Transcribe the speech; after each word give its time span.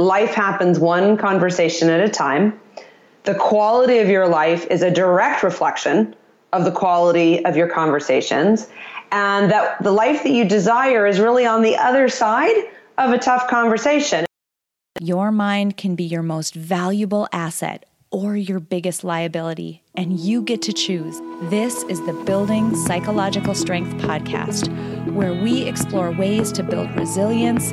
life 0.00 0.34
happens 0.34 0.78
one 0.78 1.16
conversation 1.16 1.90
at 1.90 2.00
a 2.00 2.08
time. 2.08 2.58
The 3.24 3.34
quality 3.34 3.98
of 3.98 4.08
your 4.08 4.28
life 4.28 4.66
is 4.70 4.82
a 4.82 4.90
direct 4.90 5.42
reflection 5.42 6.14
of 6.52 6.64
the 6.64 6.72
quality 6.72 7.44
of 7.44 7.56
your 7.56 7.68
conversations. 7.68 8.68
And 9.12 9.50
that 9.50 9.82
the 9.82 9.92
life 9.92 10.22
that 10.22 10.30
you 10.30 10.44
desire 10.44 11.06
is 11.06 11.18
really 11.18 11.44
on 11.44 11.62
the 11.62 11.76
other 11.76 12.08
side 12.08 12.56
of 12.98 13.10
a 13.10 13.18
tough 13.18 13.48
conversation. 13.48 14.24
Your 15.00 15.32
mind 15.32 15.76
can 15.76 15.96
be 15.96 16.04
your 16.04 16.22
most 16.22 16.54
valuable 16.54 17.28
asset 17.32 17.86
or 18.10 18.36
your 18.36 18.58
biggest 18.58 19.04
liability, 19.04 19.82
and 19.94 20.18
you 20.18 20.42
get 20.42 20.60
to 20.62 20.72
choose. 20.72 21.20
This 21.48 21.84
is 21.84 22.04
the 22.06 22.12
Building 22.26 22.74
Psychological 22.74 23.54
Strength 23.54 24.02
podcast, 24.02 24.68
where 25.12 25.32
we 25.32 25.62
explore 25.62 26.10
ways 26.10 26.50
to 26.52 26.64
build 26.64 26.90
resilience 26.96 27.72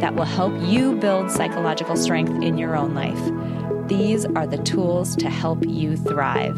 that 0.00 0.14
will 0.14 0.24
help 0.24 0.52
you 0.62 0.96
build 0.96 1.30
psychological 1.30 1.96
strength 1.96 2.42
in 2.42 2.58
your 2.58 2.76
own 2.76 2.94
life. 2.94 3.88
These 3.88 4.24
are 4.24 4.46
the 4.46 4.58
tools 4.58 5.16
to 5.16 5.28
help 5.28 5.66
you 5.66 5.96
thrive. 5.96 6.56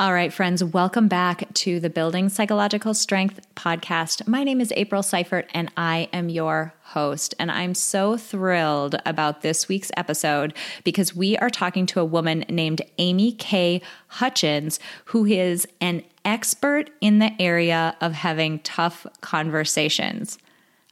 All 0.00 0.12
right, 0.12 0.32
friends, 0.32 0.62
welcome 0.62 1.08
back 1.08 1.52
to 1.54 1.80
the 1.80 1.90
Building 1.90 2.28
Psychological 2.28 2.94
Strength 2.94 3.40
podcast. 3.56 4.28
My 4.28 4.44
name 4.44 4.60
is 4.60 4.72
April 4.76 5.02
Seifert, 5.02 5.50
and 5.52 5.72
I 5.76 6.08
am 6.12 6.28
your 6.28 6.72
host. 6.82 7.34
And 7.40 7.50
I'm 7.50 7.74
so 7.74 8.16
thrilled 8.16 8.94
about 9.04 9.42
this 9.42 9.66
week's 9.66 9.90
episode 9.96 10.54
because 10.84 11.16
we 11.16 11.36
are 11.38 11.50
talking 11.50 11.84
to 11.86 11.98
a 11.98 12.04
woman 12.04 12.44
named 12.48 12.80
Amy 12.98 13.32
K. 13.32 13.82
Hutchens, 14.12 14.78
who 15.06 15.24
is 15.26 15.66
an 15.80 16.04
expert 16.28 16.90
in 17.00 17.18
the 17.18 17.32
area 17.40 17.96
of 18.02 18.12
having 18.12 18.58
tough 18.58 19.06
conversations. 19.22 20.38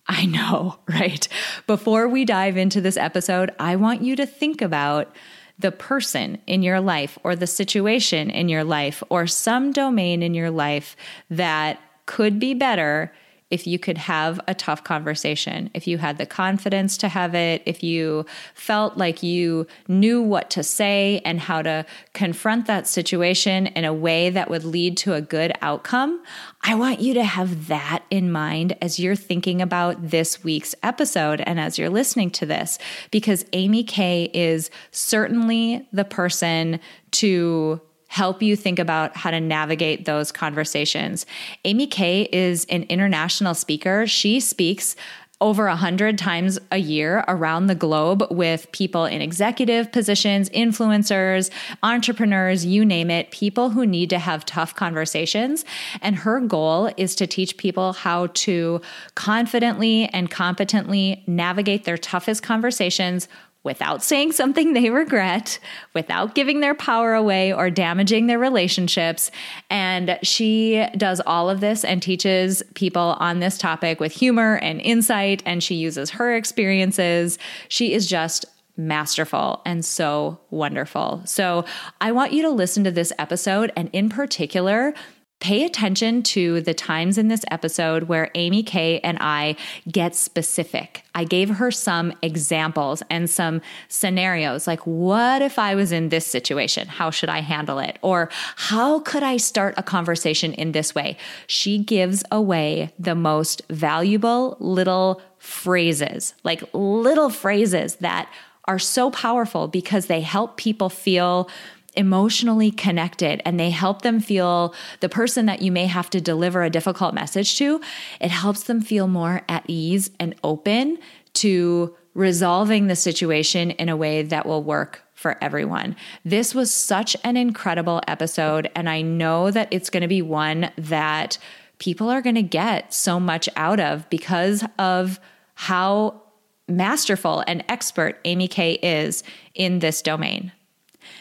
I 0.08 0.24
know, 0.24 0.78
right? 0.88 1.28
Before 1.66 2.08
we 2.08 2.24
dive 2.24 2.56
into 2.56 2.80
this 2.80 2.96
episode, 2.96 3.54
I 3.58 3.76
want 3.76 4.02
you 4.02 4.16
to 4.16 4.26
think 4.26 4.62
about 4.62 5.14
the 5.58 5.72
person 5.72 6.38
in 6.46 6.62
your 6.62 6.80
life 6.80 7.18
or 7.22 7.36
the 7.36 7.46
situation 7.46 8.30
in 8.30 8.48
your 8.48 8.64
life 8.64 9.02
or 9.10 9.26
some 9.26 9.72
domain 9.72 10.22
in 10.22 10.32
your 10.32 10.50
life 10.50 10.96
that 11.30 11.80
could 12.06 12.38
be 12.38 12.54
better 12.54 13.12
if 13.48 13.66
you 13.66 13.78
could 13.78 13.98
have 13.98 14.40
a 14.48 14.54
tough 14.54 14.82
conversation, 14.82 15.70
if 15.72 15.86
you 15.86 15.98
had 15.98 16.18
the 16.18 16.26
confidence 16.26 16.96
to 16.96 17.08
have 17.08 17.34
it, 17.34 17.62
if 17.64 17.82
you 17.82 18.26
felt 18.54 18.96
like 18.96 19.22
you 19.22 19.66
knew 19.86 20.20
what 20.20 20.50
to 20.50 20.64
say 20.64 21.20
and 21.24 21.38
how 21.38 21.62
to 21.62 21.86
confront 22.12 22.66
that 22.66 22.88
situation 22.88 23.68
in 23.68 23.84
a 23.84 23.94
way 23.94 24.30
that 24.30 24.50
would 24.50 24.64
lead 24.64 24.96
to 24.96 25.14
a 25.14 25.20
good 25.20 25.52
outcome, 25.62 26.20
I 26.62 26.74
want 26.74 27.00
you 27.00 27.14
to 27.14 27.24
have 27.24 27.68
that 27.68 28.02
in 28.10 28.32
mind 28.32 28.76
as 28.82 28.98
you're 28.98 29.14
thinking 29.14 29.62
about 29.62 30.10
this 30.10 30.42
week's 30.42 30.74
episode 30.82 31.40
and 31.40 31.60
as 31.60 31.78
you're 31.78 31.88
listening 31.88 32.30
to 32.32 32.46
this, 32.46 32.78
because 33.12 33.44
Amy 33.52 33.84
K 33.84 34.28
is 34.34 34.70
certainly 34.90 35.86
the 35.92 36.04
person 36.04 36.80
to 37.12 37.80
help 38.08 38.42
you 38.42 38.56
think 38.56 38.78
about 38.78 39.16
how 39.16 39.30
to 39.30 39.40
navigate 39.40 40.04
those 40.04 40.32
conversations. 40.32 41.26
Amy 41.64 41.86
K 41.86 42.28
is 42.32 42.64
an 42.66 42.84
international 42.84 43.54
speaker. 43.54 44.06
She 44.06 44.40
speaks 44.40 44.96
over 45.40 45.66
a 45.66 45.76
hundred 45.76 46.16
times 46.16 46.58
a 46.72 46.78
year 46.78 47.22
around 47.28 47.66
the 47.66 47.74
globe 47.74 48.24
with 48.30 48.72
people 48.72 49.04
in 49.04 49.20
executive 49.20 49.92
positions, 49.92 50.48
influencers, 50.50 51.50
entrepreneurs, 51.82 52.64
you 52.64 52.86
name 52.86 53.10
it, 53.10 53.30
people 53.30 53.68
who 53.68 53.84
need 53.84 54.08
to 54.08 54.18
have 54.18 54.46
tough 54.46 54.74
conversations. 54.74 55.64
And 56.00 56.16
her 56.16 56.40
goal 56.40 56.90
is 56.96 57.14
to 57.16 57.26
teach 57.26 57.58
people 57.58 57.92
how 57.92 58.28
to 58.28 58.80
confidently 59.14 60.06
and 60.06 60.30
competently 60.30 61.22
navigate 61.26 61.84
their 61.84 61.98
toughest 61.98 62.42
conversations 62.42 63.28
without 63.66 64.02
saying 64.02 64.32
something 64.32 64.72
they 64.72 64.88
regret, 64.88 65.58
without 65.92 66.34
giving 66.34 66.60
their 66.60 66.74
power 66.74 67.12
away 67.12 67.52
or 67.52 67.68
damaging 67.68 68.28
their 68.28 68.38
relationships. 68.38 69.30
And 69.68 70.18
she 70.22 70.86
does 70.96 71.20
all 71.26 71.50
of 71.50 71.60
this 71.60 71.84
and 71.84 72.00
teaches 72.00 72.62
people 72.74 73.16
on 73.18 73.40
this 73.40 73.58
topic 73.58 74.00
with 74.00 74.12
humor 74.12 74.56
and 74.62 74.80
insight. 74.80 75.42
And 75.44 75.62
she 75.62 75.74
uses 75.74 76.10
her 76.10 76.34
experiences. 76.34 77.38
She 77.68 77.92
is 77.92 78.06
just 78.06 78.46
masterful 78.76 79.62
and 79.66 79.84
so 79.84 80.38
wonderful. 80.50 81.22
So 81.24 81.64
I 82.00 82.12
want 82.12 82.32
you 82.32 82.42
to 82.42 82.50
listen 82.50 82.84
to 82.84 82.90
this 82.90 83.12
episode 83.18 83.72
and, 83.76 83.90
in 83.92 84.08
particular, 84.08 84.94
Pay 85.38 85.64
attention 85.64 86.22
to 86.22 86.62
the 86.62 86.72
times 86.72 87.18
in 87.18 87.28
this 87.28 87.44
episode 87.50 88.04
where 88.04 88.30
Amy 88.34 88.62
K 88.62 89.00
and 89.00 89.18
I 89.20 89.56
get 89.90 90.16
specific. 90.16 91.04
I 91.14 91.24
gave 91.24 91.50
her 91.50 91.70
some 91.70 92.14
examples 92.22 93.02
and 93.10 93.28
some 93.28 93.60
scenarios 93.88 94.66
like, 94.66 94.80
what 94.86 95.42
if 95.42 95.58
I 95.58 95.74
was 95.74 95.92
in 95.92 96.08
this 96.08 96.26
situation? 96.26 96.88
How 96.88 97.10
should 97.10 97.28
I 97.28 97.40
handle 97.40 97.78
it? 97.78 97.98
Or 98.00 98.30
how 98.56 99.00
could 99.00 99.22
I 99.22 99.36
start 99.36 99.74
a 99.76 99.82
conversation 99.82 100.54
in 100.54 100.72
this 100.72 100.94
way? 100.94 101.18
She 101.46 101.78
gives 101.78 102.24
away 102.32 102.92
the 102.98 103.14
most 103.14 103.62
valuable 103.68 104.56
little 104.58 105.20
phrases, 105.38 106.34
like 106.44 106.64
little 106.72 107.28
phrases 107.30 107.96
that 107.96 108.28
are 108.64 108.78
so 108.78 109.10
powerful 109.10 109.68
because 109.68 110.06
they 110.06 110.22
help 110.22 110.56
people 110.56 110.88
feel 110.88 111.48
emotionally 111.96 112.70
connected 112.70 113.40
and 113.44 113.58
they 113.58 113.70
help 113.70 114.02
them 114.02 114.20
feel 114.20 114.74
the 115.00 115.08
person 115.08 115.46
that 115.46 115.62
you 115.62 115.72
may 115.72 115.86
have 115.86 116.10
to 116.10 116.20
deliver 116.20 116.62
a 116.62 116.70
difficult 116.70 117.14
message 117.14 117.56
to, 117.58 117.80
it 118.20 118.30
helps 118.30 118.64
them 118.64 118.80
feel 118.80 119.08
more 119.08 119.42
at 119.48 119.64
ease 119.66 120.10
and 120.20 120.34
open 120.44 120.98
to 121.34 121.94
resolving 122.14 122.86
the 122.86 122.96
situation 122.96 123.70
in 123.72 123.88
a 123.88 123.96
way 123.96 124.22
that 124.22 124.46
will 124.46 124.62
work 124.62 125.02
for 125.14 125.36
everyone. 125.42 125.96
This 126.24 126.54
was 126.54 126.72
such 126.72 127.16
an 127.24 127.36
incredible 127.36 128.00
episode, 128.06 128.70
and 128.74 128.88
I 128.88 129.02
know 129.02 129.50
that 129.50 129.68
it's 129.70 129.90
going 129.90 130.02
to 130.02 130.08
be 130.08 130.22
one 130.22 130.70
that 130.76 131.38
people 131.78 132.08
are 132.08 132.22
going 132.22 132.36
to 132.36 132.42
get 132.42 132.92
so 132.92 133.20
much 133.20 133.48
out 133.56 133.80
of 133.80 134.08
because 134.08 134.64
of 134.78 135.20
how 135.54 136.22
masterful 136.68 137.44
and 137.46 137.64
expert 137.68 138.18
Amy 138.24 138.48
K 138.48 138.72
is 138.74 139.22
in 139.54 139.78
this 139.78 140.02
domain. 140.02 140.52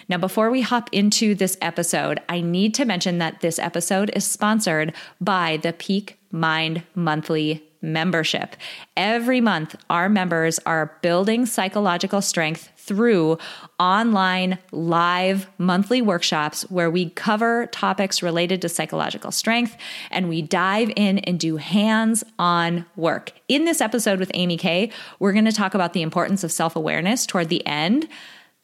Now, 0.07 0.17
before 0.17 0.51
we 0.51 0.61
hop 0.61 0.89
into 0.91 1.33
this 1.33 1.57
episode, 1.61 2.21
I 2.29 2.41
need 2.41 2.73
to 2.75 2.85
mention 2.85 3.17
that 3.17 3.41
this 3.41 3.57
episode 3.57 4.11
is 4.15 4.25
sponsored 4.25 4.93
by 5.19 5.57
the 5.57 5.73
Peak 5.73 6.19
Mind 6.31 6.83
Monthly 6.93 7.63
membership. 7.81 8.55
Every 8.97 9.41
month, 9.41 9.75
our 9.89 10.09
members 10.09 10.59
are 10.65 10.97
building 11.01 11.45
psychological 11.45 12.21
strength 12.21 12.69
through 12.77 13.37
online 13.79 14.59
live 14.71 15.47
monthly 15.57 16.01
workshops 16.01 16.63
where 16.69 16.89
we 16.89 17.09
cover 17.11 17.67
topics 17.67 18.21
related 18.21 18.61
to 18.61 18.69
psychological 18.69 19.31
strength 19.31 19.75
and 20.11 20.29
we 20.29 20.41
dive 20.41 20.91
in 20.95 21.19
and 21.19 21.39
do 21.39 21.57
hands 21.57 22.23
on 22.37 22.85
work. 22.95 23.31
In 23.47 23.65
this 23.65 23.81
episode 23.81 24.19
with 24.19 24.31
Amy 24.33 24.57
K, 24.57 24.91
we're 25.19 25.33
going 25.33 25.45
to 25.45 25.51
talk 25.51 25.73
about 25.73 25.93
the 25.93 26.01
importance 26.01 26.43
of 26.43 26.51
self 26.51 26.75
awareness 26.75 27.25
toward 27.25 27.49
the 27.49 27.65
end. 27.65 28.07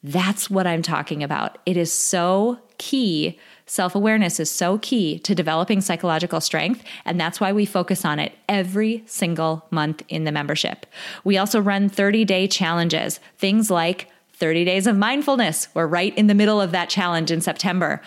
That's 0.02 0.50
what 0.50 0.66
I'm 0.66 0.82
talking 0.82 1.22
about. 1.22 1.58
It 1.64 1.76
is 1.76 1.92
so 1.92 2.58
key. 2.78 3.38
Self 3.66 3.94
awareness 3.94 4.40
is 4.40 4.50
so 4.50 4.78
key 4.78 5.18
to 5.20 5.34
developing 5.34 5.80
psychological 5.80 6.40
strength. 6.40 6.82
And 7.04 7.20
that's 7.20 7.40
why 7.40 7.52
we 7.52 7.64
focus 7.64 8.04
on 8.04 8.18
it 8.18 8.32
every 8.48 9.04
single 9.06 9.64
month 9.70 10.02
in 10.08 10.24
the 10.24 10.32
membership. 10.32 10.86
We 11.22 11.38
also 11.38 11.60
run 11.60 11.88
30 11.88 12.24
day 12.24 12.48
challenges, 12.48 13.20
things 13.38 13.70
like 13.70 14.08
30 14.34 14.64
days 14.64 14.86
of 14.88 14.96
mindfulness. 14.96 15.68
We're 15.74 15.86
right 15.86 16.16
in 16.18 16.26
the 16.26 16.34
middle 16.34 16.60
of 16.60 16.72
that 16.72 16.88
challenge 16.88 17.30
in 17.30 17.40
September. 17.40 18.02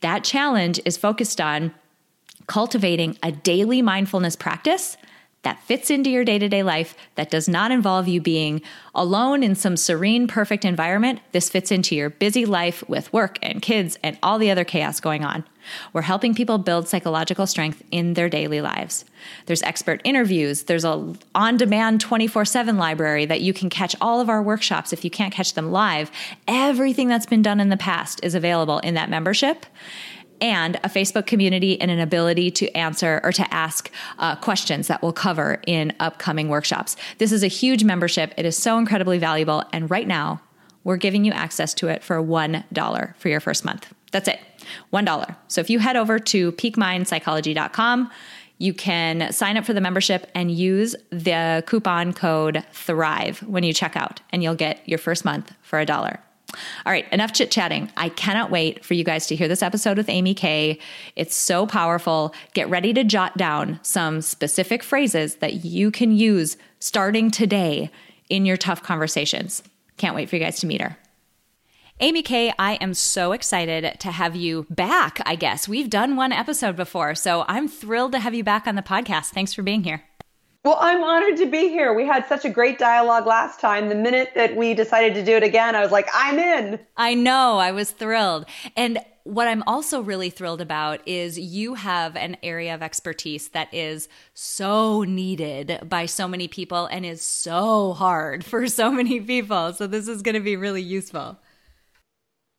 That 0.00 0.22
challenge 0.22 0.80
is 0.84 0.96
focused 0.96 1.40
on 1.40 1.74
cultivating 2.46 3.18
a 3.22 3.32
daily 3.32 3.82
mindfulness 3.82 4.36
practice 4.36 4.96
that 5.42 5.62
fits 5.62 5.90
into 5.90 6.10
your 6.10 6.24
day 6.24 6.38
to 6.38 6.48
day 6.48 6.62
life, 6.62 6.94
that 7.14 7.30
does 7.30 7.48
not 7.48 7.70
involve 7.70 8.06
you 8.06 8.20
being 8.20 8.60
alone 8.94 9.42
in 9.42 9.54
some 9.54 9.76
serene, 9.76 10.26
perfect 10.26 10.64
environment. 10.64 11.20
This 11.32 11.48
fits 11.48 11.72
into 11.72 11.94
your 11.94 12.10
busy 12.10 12.44
life 12.44 12.86
with 12.88 13.12
work 13.12 13.38
and 13.42 13.62
kids 13.62 13.98
and 14.02 14.18
all 14.22 14.38
the 14.38 14.50
other 14.50 14.64
chaos 14.64 15.00
going 15.00 15.24
on. 15.24 15.44
We're 15.92 16.02
helping 16.02 16.34
people 16.34 16.58
build 16.58 16.88
psychological 16.88 17.46
strength 17.46 17.82
in 17.90 18.14
their 18.14 18.28
daily 18.28 18.60
lives. 18.60 19.04
There's 19.46 19.62
expert 19.62 20.00
interviews, 20.04 20.64
there's 20.64 20.84
a 20.84 21.14
on-demand 21.34 22.00
24/7 22.00 22.76
library 22.76 23.26
that 23.26 23.40
you 23.40 23.52
can 23.52 23.70
catch 23.70 23.94
all 24.00 24.20
of 24.20 24.28
our 24.28 24.42
workshops 24.42 24.92
if 24.92 25.04
you 25.04 25.10
can't 25.10 25.32
catch 25.32 25.54
them 25.54 25.70
live. 25.70 26.10
Everything 26.48 27.08
that's 27.08 27.26
been 27.26 27.42
done 27.42 27.60
in 27.60 27.68
the 27.68 27.76
past 27.76 28.20
is 28.22 28.34
available 28.34 28.78
in 28.80 28.94
that 28.94 29.10
membership 29.10 29.66
and 30.40 30.76
a 30.76 30.88
Facebook 30.88 31.26
community 31.26 31.80
and 31.80 31.90
an 31.90 31.98
ability 31.98 32.50
to 32.52 32.70
answer 32.72 33.20
or 33.22 33.32
to 33.32 33.54
ask 33.54 33.90
uh, 34.18 34.36
questions 34.36 34.88
that 34.88 35.02
we'll 35.02 35.12
cover 35.12 35.60
in 35.66 35.92
upcoming 36.00 36.48
workshops. 36.48 36.96
This 37.18 37.32
is 37.32 37.42
a 37.42 37.48
huge 37.48 37.84
membership. 37.84 38.32
It 38.36 38.46
is 38.46 38.56
so 38.56 38.78
incredibly 38.78 39.18
valuable. 39.18 39.64
And 39.72 39.90
right 39.90 40.06
now, 40.06 40.40
we're 40.84 40.96
giving 40.96 41.24
you 41.24 41.32
access 41.32 41.74
to 41.74 41.88
it 41.88 42.02
for 42.02 42.22
$1 42.22 43.16
for 43.16 43.28
your 43.28 43.40
first 43.40 43.64
month. 43.64 43.92
That's 44.12 44.28
it, 44.28 44.40
$1. 44.92 45.36
So 45.48 45.60
if 45.60 45.70
you 45.70 45.78
head 45.78 45.96
over 45.96 46.18
to 46.18 46.52
peakmindpsychology.com, 46.52 48.10
you 48.58 48.74
can 48.74 49.32
sign 49.32 49.56
up 49.56 49.64
for 49.64 49.72
the 49.72 49.80
membership 49.80 50.30
and 50.34 50.50
use 50.50 50.94
the 51.10 51.64
coupon 51.66 52.12
code 52.12 52.62
THRIVE 52.72 53.42
when 53.44 53.62
you 53.64 53.72
check 53.72 53.96
out, 53.96 54.20
and 54.30 54.42
you'll 54.42 54.54
get 54.54 54.86
your 54.86 54.98
first 54.98 55.24
month 55.24 55.54
for 55.62 55.80
a 55.80 55.86
dollar. 55.86 56.20
All 56.84 56.92
right, 56.92 57.10
enough 57.12 57.32
chit 57.32 57.50
chatting. 57.50 57.90
I 57.96 58.08
cannot 58.08 58.50
wait 58.50 58.84
for 58.84 58.94
you 58.94 59.04
guys 59.04 59.26
to 59.28 59.36
hear 59.36 59.48
this 59.48 59.62
episode 59.62 59.96
with 59.96 60.08
Amy 60.08 60.34
K. 60.34 60.78
It's 61.16 61.34
so 61.34 61.66
powerful. 61.66 62.34
Get 62.54 62.68
ready 62.68 62.92
to 62.94 63.04
jot 63.04 63.36
down 63.36 63.78
some 63.82 64.20
specific 64.20 64.82
phrases 64.82 65.36
that 65.36 65.64
you 65.64 65.90
can 65.90 66.12
use 66.12 66.56
starting 66.78 67.30
today 67.30 67.90
in 68.28 68.46
your 68.46 68.56
tough 68.56 68.82
conversations. 68.82 69.62
Can't 69.96 70.14
wait 70.14 70.28
for 70.28 70.36
you 70.36 70.42
guys 70.42 70.60
to 70.60 70.66
meet 70.66 70.80
her. 70.80 70.96
Amy 72.02 72.22
K, 72.22 72.52
I 72.58 72.74
am 72.74 72.94
so 72.94 73.32
excited 73.32 74.00
to 74.00 74.10
have 74.10 74.34
you 74.34 74.66
back, 74.70 75.20
I 75.26 75.34
guess. 75.34 75.68
We've 75.68 75.90
done 75.90 76.16
one 76.16 76.32
episode 76.32 76.74
before, 76.74 77.14
so 77.14 77.44
I'm 77.46 77.68
thrilled 77.68 78.12
to 78.12 78.20
have 78.20 78.32
you 78.32 78.42
back 78.42 78.66
on 78.66 78.74
the 78.74 78.82
podcast. 78.82 79.26
Thanks 79.26 79.52
for 79.52 79.62
being 79.62 79.84
here. 79.84 80.09
Well, 80.62 80.76
I'm 80.78 81.02
honored 81.02 81.38
to 81.38 81.46
be 81.46 81.70
here. 81.70 81.94
We 81.94 82.06
had 82.06 82.26
such 82.26 82.44
a 82.44 82.50
great 82.50 82.78
dialogue 82.78 83.26
last 83.26 83.60
time. 83.60 83.88
The 83.88 83.94
minute 83.94 84.32
that 84.34 84.54
we 84.54 84.74
decided 84.74 85.14
to 85.14 85.24
do 85.24 85.32
it 85.32 85.42
again, 85.42 85.74
I 85.74 85.80
was 85.80 85.90
like, 85.90 86.06
I'm 86.12 86.38
in. 86.38 86.78
I 86.98 87.14
know. 87.14 87.56
I 87.56 87.72
was 87.72 87.92
thrilled. 87.92 88.44
And 88.76 88.98
what 89.24 89.48
I'm 89.48 89.62
also 89.66 90.02
really 90.02 90.28
thrilled 90.28 90.60
about 90.60 91.00
is 91.08 91.38
you 91.38 91.74
have 91.74 92.14
an 92.14 92.36
area 92.42 92.74
of 92.74 92.82
expertise 92.82 93.48
that 93.48 93.72
is 93.72 94.06
so 94.34 95.02
needed 95.02 95.80
by 95.88 96.04
so 96.04 96.28
many 96.28 96.46
people 96.46 96.84
and 96.86 97.06
is 97.06 97.22
so 97.22 97.94
hard 97.94 98.44
for 98.44 98.66
so 98.66 98.90
many 98.90 99.18
people. 99.18 99.72
So 99.72 99.86
this 99.86 100.08
is 100.08 100.20
going 100.20 100.34
to 100.34 100.40
be 100.40 100.56
really 100.56 100.82
useful. 100.82 101.38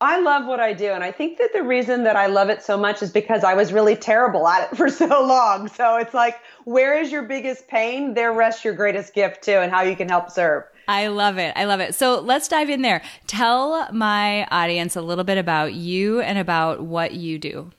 I 0.02 0.20
love 0.20 0.48
what 0.48 0.60
I 0.60 0.74
do. 0.74 0.88
And 0.88 1.04
I 1.04 1.12
think 1.12 1.38
that 1.38 1.54
the 1.54 1.62
reason 1.62 2.04
that 2.06 2.16
I 2.16 2.26
love 2.26 2.50
it 2.50 2.64
so 2.64 2.76
much 2.76 3.04
is 3.04 3.12
because 3.12 3.44
I 3.44 3.54
was 3.54 3.72
really 3.72 3.96
terrible 3.96 4.48
at 4.48 4.72
it 4.72 4.76
for 4.78 4.90
so 4.90 5.06
long. 5.06 5.68
So 5.68 5.98
it's 5.98 6.14
like, 6.14 6.40
where 6.66 7.00
is 7.00 7.12
your 7.12 7.22
biggest 7.22 7.68
pain? 7.68 8.16
There 8.16 8.34
rests 8.34 8.66
your 8.66 8.74
greatest 8.74 9.14
gift 9.14 9.44
too, 9.44 9.54
and 9.54 9.72
how 9.72 9.84
you 9.84 9.96
can 9.96 10.10
help 10.10 10.32
serve. 10.32 10.64
I 10.88 11.08
love 11.08 11.38
it. 11.38 11.54
I 11.56 11.66
love 11.66 11.80
it. 11.80 11.94
So 11.94 12.20
let's 12.20 12.48
dive 12.48 12.70
in 12.70 12.82
there. 12.82 13.04
Tell 13.28 13.92
my 13.94 14.46
audience 14.46 14.96
a 14.96 15.02
little 15.02 15.24
bit 15.24 15.38
about 15.38 15.74
you 15.74 16.20
and 16.22 16.40
about 16.40 16.82
what 16.82 17.14
you 17.14 17.38
do. 17.38 17.72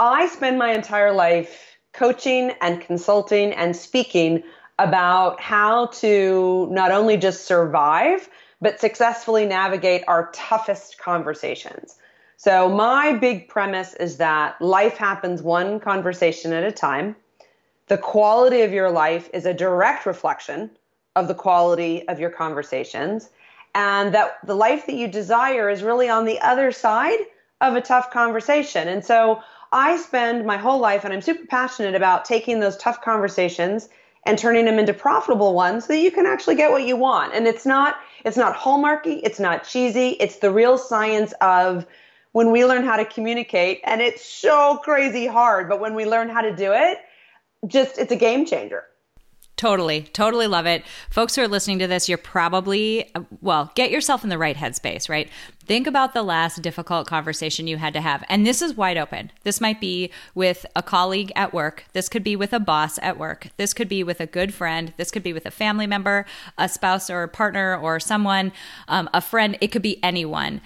I 0.00 0.26
spend 0.26 0.58
my 0.58 0.74
entire 0.74 1.12
life 1.12 1.76
coaching 1.92 2.52
and 2.60 2.80
consulting 2.80 3.52
and 3.52 3.76
speaking 3.76 4.42
about 4.80 5.40
how 5.40 5.86
to 5.86 6.66
not 6.72 6.90
only 6.90 7.16
just 7.16 7.44
survive, 7.44 8.28
but 8.62 8.80
successfully 8.80 9.44
navigate 9.44 10.04
our 10.06 10.30
toughest 10.32 10.96
conversations. 10.96 11.96
So, 12.36 12.68
my 12.68 13.12
big 13.12 13.48
premise 13.48 13.94
is 13.94 14.16
that 14.16 14.60
life 14.62 14.96
happens 14.96 15.42
one 15.42 15.80
conversation 15.80 16.52
at 16.52 16.64
a 16.64 16.72
time. 16.72 17.16
The 17.88 17.98
quality 17.98 18.62
of 18.62 18.72
your 18.72 18.90
life 18.90 19.28
is 19.34 19.44
a 19.44 19.52
direct 19.52 20.06
reflection 20.06 20.70
of 21.14 21.28
the 21.28 21.34
quality 21.34 22.08
of 22.08 22.18
your 22.18 22.30
conversations, 22.30 23.28
and 23.74 24.14
that 24.14 24.38
the 24.46 24.54
life 24.54 24.86
that 24.86 24.94
you 24.94 25.08
desire 25.08 25.68
is 25.68 25.82
really 25.82 26.08
on 26.08 26.24
the 26.24 26.40
other 26.40 26.72
side 26.72 27.18
of 27.60 27.74
a 27.74 27.80
tough 27.80 28.10
conversation. 28.10 28.88
And 28.88 29.04
so, 29.04 29.42
I 29.72 29.96
spend 29.96 30.46
my 30.46 30.56
whole 30.56 30.78
life, 30.78 31.04
and 31.04 31.12
I'm 31.12 31.20
super 31.20 31.46
passionate 31.46 31.96
about 31.96 32.24
taking 32.24 32.60
those 32.60 32.76
tough 32.76 33.02
conversations 33.02 33.88
and 34.24 34.38
turning 34.38 34.66
them 34.66 34.78
into 34.78 34.94
profitable 34.94 35.54
ones 35.54 35.84
so 35.84 35.92
that 35.92 35.98
you 35.98 36.12
can 36.12 36.26
actually 36.26 36.54
get 36.54 36.70
what 36.70 36.86
you 36.86 36.96
want. 36.96 37.34
And 37.34 37.46
it's 37.46 37.66
not 37.66 37.96
it's 38.24 38.36
not 38.36 38.56
hallmarky, 38.56 39.20
it's 39.22 39.40
not 39.40 39.64
cheesy, 39.64 40.10
it's 40.20 40.36
the 40.36 40.50
real 40.50 40.78
science 40.78 41.32
of 41.40 41.86
when 42.32 42.50
we 42.50 42.64
learn 42.64 42.84
how 42.84 42.96
to 42.96 43.04
communicate 43.04 43.80
and 43.84 44.00
it's 44.00 44.24
so 44.24 44.80
crazy 44.82 45.26
hard, 45.26 45.68
but 45.68 45.80
when 45.80 45.94
we 45.94 46.06
learn 46.06 46.28
how 46.28 46.40
to 46.40 46.54
do 46.54 46.72
it, 46.72 46.98
just 47.66 47.98
it's 47.98 48.12
a 48.12 48.16
game 48.16 48.46
changer. 48.46 48.84
Totally, 49.62 50.02
totally 50.02 50.48
love 50.48 50.66
it. 50.66 50.82
Folks 51.08 51.36
who 51.36 51.42
are 51.42 51.46
listening 51.46 51.78
to 51.78 51.86
this, 51.86 52.08
you're 52.08 52.18
probably, 52.18 53.08
well, 53.40 53.70
get 53.76 53.92
yourself 53.92 54.24
in 54.24 54.28
the 54.28 54.36
right 54.36 54.56
headspace, 54.56 55.08
right? 55.08 55.30
Think 55.66 55.86
about 55.86 56.14
the 56.14 56.24
last 56.24 56.62
difficult 56.62 57.06
conversation 57.06 57.68
you 57.68 57.76
had 57.76 57.94
to 57.94 58.00
have. 58.00 58.24
And 58.28 58.44
this 58.44 58.60
is 58.60 58.76
wide 58.76 58.96
open. 58.96 59.30
This 59.44 59.60
might 59.60 59.80
be 59.80 60.10
with 60.34 60.66
a 60.74 60.82
colleague 60.82 61.30
at 61.36 61.54
work. 61.54 61.84
This 61.92 62.08
could 62.08 62.24
be 62.24 62.34
with 62.34 62.52
a 62.52 62.58
boss 62.58 62.98
at 63.02 63.18
work. 63.18 63.50
This 63.56 63.72
could 63.72 63.88
be 63.88 64.02
with 64.02 64.20
a 64.20 64.26
good 64.26 64.52
friend. 64.52 64.94
This 64.96 65.12
could 65.12 65.22
be 65.22 65.32
with 65.32 65.46
a 65.46 65.52
family 65.52 65.86
member, 65.86 66.26
a 66.58 66.68
spouse 66.68 67.08
or 67.08 67.22
a 67.22 67.28
partner 67.28 67.76
or 67.76 68.00
someone, 68.00 68.50
um, 68.88 69.08
a 69.14 69.20
friend. 69.20 69.56
It 69.60 69.68
could 69.68 69.80
be 69.80 70.02
anyone. 70.02 70.60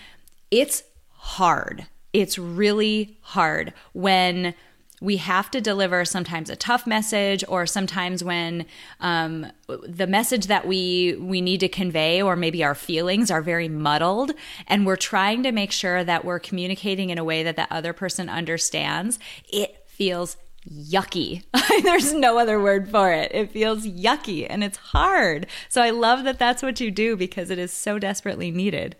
It's 0.50 0.84
hard. 1.16 1.86
It's 2.14 2.38
really 2.38 3.18
hard 3.20 3.74
when 3.92 4.54
we 5.00 5.18
have 5.18 5.50
to 5.50 5.60
deliver 5.60 6.04
sometimes 6.04 6.48
a 6.48 6.56
tough 6.56 6.86
message 6.86 7.44
or 7.48 7.66
sometimes 7.66 8.24
when 8.24 8.64
um, 9.00 9.46
the 9.66 10.06
message 10.06 10.46
that 10.46 10.66
we 10.66 11.16
we 11.20 11.40
need 11.40 11.60
to 11.60 11.68
convey 11.68 12.22
or 12.22 12.36
maybe 12.36 12.64
our 12.64 12.74
feelings 12.74 13.30
are 13.30 13.42
very 13.42 13.68
muddled 13.68 14.32
and 14.66 14.86
we're 14.86 14.96
trying 14.96 15.42
to 15.42 15.52
make 15.52 15.70
sure 15.70 16.02
that 16.02 16.24
we're 16.24 16.38
communicating 16.38 17.10
in 17.10 17.18
a 17.18 17.24
way 17.24 17.42
that 17.42 17.56
that 17.56 17.70
other 17.70 17.92
person 17.92 18.28
understands 18.28 19.18
it 19.52 19.84
feels 19.86 20.36
yucky. 20.68 21.44
There's 21.82 22.12
no 22.12 22.38
other 22.38 22.60
word 22.60 22.88
for 22.88 23.12
it. 23.12 23.30
It 23.32 23.52
feels 23.52 23.86
yucky 23.86 24.46
and 24.48 24.64
it's 24.64 24.78
hard. 24.78 25.46
So 25.68 25.82
i 25.82 25.90
love 25.90 26.24
that 26.24 26.38
that's 26.38 26.62
what 26.62 26.80
you 26.80 26.90
do 26.90 27.16
because 27.16 27.50
it 27.50 27.58
is 27.58 27.72
so 27.72 27.98
desperately 27.98 28.50
needed. 28.50 28.96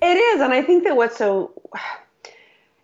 It 0.00 0.16
is 0.16 0.40
and 0.40 0.52
i 0.52 0.62
think 0.62 0.84
that 0.84 0.96
what's 0.96 1.16
so 1.16 1.52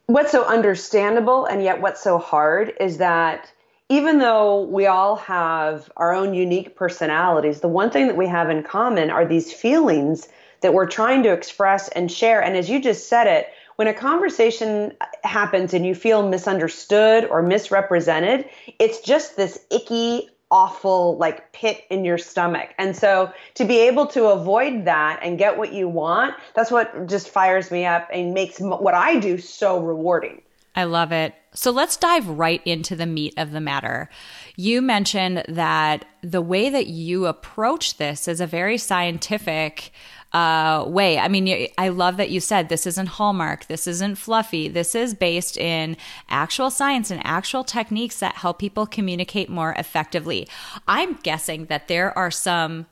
what's 0.07 0.33
so 0.33 0.45
understandable 0.45 1.47
and 1.47 1.63
yet 1.63 1.81
what's 1.81 2.03
so 2.03 2.19
hard 2.19 2.75
is 2.81 2.99
that 2.99 3.51
even 3.89 4.19
though 4.19 4.63
we 4.63 4.87
all 4.87 5.17
have 5.17 5.91
our 5.97 6.15
own 6.15 6.35
unique 6.35 6.75
personalities, 6.75 7.61
the 7.61 7.69
one 7.69 7.91
thing 7.91 8.07
that 8.07 8.17
we 8.17 8.27
have 8.27 8.51
in 8.51 8.63
common 8.63 9.11
are 9.11 9.27
these 9.27 9.53
feelings 9.53 10.29
that 10.63 10.73
we're 10.73 10.87
trying 10.87 11.23
to 11.23 11.33
express 11.33 11.89
and 11.89 12.11
share. 12.11 12.43
And 12.43 12.57
as 12.57 12.71
you 12.71 12.81
just 12.81 13.09
said 13.09 13.27
it, 13.27 13.49
when 13.77 13.89
a 13.89 13.95
conversation 13.95 14.93
happens 15.25 15.75
and 15.75 15.85
you 15.85 15.95
feel 15.95 16.27
misunderstood 16.29 17.25
or 17.27 17.43
misrepresented, 17.43 18.49
it's 18.79 19.01
just 19.01 19.37
this 19.37 19.59
icky, 19.71 20.31
awful 20.55 21.19
like 21.19 21.53
pit 21.53 21.83
in 21.91 22.05
your 22.05 22.17
stomach. 22.17 22.71
And 22.79 22.97
so 22.97 23.33
to 23.55 23.65
be 23.65 23.81
able 23.81 24.07
to 24.07 24.27
avoid 24.27 24.85
that 24.85 25.19
and 25.21 25.37
get 25.37 25.59
what 25.59 25.73
you 25.73 25.89
want, 25.89 26.37
that's 26.55 26.71
what 26.71 27.09
just 27.09 27.29
fires 27.29 27.73
me 27.73 27.85
up 27.85 28.09
and 28.13 28.33
makes 28.33 28.61
what 28.61 28.95
I 28.95 29.19
do 29.19 29.37
so 29.37 29.81
rewarding. 29.81 30.41
I 30.77 30.85
love 30.85 31.11
it. 31.11 31.35
So 31.55 31.73
let's 31.73 31.97
dive 31.97 32.29
right 32.29 32.63
into 32.65 32.95
the 32.95 33.07
meat 33.07 33.35
of 33.37 33.51
the 33.51 33.61
matter. 33.61 34.09
You 34.55 34.81
mentioned 34.81 35.45
that 35.49 36.05
the 36.23 36.43
way 36.43 36.71
that 36.71 36.87
you 36.87 37.27
approach 37.27 37.97
this 37.97 38.29
is 38.29 38.41
a 38.41 38.47
very 38.47 38.79
scientific 38.79 39.91
uh, 40.35 40.85
way. 40.87 41.17
I 41.17 41.29
mean, 41.29 41.69
I 41.79 41.89
love 41.89 42.17
that 42.17 42.29
you 42.29 42.41
said 42.41 42.69
this 42.69 42.87
isn't 42.87 43.07
Hallmark, 43.07 43.67
this 43.67 43.87
isn't 43.87 44.17
fluffy. 44.17 44.69
This 44.69 44.95
is 44.95 45.15
based 45.15 45.57
in 45.57 45.97
actual 46.29 46.71
science 46.71 47.11
and 47.11 47.25
actual 47.25 47.63
techniques 47.63 48.19
that 48.19 48.35
help 48.35 48.59
people 48.59 48.85
communicate 48.85 49.49
more 49.49 49.75
effectively. 49.79 50.49
I'm 50.89 51.15
guessing 51.23 51.67
that 51.67 51.87
there 51.87 52.17
are 52.19 52.33
some 52.33 52.87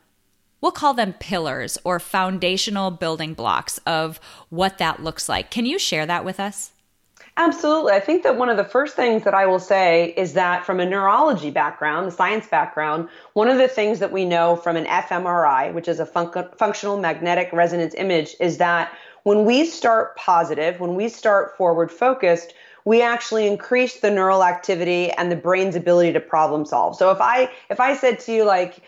we'll 0.61 0.70
call 0.70 0.94
them 0.94 1.12
pillars 1.14 1.76
or 1.82 1.99
foundational 1.99 2.92
building 2.92 3.34
blocks 3.34 3.78
of 3.78 4.20
what 4.49 4.78
that 4.78 5.02
looks 5.02 5.28
like. 5.28 5.50
Can 5.50 5.66
you 5.66 5.76
share 5.76 6.06
that 6.06 6.25
with 6.25 6.38
us? 6.38 6.70
Absolutely. 7.38 7.92
I 7.92 8.00
think 8.00 8.24
that 8.24 8.36
one 8.36 8.50
of 8.50 8.58
the 8.58 8.64
first 8.64 8.94
things 8.94 9.24
that 9.24 9.32
I 9.32 9.46
will 9.46 9.58
say 9.58 10.12
is 10.18 10.34
that 10.34 10.66
from 10.66 10.80
a 10.80 10.84
neurology 10.86 11.50
background, 11.50 12.06
the 12.06 12.10
science 12.12 12.46
background, 12.46 13.08
one 13.32 13.48
of 13.48 13.56
the 13.56 13.68
things 13.68 14.00
that 14.00 14.12
we 14.12 14.26
know 14.26 14.54
from 14.56 14.76
an 14.76 14.84
fMRI, 14.84 15.72
which 15.72 15.88
is 15.88 15.98
a 15.98 16.04
functional 16.06 16.98
magnetic 16.98 17.50
resonance 17.52 17.94
image, 17.94 18.36
is 18.38 18.58
that 18.58 18.92
when 19.22 19.46
we 19.46 19.64
start 19.64 20.14
positive, 20.16 20.78
when 20.78 20.94
we 20.94 21.08
start 21.08 21.56
forward 21.56 21.90
focused, 21.90 22.52
we 22.84 23.00
actually 23.00 23.46
increase 23.46 24.00
the 24.00 24.10
neural 24.10 24.44
activity 24.44 25.10
and 25.12 25.32
the 25.32 25.36
brain's 25.36 25.76
ability 25.76 26.12
to 26.12 26.20
problem 26.20 26.66
solve. 26.66 26.96
So 26.96 27.10
if 27.12 27.18
I 27.20 27.50
if 27.70 27.80
I 27.80 27.96
said 27.96 28.18
to 28.20 28.32
you 28.32 28.44
like, 28.44 28.80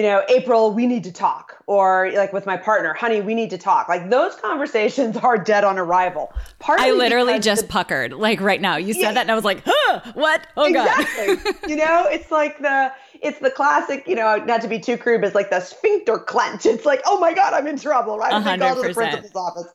you 0.00 0.06
know, 0.06 0.22
April, 0.30 0.72
we 0.72 0.86
need 0.86 1.04
to 1.04 1.12
talk, 1.12 1.62
or 1.66 2.10
like 2.14 2.32
with 2.32 2.46
my 2.46 2.56
partner, 2.56 2.94
honey, 2.94 3.20
we 3.20 3.34
need 3.34 3.50
to 3.50 3.58
talk. 3.58 3.86
Like 3.86 4.08
those 4.08 4.34
conversations 4.40 5.14
are 5.18 5.36
dead 5.36 5.62
on 5.62 5.76
arrival. 5.76 6.32
Partly 6.58 6.86
I 6.86 6.92
literally 6.92 7.38
just 7.38 7.62
the, 7.62 7.68
puckered, 7.68 8.14
like 8.14 8.40
right 8.40 8.62
now. 8.62 8.76
You 8.76 8.94
said 8.94 9.00
yeah, 9.00 9.12
that, 9.12 9.20
and 9.20 9.30
I 9.30 9.34
was 9.34 9.44
like, 9.44 9.62
huh, 9.66 10.00
what? 10.14 10.46
Oh 10.56 10.64
exactly. 10.64 11.36
god. 11.36 11.54
you 11.68 11.76
know, 11.76 12.06
it's 12.08 12.30
like 12.30 12.58
the 12.60 12.90
it's 13.20 13.40
the 13.40 13.50
classic, 13.50 14.08
you 14.08 14.14
know, 14.14 14.36
not 14.36 14.62
to 14.62 14.68
be 14.68 14.80
too 14.80 14.96
crude, 14.96 15.20
but 15.20 15.26
it's 15.26 15.36
like 15.36 15.50
the 15.50 15.60
sphincter 15.60 16.16
clench. 16.16 16.64
It's 16.64 16.86
like, 16.86 17.02
oh 17.04 17.20
my 17.20 17.34
god, 17.34 17.52
I'm 17.52 17.66
in 17.66 17.78
trouble, 17.78 18.16
right? 18.16 18.32
I 18.32 18.56
call 18.56 18.76
to 18.76 18.88
the 18.88 18.94
principal's 18.94 19.36
office. 19.36 19.70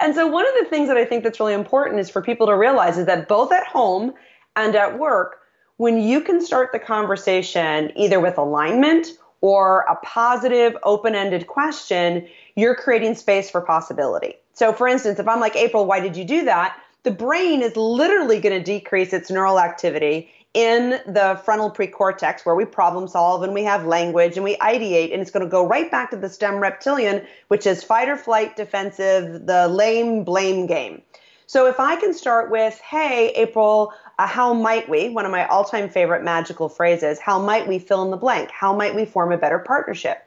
And 0.00 0.14
so 0.14 0.28
one 0.28 0.46
of 0.46 0.54
the 0.60 0.70
things 0.70 0.86
that 0.86 0.96
I 0.96 1.04
think 1.04 1.24
that's 1.24 1.40
really 1.40 1.54
important 1.54 1.98
is 1.98 2.08
for 2.08 2.22
people 2.22 2.46
to 2.46 2.56
realize 2.56 2.96
is 2.96 3.06
that 3.06 3.26
both 3.26 3.52
at 3.52 3.66
home 3.66 4.12
and 4.54 4.76
at 4.76 5.00
work, 5.00 5.38
when 5.78 6.00
you 6.00 6.20
can 6.20 6.40
start 6.40 6.70
the 6.72 6.78
conversation 6.78 7.90
either 7.96 8.20
with 8.20 8.38
alignment 8.38 9.08
or 9.44 9.80
a 9.90 9.96
positive, 9.96 10.74
open 10.84 11.14
ended 11.14 11.46
question, 11.46 12.26
you're 12.56 12.74
creating 12.74 13.14
space 13.14 13.50
for 13.50 13.60
possibility. 13.60 14.32
So, 14.54 14.72
for 14.72 14.88
instance, 14.88 15.18
if 15.18 15.28
I'm 15.28 15.38
like, 15.38 15.54
April, 15.54 15.84
why 15.84 16.00
did 16.00 16.16
you 16.16 16.24
do 16.24 16.46
that? 16.46 16.80
The 17.02 17.10
brain 17.10 17.60
is 17.60 17.76
literally 17.76 18.40
going 18.40 18.58
to 18.58 18.64
decrease 18.64 19.12
its 19.12 19.30
neural 19.30 19.60
activity 19.60 20.30
in 20.54 20.98
the 21.04 21.38
frontal 21.44 21.70
precortex 21.70 22.46
where 22.46 22.54
we 22.54 22.64
problem 22.64 23.06
solve 23.06 23.42
and 23.42 23.52
we 23.52 23.64
have 23.64 23.84
language 23.84 24.36
and 24.36 24.44
we 24.44 24.56
ideate 24.56 25.12
and 25.12 25.20
it's 25.20 25.30
going 25.30 25.44
to 25.44 25.50
go 25.50 25.66
right 25.66 25.90
back 25.90 26.10
to 26.12 26.16
the 26.16 26.30
stem 26.30 26.60
reptilian 26.60 27.26
which 27.48 27.66
is 27.66 27.82
fight 27.82 28.08
or 28.08 28.16
flight 28.16 28.54
defensive 28.54 29.46
the 29.46 29.66
lame 29.66 30.22
blame 30.22 30.66
game 30.66 31.02
so 31.46 31.66
if 31.66 31.80
i 31.80 31.96
can 31.96 32.12
start 32.14 32.50
with 32.50 32.80
hey 32.80 33.28
april 33.36 33.92
uh, 34.18 34.26
how 34.26 34.52
might 34.52 34.88
we 34.88 35.08
one 35.08 35.24
of 35.24 35.30
my 35.30 35.46
all-time 35.46 35.88
favorite 35.88 36.22
magical 36.22 36.68
phrases 36.68 37.18
how 37.18 37.38
might 37.38 37.66
we 37.66 37.78
fill 37.78 38.02
in 38.02 38.10
the 38.10 38.16
blank 38.16 38.50
how 38.50 38.74
might 38.74 38.94
we 38.94 39.04
form 39.04 39.32
a 39.32 39.38
better 39.38 39.58
partnership 39.58 40.24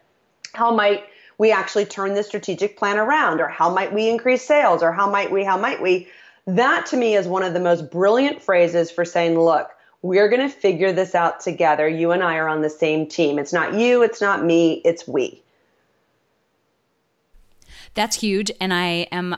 how 0.53 0.73
might 0.73 1.05
we 1.37 1.51
actually 1.51 1.85
turn 1.85 2.13
the 2.13 2.23
strategic 2.23 2.77
plan 2.77 2.97
around 2.97 3.39
or 3.39 3.47
how 3.47 3.69
might 3.69 3.93
we 3.93 4.09
increase 4.09 4.43
sales 4.43 4.81
or 4.81 4.91
how 4.91 5.09
might 5.09 5.31
we 5.31 5.43
how 5.43 5.57
might 5.57 5.81
we 5.81 6.07
that 6.45 6.85
to 6.85 6.97
me 6.97 7.15
is 7.15 7.27
one 7.27 7.43
of 7.43 7.53
the 7.53 7.59
most 7.59 7.91
brilliant 7.91 8.41
phrases 8.41 8.89
for 8.89 9.05
saying 9.05 9.39
look 9.39 9.71
we're 10.01 10.29
going 10.29 10.41
to 10.41 10.49
figure 10.49 10.93
this 10.93 11.15
out 11.15 11.39
together. 11.39 11.87
You 11.87 12.11
and 12.11 12.23
I 12.23 12.35
are 12.37 12.47
on 12.47 12.61
the 12.61 12.69
same 12.69 13.07
team. 13.07 13.39
It's 13.39 13.53
not 13.53 13.73
you, 13.73 14.03
it's 14.03 14.21
not 14.21 14.43
me, 14.43 14.81
it's 14.85 15.07
we. 15.07 15.41
That's 17.93 18.17
huge. 18.17 18.51
And 18.61 18.73
I 18.73 19.07
am 19.11 19.35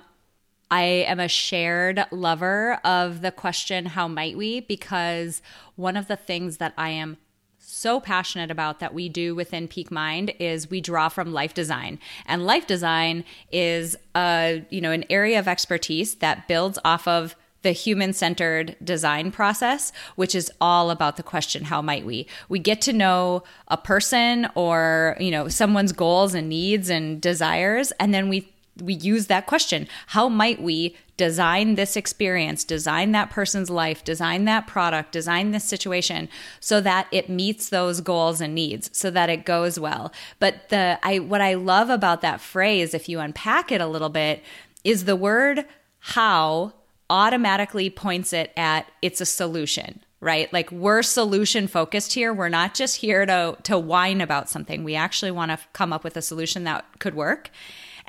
I 0.71 0.83
am 0.83 1.19
a 1.19 1.27
shared 1.27 2.05
lover 2.11 2.79
of 2.83 3.21
the 3.21 3.31
question, 3.31 3.87
how 3.87 4.07
might 4.07 4.37
we? 4.37 4.59
Because 4.59 5.41
one 5.75 5.97
of 5.97 6.07
the 6.07 6.15
things 6.15 6.57
that 6.57 6.73
I 6.77 6.89
am 6.89 7.17
so 7.57 7.99
passionate 7.99 8.51
about 8.51 8.79
that 8.79 8.93
we 8.93 9.09
do 9.09 9.35
within 9.35 9.67
Peak 9.67 9.91
Mind 9.91 10.33
is 10.39 10.69
we 10.69 10.81
draw 10.81 11.07
from 11.07 11.33
life 11.33 11.53
design. 11.53 11.99
And 12.25 12.45
life 12.45 12.67
design 12.67 13.23
is 13.51 13.95
a, 14.15 14.65
you 14.69 14.81
know, 14.81 14.91
an 14.91 15.05
area 15.09 15.39
of 15.39 15.47
expertise 15.47 16.15
that 16.15 16.47
builds 16.47 16.79
off 16.83 17.07
of 17.07 17.35
the 17.61 17.71
human 17.71 18.13
centered 18.13 18.75
design 18.83 19.31
process, 19.31 19.91
which 20.15 20.33
is 20.33 20.51
all 20.61 20.89
about 20.89 21.17
the 21.17 21.23
question, 21.23 21.65
how 21.65 21.81
might 21.81 22.05
we? 22.05 22.25
We 22.47 22.59
get 22.59 22.81
to 22.83 22.93
know 22.93 23.43
a 23.67 23.77
person 23.77 24.47
or, 24.55 25.17
you 25.19 25.29
know, 25.29 25.49
someone's 25.49 25.91
goals 25.91 26.33
and 26.33 26.47
needs 26.47 26.89
and 26.89 27.21
desires, 27.21 27.91
and 27.99 28.13
then 28.13 28.29
we 28.29 28.49
we 28.81 28.93
use 28.93 29.27
that 29.27 29.45
question. 29.45 29.87
How 30.07 30.29
might 30.29 30.61
we 30.61 30.95
design 31.17 31.75
this 31.75 31.97
experience 31.97 32.63
design 32.63 33.11
that 33.11 33.29
person's 33.29 33.69
life 33.69 34.03
design 34.05 34.45
that 34.45 34.67
product 34.67 35.11
design 35.11 35.51
this 35.51 35.65
situation 35.65 36.29
so 36.61 36.79
that 36.79 37.07
it 37.11 37.27
meets 37.27 37.69
those 37.69 37.99
goals 37.99 38.39
and 38.39 38.55
needs 38.55 38.89
so 38.97 39.11
that 39.11 39.29
it 39.29 39.45
goes 39.45 39.79
well? 39.79 40.13
But 40.39 40.69
the 40.69 40.97
i 41.03 41.19
what 41.19 41.41
i 41.41 41.53
love 41.55 41.89
about 41.89 42.21
that 42.21 42.39
phrase 42.39 42.93
if 42.93 43.09
you 43.09 43.19
unpack 43.19 43.71
it 43.71 43.81
a 43.81 43.87
little 43.87 44.09
bit 44.09 44.41
is 44.83 45.05
the 45.05 45.15
word 45.15 45.65
how 45.99 46.73
automatically 47.09 47.89
points 47.89 48.31
it 48.31 48.51
at 48.55 48.89
it's 49.01 49.19
a 49.19 49.25
solution 49.25 50.01
right? 50.21 50.51
Like 50.51 50.71
we're 50.71 51.01
solution 51.01 51.67
focused 51.67 52.13
here. 52.13 52.33
We're 52.33 52.49
not 52.49 52.73
just 52.73 52.97
here 52.97 53.25
to 53.25 53.57
to 53.63 53.79
whine 53.79 54.21
about 54.21 54.49
something. 54.49 54.83
We 54.83 54.95
actually 54.95 55.31
want 55.31 55.51
to 55.51 55.59
come 55.73 55.93
up 55.93 56.03
with 56.03 56.17
a 56.17 56.21
solution 56.21 56.63
that 56.65 56.85
could 56.99 57.15
work 57.15 57.49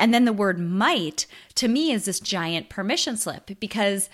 and 0.00 0.12
then 0.12 0.24
the 0.24 0.32
word 0.32 0.58
might 0.58 1.26
to 1.54 1.68
me 1.68 1.92
is 1.92 2.06
this 2.06 2.18
giant 2.18 2.68
permission 2.68 3.16
slip 3.16 3.50
because 3.60 4.08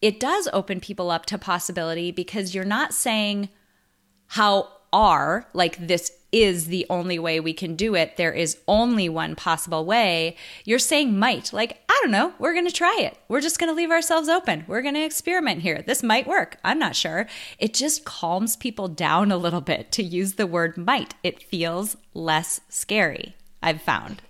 it 0.00 0.18
does 0.18 0.48
open 0.52 0.80
people 0.80 1.10
up 1.10 1.26
to 1.26 1.36
possibility 1.36 2.10
because 2.10 2.54
you're 2.54 2.64
not 2.64 2.94
saying 2.94 3.50
how 4.28 4.68
are 4.92 5.46
like 5.52 5.86
this 5.86 6.12
is 6.34 6.66
the 6.66 6.84
only 6.90 7.16
way 7.16 7.38
we 7.38 7.52
can 7.52 7.76
do 7.76 7.94
it. 7.94 8.16
There 8.16 8.32
is 8.32 8.58
only 8.66 9.08
one 9.08 9.36
possible 9.36 9.84
way. 9.84 10.36
You're 10.64 10.80
saying 10.80 11.16
might. 11.16 11.52
Like, 11.52 11.80
I 11.88 12.00
don't 12.02 12.10
know. 12.10 12.34
We're 12.40 12.54
going 12.54 12.66
to 12.66 12.72
try 12.72 12.98
it. 13.02 13.16
We're 13.28 13.40
just 13.40 13.60
going 13.60 13.70
to 13.70 13.76
leave 13.76 13.92
ourselves 13.92 14.28
open. 14.28 14.64
We're 14.66 14.82
going 14.82 14.94
to 14.94 15.04
experiment 15.04 15.62
here. 15.62 15.84
This 15.86 16.02
might 16.02 16.26
work. 16.26 16.56
I'm 16.64 16.80
not 16.80 16.96
sure. 16.96 17.28
It 17.60 17.72
just 17.72 18.04
calms 18.04 18.56
people 18.56 18.88
down 18.88 19.30
a 19.30 19.36
little 19.36 19.60
bit 19.60 19.92
to 19.92 20.02
use 20.02 20.34
the 20.34 20.48
word 20.48 20.76
might. 20.76 21.14
It 21.22 21.40
feels 21.40 21.96
less 22.14 22.60
scary, 22.68 23.36
I've 23.62 23.82
found. 23.82 24.20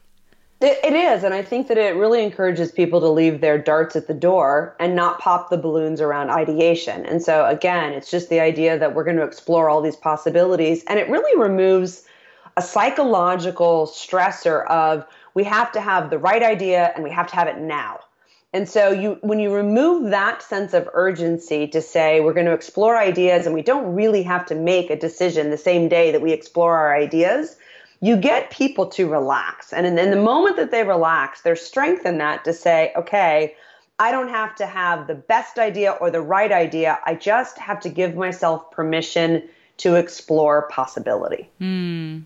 It, 0.66 0.94
is, 0.94 1.24
and 1.24 1.34
I 1.34 1.42
think 1.42 1.68
that 1.68 1.76
it 1.76 1.94
really 1.94 2.24
encourages 2.24 2.72
people 2.72 2.98
to 3.00 3.08
leave 3.08 3.42
their 3.42 3.58
darts 3.58 3.96
at 3.96 4.06
the 4.06 4.14
door 4.14 4.74
and 4.80 4.96
not 4.96 5.18
pop 5.18 5.50
the 5.50 5.58
balloons 5.58 6.00
around 6.00 6.30
ideation. 6.30 7.04
And 7.04 7.22
so, 7.22 7.44
again, 7.44 7.92
it's 7.92 8.10
just 8.10 8.30
the 8.30 8.40
idea 8.40 8.78
that 8.78 8.94
we're 8.94 9.04
going 9.04 9.18
to 9.18 9.24
explore 9.24 9.68
all 9.68 9.82
these 9.82 9.96
possibilities, 9.96 10.82
and 10.84 10.98
it 10.98 11.10
really 11.10 11.38
removes 11.38 12.04
a 12.56 12.62
psychological 12.62 13.86
stressor 13.86 14.66
of 14.68 15.04
we 15.34 15.44
have 15.44 15.70
to 15.72 15.82
have 15.82 16.08
the 16.08 16.18
right 16.18 16.42
idea 16.42 16.92
and 16.94 17.04
we 17.04 17.10
have 17.10 17.26
to 17.26 17.34
have 17.34 17.48
it 17.48 17.58
now. 17.58 18.00
And 18.54 18.66
so 18.66 18.90
you 18.90 19.18
when 19.20 19.40
you 19.40 19.52
remove 19.52 20.10
that 20.10 20.40
sense 20.40 20.72
of 20.72 20.88
urgency 20.94 21.66
to 21.68 21.82
say 21.82 22.20
we're 22.20 22.32
going 22.32 22.46
to 22.46 22.52
explore 22.52 22.96
ideas 22.96 23.46
and 23.46 23.54
we 23.54 23.62
don't 23.62 23.94
really 23.94 24.22
have 24.22 24.46
to 24.46 24.54
make 24.54 24.90
a 24.90 24.96
decision 24.96 25.50
the 25.50 25.58
same 25.58 25.88
day 25.88 26.12
that 26.12 26.22
we 26.22 26.32
explore 26.32 26.76
our 26.76 26.94
ideas, 26.94 27.56
you 28.04 28.18
get 28.18 28.50
people 28.50 28.84
to 28.84 29.08
relax. 29.08 29.72
And 29.72 29.86
in, 29.86 30.10
the 30.10 30.16
moment 30.16 30.56
that 30.56 30.70
they 30.70 30.84
relax, 30.84 31.40
there's 31.40 31.62
strength 31.62 32.04
in 32.04 32.18
that 32.18 32.44
to 32.44 32.52
say, 32.52 32.92
okay, 32.96 33.54
I 33.98 34.10
don't 34.10 34.28
have 34.28 34.54
to 34.56 34.66
have 34.66 35.06
the 35.06 35.14
best 35.14 35.58
idea 35.58 35.92
or 35.92 36.10
the 36.10 36.20
right 36.20 36.52
idea. 36.52 36.98
I 37.06 37.14
just 37.14 37.56
have 37.56 37.80
to 37.80 37.88
give 37.88 38.14
myself 38.14 38.70
permission 38.70 39.48
to 39.78 39.94
explore 39.94 40.68
possibility. 40.68 41.48
Mm, 41.62 42.24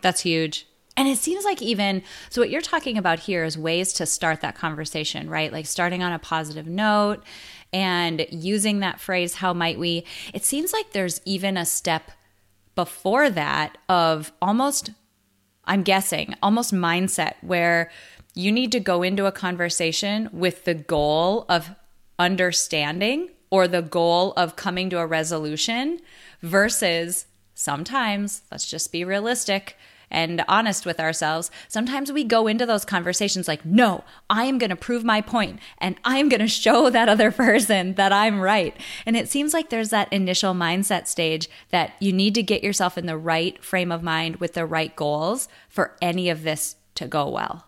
that's 0.00 0.22
huge. 0.22 0.66
And 0.96 1.06
it 1.06 1.18
seems 1.18 1.44
like 1.44 1.60
even 1.60 2.02
so, 2.30 2.40
what 2.40 2.48
you're 2.48 2.62
talking 2.62 2.96
about 2.96 3.18
here 3.18 3.44
is 3.44 3.58
ways 3.58 3.92
to 3.94 4.06
start 4.06 4.40
that 4.40 4.54
conversation, 4.54 5.28
right? 5.28 5.52
Like 5.52 5.66
starting 5.66 6.02
on 6.02 6.12
a 6.12 6.18
positive 6.18 6.66
note 6.66 7.22
and 7.70 8.26
using 8.30 8.80
that 8.80 8.98
phrase, 8.98 9.34
how 9.34 9.52
might 9.52 9.78
we? 9.78 10.06
It 10.32 10.42
seems 10.42 10.72
like 10.72 10.92
there's 10.92 11.20
even 11.26 11.58
a 11.58 11.66
step 11.66 12.12
before 12.74 13.28
that 13.28 13.76
of 13.88 14.32
almost 14.40 14.90
I'm 15.68 15.82
guessing, 15.82 16.34
almost 16.42 16.72
mindset 16.72 17.34
where 17.42 17.90
you 18.34 18.50
need 18.50 18.72
to 18.72 18.80
go 18.80 19.02
into 19.02 19.26
a 19.26 19.32
conversation 19.32 20.28
with 20.32 20.64
the 20.64 20.74
goal 20.74 21.44
of 21.48 21.70
understanding 22.18 23.28
or 23.50 23.68
the 23.68 23.82
goal 23.82 24.32
of 24.36 24.56
coming 24.56 24.90
to 24.90 24.98
a 24.98 25.06
resolution 25.06 26.00
versus 26.42 27.26
sometimes, 27.54 28.42
let's 28.50 28.68
just 28.68 28.90
be 28.92 29.04
realistic, 29.04 29.76
and 30.10 30.44
honest 30.48 30.86
with 30.86 31.00
ourselves, 31.00 31.50
sometimes 31.68 32.10
we 32.12 32.24
go 32.24 32.46
into 32.46 32.66
those 32.66 32.84
conversations 32.84 33.48
like, 33.48 33.64
no, 33.64 34.04
I 34.30 34.44
am 34.44 34.58
going 34.58 34.70
to 34.70 34.76
prove 34.76 35.04
my 35.04 35.20
point 35.20 35.60
and 35.78 35.96
I'm 36.04 36.28
going 36.28 36.40
to 36.40 36.48
show 36.48 36.90
that 36.90 37.08
other 37.08 37.30
person 37.32 37.94
that 37.94 38.12
I'm 38.12 38.40
right. 38.40 38.76
And 39.06 39.16
it 39.16 39.28
seems 39.28 39.54
like 39.54 39.70
there's 39.70 39.90
that 39.90 40.12
initial 40.12 40.54
mindset 40.54 41.06
stage 41.06 41.48
that 41.70 41.92
you 42.00 42.12
need 42.12 42.34
to 42.34 42.42
get 42.42 42.62
yourself 42.62 42.98
in 42.98 43.06
the 43.06 43.16
right 43.16 43.62
frame 43.62 43.92
of 43.92 44.02
mind 44.02 44.36
with 44.36 44.54
the 44.54 44.66
right 44.66 44.94
goals 44.96 45.48
for 45.68 45.96
any 46.00 46.28
of 46.28 46.42
this 46.42 46.76
to 46.94 47.06
go 47.06 47.28
well. 47.28 47.67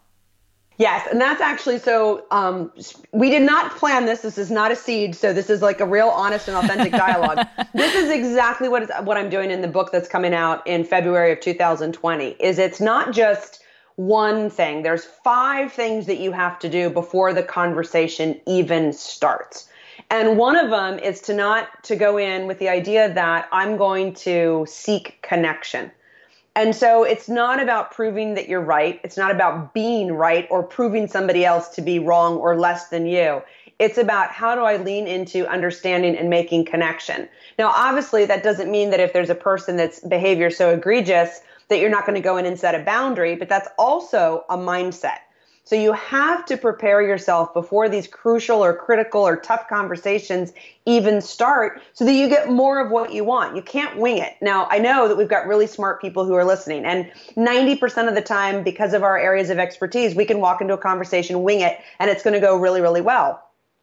Yes, 0.81 1.07
and 1.13 1.21
that's 1.21 1.43
actually 1.43 1.79
so. 1.79 2.25
Um, 2.31 2.73
we 3.13 3.29
did 3.29 3.43
not 3.43 3.77
plan 3.77 4.07
this. 4.07 4.23
This 4.23 4.39
is 4.39 4.51
not 4.51 4.73
a 4.73 4.77
seed. 4.77 5.15
So 5.15 5.35
this 5.35 5.51
is 5.51 5.61
like 5.61 5.79
a 5.81 5.85
real, 5.85 6.09
honest, 6.09 6.49
and 6.49 6.57
authentic 6.57 6.93
dialogue. 6.93 7.47
this 7.75 7.95
is 7.95 8.09
exactly 8.09 8.67
what 8.67 8.85
is 8.85 8.91
what 9.05 9.19
I'm 9.19 9.29
doing 9.29 9.51
in 9.51 9.61
the 9.61 9.69
book 9.69 9.93
that's 9.93 10.09
coming 10.09 10.33
out 10.33 10.67
in 10.67 10.85
February 10.85 11.33
of 11.33 11.41
2020. 11.41 12.29
Is 12.41 12.59
it's 12.59 12.81
not 12.81 13.13
just 13.13 13.63
one 13.97 14.49
thing. 14.49 14.83
There's 14.83 15.05
five 15.05 15.71
things 15.71 16.07
that 16.07 16.19
you 16.19 16.33
have 16.33 16.59
to 16.61 16.69
do 16.71 16.89
before 16.89 17.35
the 17.35 17.43
conversation 17.43 18.41
even 18.47 18.95
starts. 18.95 19.69
And 20.09 20.39
one 20.39 20.57
of 20.57 20.71
them 20.71 20.99
is 20.99 21.21
to 21.23 21.35
not 21.35 21.85
to 21.85 21.95
go 21.95 22.17
in 22.17 22.47
with 22.47 22.59
the 22.59 22.71
idea 22.71 23.13
that 23.13 23.51
I'm 23.53 23.77
going 23.77 24.15
to 24.15 24.65
seek 24.67 25.21
connection. 25.21 25.91
And 26.61 26.77
so 26.77 27.05
it's 27.05 27.27
not 27.27 27.59
about 27.59 27.91
proving 27.91 28.35
that 28.35 28.47
you're 28.47 28.61
right. 28.61 29.01
It's 29.03 29.17
not 29.17 29.31
about 29.31 29.73
being 29.73 30.13
right 30.13 30.47
or 30.51 30.63
proving 30.63 31.09
somebody 31.09 31.43
else 31.43 31.71
to 31.71 31.81
be 31.81 31.99
wrong 31.99 32.37
or 32.37 32.55
less 32.55 32.89
than 32.89 33.07
you. 33.07 33.41
It's 33.79 33.97
about 33.97 34.31
how 34.31 34.55
do 34.55 34.61
I 34.61 34.77
lean 34.77 35.07
into 35.07 35.47
understanding 35.49 36.15
and 36.15 36.29
making 36.29 36.67
connection. 36.67 37.31
Now, 37.59 37.73
obviously, 37.75 38.27
that 38.27 38.43
doesn't 38.43 38.71
mean 38.71 38.91
that 38.91 39.01
if 39.01 39.15
there's 39.15 39.31
a 39.31 39.35
person 39.35 39.79
that's 39.79 40.01
behavior 40.01 40.51
so 40.51 40.75
egregious 40.75 41.41
that 41.69 41.79
you're 41.79 41.89
not 41.89 42.05
going 42.05 42.17
to 42.17 42.21
go 42.21 42.37
in 42.37 42.45
and 42.45 42.61
set 42.61 42.75
a 42.75 42.85
boundary, 42.85 43.37
but 43.37 43.49
that's 43.49 43.69
also 43.79 44.45
a 44.51 44.59
mindset. 44.59 45.21
So 45.71 45.77
you 45.77 45.93
have 45.93 46.47
to 46.47 46.57
prepare 46.57 47.01
yourself 47.01 47.55
before 47.55 47.89
these 47.89 48.09
crucial 48.09 48.65
or 48.65 48.75
critical 48.75 49.25
or 49.25 49.37
tough 49.37 49.69
conversations 49.69 50.53
even 50.85 51.21
start 51.21 51.81
so 51.93 52.05
that 52.05 52.13
you 52.13 52.29
get 52.29 52.51
more 52.51 52.85
of 52.85 52.91
what 52.91 53.13
you 53.13 53.23
want. 53.23 53.55
You 53.55 53.63
can't 53.63 53.97
wing 53.97 54.19
it. 54.19 54.35
Now, 54.41 54.67
I 54.69 54.81
know 54.81 55.07
that 55.07 55.17
we've 55.17 55.29
got 55.29 55.47
really 55.47 55.69
smart 55.69 56.01
people 56.01 56.25
who 56.25 56.35
are 56.35 56.45
listening, 56.45 56.85
and 56.85 57.09
90% 57.37 58.09
of 58.09 58.17
the 58.17 58.21
time, 58.21 58.65
because 58.65 58.95
of 58.95 59.05
our 59.05 59.17
areas 59.17 59.49
of 59.49 59.61
expertise, 59.61 60.17
we 60.17 60.25
can 60.25 60.41
walk 60.41 60.61
into 60.61 60.75
a 60.75 60.77
conversation, 60.77 61.45
wing 61.45 61.61
it, 61.61 61.79
and 62.01 62.11
it's 62.11 62.25
going 62.25 62.35
to 62.35 62.41
go 62.41 62.57
really, 62.57 62.81
really 62.81 63.01
well. 63.01 63.41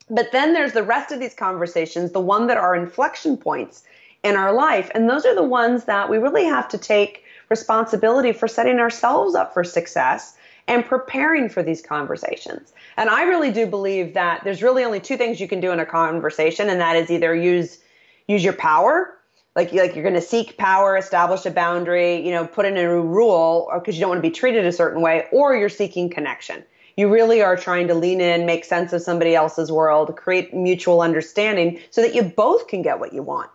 But 0.09 0.33
then 0.33 0.51
there's 0.51 0.73
the 0.73 0.83
rest 0.83 1.13
of 1.13 1.21
these 1.21 1.35
conversations, 1.35 2.11
the 2.11 2.19
one 2.19 2.47
that 2.47 2.57
are 2.57 2.75
inflection 2.75 3.37
points 3.37 3.85
in 4.23 4.35
our 4.35 4.51
life. 4.51 4.91
And 4.93 5.09
those 5.09 5.25
are 5.25 5.35
the 5.35 5.41
ones 5.41 5.85
that 5.85 6.09
we 6.09 6.17
really 6.17 6.43
have 6.43 6.67
to 6.67 6.77
take 6.77 7.23
responsibility 7.47 8.33
for 8.33 8.49
setting 8.49 8.79
ourselves 8.79 9.35
up 9.35 9.53
for 9.53 9.63
success 9.63 10.35
and 10.67 10.85
preparing 10.85 11.49
for 11.49 11.63
these 11.63 11.81
conversations. 11.81 12.73
And 12.97 13.09
I 13.09 13.23
really 13.23 13.51
do 13.51 13.65
believe 13.65 14.13
that 14.15 14.43
there's 14.43 14.61
really 14.61 14.83
only 14.83 14.99
two 14.99 15.17
things 15.17 15.39
you 15.39 15.47
can 15.47 15.61
do 15.61 15.71
in 15.71 15.79
a 15.79 15.85
conversation, 15.85 16.69
and 16.69 16.79
that 16.81 16.95
is 16.95 17.09
either 17.09 17.33
use 17.35 17.79
use 18.27 18.43
your 18.43 18.53
power, 18.53 19.17
like 19.55 19.71
like 19.71 19.95
you're 19.95 20.03
going 20.03 20.15
to 20.15 20.21
seek 20.21 20.57
power, 20.57 20.97
establish 20.97 21.45
a 21.45 21.51
boundary, 21.51 22.25
you 22.25 22.31
know, 22.31 22.45
put 22.45 22.65
in 22.65 22.77
a 22.77 23.01
rule, 23.01 23.69
because 23.73 23.95
you 23.95 24.01
don't 24.01 24.09
want 24.09 24.23
to 24.23 24.29
be 24.29 24.33
treated 24.33 24.65
a 24.65 24.71
certain 24.71 25.01
way, 25.01 25.25
or 25.31 25.55
you're 25.55 25.69
seeking 25.69 26.09
connection. 26.09 26.63
You 26.97 27.13
really 27.13 27.43
are 27.43 27.55
trying 27.55 27.87
to 27.89 27.93
lean 27.93 28.19
in, 28.19 28.47
make 28.47 28.65
sense 28.65 28.91
of 28.91 29.03
somebody 29.03 29.35
else's 29.35 29.71
world, 29.71 30.15
create 30.17 30.53
mutual 30.53 31.01
understanding, 31.01 31.79
so 31.91 32.01
that 32.01 32.15
you 32.15 32.23
both 32.23 32.67
can 32.67 32.81
get 32.81 32.99
what 32.99 33.13
you 33.13 33.21
want. 33.21 33.51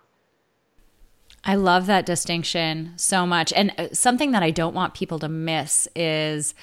I 1.45 1.57
love 1.57 1.87
that 1.87 2.07
distinction 2.07 2.93
so 2.97 3.27
much. 3.27 3.53
And 3.53 3.73
uh, 3.77 3.89
something 3.93 4.31
that 4.31 4.45
I 4.45 4.53
don't 4.53 4.75
want 4.75 4.95
people 4.95 5.19
to 5.19 5.29
miss 5.29 5.89
is 5.97 6.55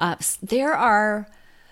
uh, 0.00 0.16
there 0.42 0.72
are 0.72 1.28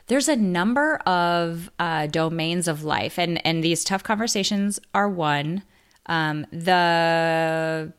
there's 0.07 0.29
a 0.29 0.37
number 0.37 0.97
of 0.99 1.71
uh, 1.79 2.07
domains 2.07 2.69
of 2.69 2.85
life, 2.85 3.19
and 3.19 3.45
and 3.47 3.65
these 3.65 3.85
tough 3.85 4.03
conversations 4.03 4.79
are 4.95 5.09
one. 5.09 5.63
Um, 6.07 6.47
the 6.51 7.93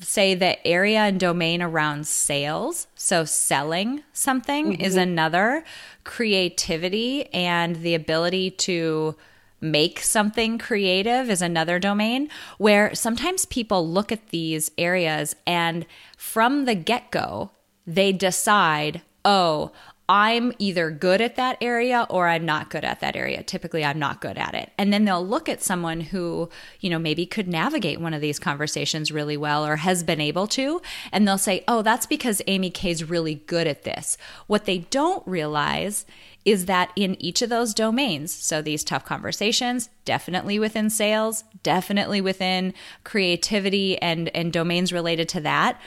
say 0.00 0.34
the 0.34 0.64
area 0.66 1.00
and 1.00 1.18
domain 1.18 1.62
around 1.62 2.06
sales, 2.06 2.86
so 2.94 3.24
selling 3.24 4.02
something 4.12 4.72
mm-hmm. 4.72 4.82
is 4.82 4.96
another. 4.96 5.64
Creativity 6.04 7.26
and 7.32 7.76
the 7.76 7.94
ability 7.94 8.50
to 8.50 9.16
make 9.60 10.00
something 10.00 10.58
creative 10.58 11.30
is 11.30 11.40
another 11.40 11.78
domain 11.78 12.28
where 12.58 12.94
sometimes 12.94 13.46
people 13.46 13.88
look 13.88 14.12
at 14.12 14.28
these 14.28 14.70
areas 14.76 15.34
and 15.46 15.86
from 16.16 16.66
the 16.66 16.74
get 16.74 17.10
go, 17.10 17.50
they 17.86 18.12
decide, 18.12 19.00
oh, 19.24 19.72
I'm 20.06 20.52
either 20.58 20.90
good 20.90 21.22
at 21.22 21.36
that 21.36 21.56
area 21.62 22.06
or 22.10 22.28
I'm 22.28 22.44
not 22.44 22.68
good 22.68 22.84
at 22.84 23.00
that 23.00 23.16
area. 23.16 23.42
Typically, 23.42 23.82
I'm 23.84 23.98
not 23.98 24.20
good 24.20 24.36
at 24.36 24.54
it. 24.54 24.70
And 24.76 24.92
then 24.92 25.06
they'll 25.06 25.26
look 25.26 25.48
at 25.48 25.62
someone 25.62 26.00
who, 26.00 26.50
you 26.80 26.90
know, 26.90 26.98
maybe 26.98 27.24
could 27.24 27.48
navigate 27.48 28.00
one 28.00 28.12
of 28.12 28.20
these 28.20 28.38
conversations 28.38 29.10
really 29.10 29.38
well 29.38 29.64
or 29.64 29.76
has 29.76 30.02
been 30.02 30.20
able 30.20 30.46
to. 30.48 30.82
And 31.10 31.26
they'll 31.26 31.38
say, 31.38 31.64
oh, 31.66 31.80
that's 31.80 32.04
because 32.04 32.42
Amy 32.46 32.68
K's 32.68 33.08
really 33.08 33.36
good 33.46 33.66
at 33.66 33.84
this. 33.84 34.18
What 34.46 34.66
they 34.66 34.78
don't 34.78 35.26
realize 35.26 36.04
is 36.44 36.66
that 36.66 36.92
in 36.94 37.16
each 37.18 37.40
of 37.40 37.48
those 37.48 37.72
domains, 37.72 38.30
so 38.30 38.60
these 38.60 38.84
tough 38.84 39.06
conversations, 39.06 39.88
definitely 40.04 40.58
within 40.58 40.90
sales, 40.90 41.44
definitely 41.62 42.20
within 42.20 42.74
creativity 43.04 43.96
and, 44.02 44.28
and 44.36 44.52
domains 44.52 44.92
related 44.92 45.30
to 45.30 45.40
that, 45.40 45.80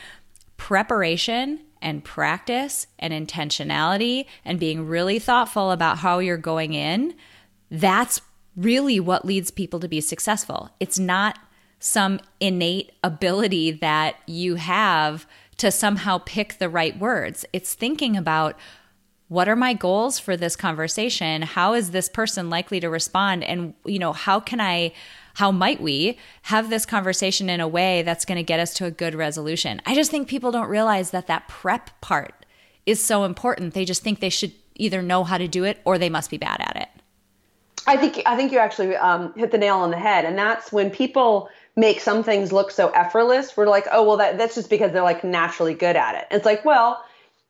preparation 0.58 1.60
and 1.88 2.04
practice 2.04 2.86
and 3.00 3.14
intentionality 3.14 4.26
and 4.44 4.60
being 4.60 4.86
really 4.86 5.20
thoughtful 5.20 5.72
about 5.72 6.00
how 6.00 6.20
you're 6.20 6.36
going 6.36 6.74
in, 6.74 7.16
that's 7.72 8.20
really 8.58 9.00
what 9.00 9.24
leads 9.24 9.52
people 9.52 9.80
to 9.80 9.88
be 9.88 10.02
successful. 10.02 10.70
It's 10.82 11.00
not 11.00 11.40
some 11.80 12.20
innate 12.42 12.92
ability 13.06 13.72
that 13.72 14.18
you 14.28 14.56
have 14.56 15.26
to 15.56 15.72
somehow 15.72 16.18
pick 16.26 16.58
the 16.58 16.68
right 16.68 17.00
words. 17.00 17.46
It's 17.54 17.74
thinking 17.74 18.18
about 18.18 18.60
what 19.30 19.48
are 19.48 19.56
my 19.56 19.74
goals 19.74 20.20
for 20.20 20.36
this 20.36 20.58
conversation? 20.58 21.42
How 21.42 21.74
is 21.74 21.92
this 21.92 22.10
person 22.10 22.50
likely 22.50 22.82
to 22.82 22.90
respond? 22.90 23.46
And, 23.46 23.76
you 23.86 24.00
know, 24.00 24.12
how 24.12 24.42
can 24.42 24.60
I 24.60 24.92
how 25.38 25.52
might 25.52 25.80
we 25.80 26.18
have 26.42 26.72
this 26.72 26.84
conversation 26.84 27.48
in 27.48 27.60
a 27.60 27.68
way 27.68 28.02
that's 28.02 28.26
going 28.26 28.38
to 28.38 28.44
get 28.44 28.60
us 28.60 28.74
to 28.74 28.86
a 28.86 28.92
good 28.92 29.14
resolution? 29.14 29.80
I 29.86 29.94
just 29.94 30.10
think 30.10 30.28
people 30.28 30.52
don't 30.52 30.68
realize 30.68 31.12
that 31.12 31.28
that 31.28 31.48
prep 31.48 31.92
part 32.02 32.48
is 32.88 33.00
so 33.00 33.24
important. 33.24 33.76
They 33.76 33.86
just 33.86 34.02
think 34.02 34.20
they 34.20 34.32
should 34.32 34.52
either 34.78 35.04
know 35.04 35.24
how 35.24 35.38
to 35.38 35.48
do 35.48 35.64
it 35.64 35.80
or 35.86 36.00
they 36.00 36.10
must 36.10 36.32
be 36.32 36.40
bad 36.40 36.60
at 36.62 36.76
it. 36.78 36.90
I 37.86 37.98
think 37.98 38.24
I 38.26 38.36
think 38.36 38.52
you 38.52 38.58
actually 38.58 38.96
um, 38.96 39.32
hit 39.36 39.52
the 39.52 39.60
nail 39.60 39.78
on 39.78 39.92
the 39.92 40.00
head, 40.00 40.26
and 40.26 40.36
that's 40.36 40.72
when 40.72 40.90
people 40.90 41.50
make 41.76 42.02
some 42.02 42.24
things 42.24 42.52
look 42.52 42.72
so 42.72 42.90
effortless. 42.90 43.56
We're 43.56 43.68
like, 43.68 43.86
oh 43.92 44.04
well, 44.04 44.18
that, 44.18 44.40
that's 44.40 44.56
just 44.56 44.72
because 44.72 44.92
they're 44.92 45.04
like 45.04 45.24
naturally 45.24 45.76
good 45.76 45.96
at 45.96 46.16
it. 46.16 46.28
it's 46.32 46.46
like, 46.46 46.66
well, 46.66 47.06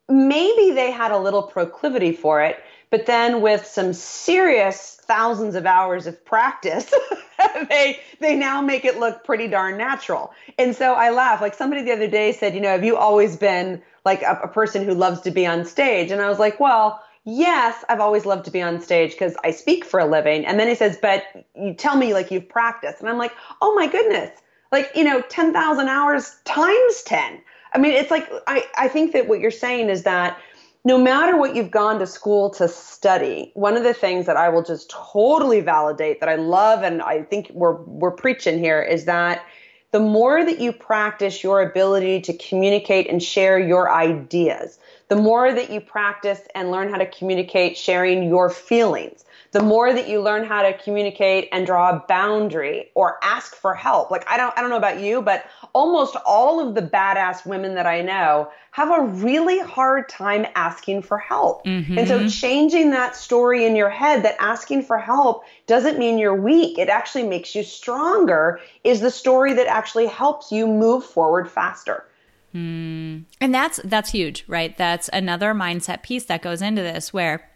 maybe 0.09 0.71
they 0.71 0.91
had 0.91 1.13
a 1.13 1.17
little 1.17 1.43
proclivity 1.43 2.11
for 2.11 2.41
it, 2.41 2.61
but 2.89 3.05
then 3.05 3.41
with 3.41 3.65
some 3.65 3.93
serious 3.93 4.97
thousands 5.01 5.55
of 5.55 5.65
hours 5.65 6.07
of 6.07 6.23
practice, 6.25 6.93
they 7.69 7.99
they 8.19 8.35
now 8.35 8.61
make 8.61 8.85
it 8.85 8.99
look 8.99 9.23
pretty 9.23 9.47
darn 9.47 9.77
natural. 9.77 10.33
And 10.57 10.75
so 10.75 10.93
I 10.93 11.09
laugh. 11.09 11.41
Like 11.41 11.53
somebody 11.53 11.83
the 11.83 11.91
other 11.91 12.07
day 12.07 12.31
said, 12.31 12.55
you 12.55 12.61
know, 12.61 12.69
have 12.69 12.83
you 12.83 12.97
always 12.97 13.35
been 13.35 13.81
like 14.05 14.21
a, 14.21 14.39
a 14.43 14.47
person 14.47 14.85
who 14.85 14.93
loves 14.93 15.21
to 15.21 15.31
be 15.31 15.45
on 15.45 15.65
stage? 15.65 16.11
And 16.11 16.21
I 16.21 16.29
was 16.29 16.39
like, 16.39 16.59
well, 16.59 17.03
yes, 17.25 17.83
I've 17.89 17.99
always 17.99 18.25
loved 18.25 18.45
to 18.45 18.51
be 18.51 18.61
on 18.61 18.79
stage 18.79 19.11
because 19.11 19.35
I 19.43 19.51
speak 19.51 19.83
for 19.83 19.99
a 19.99 20.05
living. 20.05 20.45
And 20.45 20.59
then 20.59 20.69
he 20.69 20.75
says, 20.75 20.97
but 21.01 21.23
you 21.55 21.73
tell 21.73 21.97
me 21.97 22.13
like 22.13 22.31
you've 22.31 22.47
practiced. 22.47 23.01
And 23.01 23.09
I'm 23.09 23.17
like, 23.17 23.33
oh 23.61 23.75
my 23.75 23.87
goodness, 23.87 24.31
like, 24.71 24.91
you 24.95 25.03
know, 25.03 25.21
10,000 25.21 25.87
hours 25.89 26.37
times 26.45 27.01
10. 27.03 27.41
I 27.73 27.77
mean, 27.79 27.91
it's 27.91 28.11
like, 28.11 28.29
I, 28.47 28.65
I 28.77 28.87
think 28.87 29.11
that 29.11 29.27
what 29.27 29.41
you're 29.41 29.51
saying 29.51 29.89
is 29.89 30.03
that 30.03 30.39
no 30.87 30.97
matter 30.97 31.35
what 31.35 31.53
you've 31.53 31.69
gone 31.69 31.99
to 31.99 32.07
school 32.07 32.49
to 32.49 32.65
study, 32.69 33.51
one 33.55 33.75
of 33.75 33.83
the 33.83 33.93
things 33.93 34.25
that 34.25 34.37
I 34.37 34.47
will 34.47 34.63
just 34.63 34.89
totally 34.89 35.59
validate 35.59 36.21
that 36.21 36.29
I 36.29 36.35
love 36.35 36.81
and 36.81 37.01
I 37.01 37.23
think 37.23 37.51
we're 37.53 37.75
we're 37.81 38.11
preaching 38.11 38.57
here 38.57 38.81
is 38.81 39.03
that 39.03 39.45
the 39.91 39.99
more 39.99 40.45
that 40.45 40.61
you 40.61 40.71
practice 40.71 41.43
your 41.43 41.61
ability 41.61 42.21
to 42.21 42.37
communicate 42.37 43.09
and 43.09 43.21
share 43.21 43.59
your 43.59 43.91
ideas, 43.91 44.79
the 45.09 45.17
more 45.17 45.51
that 45.51 45.69
you 45.69 45.81
practice 45.81 46.39
and 46.55 46.71
learn 46.71 46.89
how 46.89 46.97
to 46.97 47.05
communicate 47.05 47.75
sharing 47.77 48.23
your 48.23 48.49
feelings, 48.49 49.25
the 49.57 49.63
more 49.63 49.91
that 49.91 50.07
you 50.07 50.21
learn 50.21 50.45
how 50.45 50.61
to 50.61 50.77
communicate 50.77 51.49
and 51.51 51.65
draw 51.65 51.89
a 51.89 52.05
boundary 52.07 52.91
or 52.93 53.17
ask 53.23 53.55
for 53.55 53.73
help. 53.73 54.11
Like 54.11 54.23
I 54.29 54.37
don't 54.37 54.55
I 54.55 54.61
don't 54.61 54.69
know 54.69 54.77
about 54.77 54.99
you, 54.99 55.19
but 55.19 55.45
almost 55.73 56.15
all 56.27 56.59
of 56.59 56.75
the 56.75 56.81
badass 56.83 57.43
women 57.43 57.73
that 57.73 57.87
I 57.87 58.03
know 58.03 58.51
have 58.69 58.91
a 58.91 59.01
really 59.01 59.57
hard 59.57 60.09
time 60.09 60.45
asking 60.53 61.01
for 61.01 61.17
help. 61.17 61.65
Mm-hmm. 61.65 61.97
And 61.97 62.07
so 62.07 62.29
changing 62.29 62.91
that 62.91 63.15
story 63.15 63.65
in 63.65 63.75
your 63.75 63.89
head 63.89 64.21
that 64.25 64.35
asking 64.37 64.83
for 64.83 64.99
help 64.99 65.43
doesn't 65.65 65.97
mean 65.97 66.19
you're 66.19 66.39
weak. 66.39 66.77
It 66.77 66.87
actually 66.87 67.23
makes 67.23 67.55
you 67.55 67.63
stronger 67.63 68.59
is 68.83 69.01
the 69.01 69.09
story 69.09 69.53
that 69.53 69.65
actually 69.65 70.05
helps 70.05 70.51
you 70.51 70.67
move 70.67 71.03
forward 71.03 71.49
faster. 71.49 72.05
Mm. 72.53 73.23
And 73.41 73.55
that's 73.55 73.79
that's 73.83 74.11
huge, 74.11 74.43
right? 74.47 74.77
That's 74.77 75.09
another 75.11 75.55
mindset 75.55 76.03
piece 76.03 76.25
that 76.25 76.43
goes 76.43 76.61
into 76.61 76.83
this 76.83 77.11
where 77.11 77.49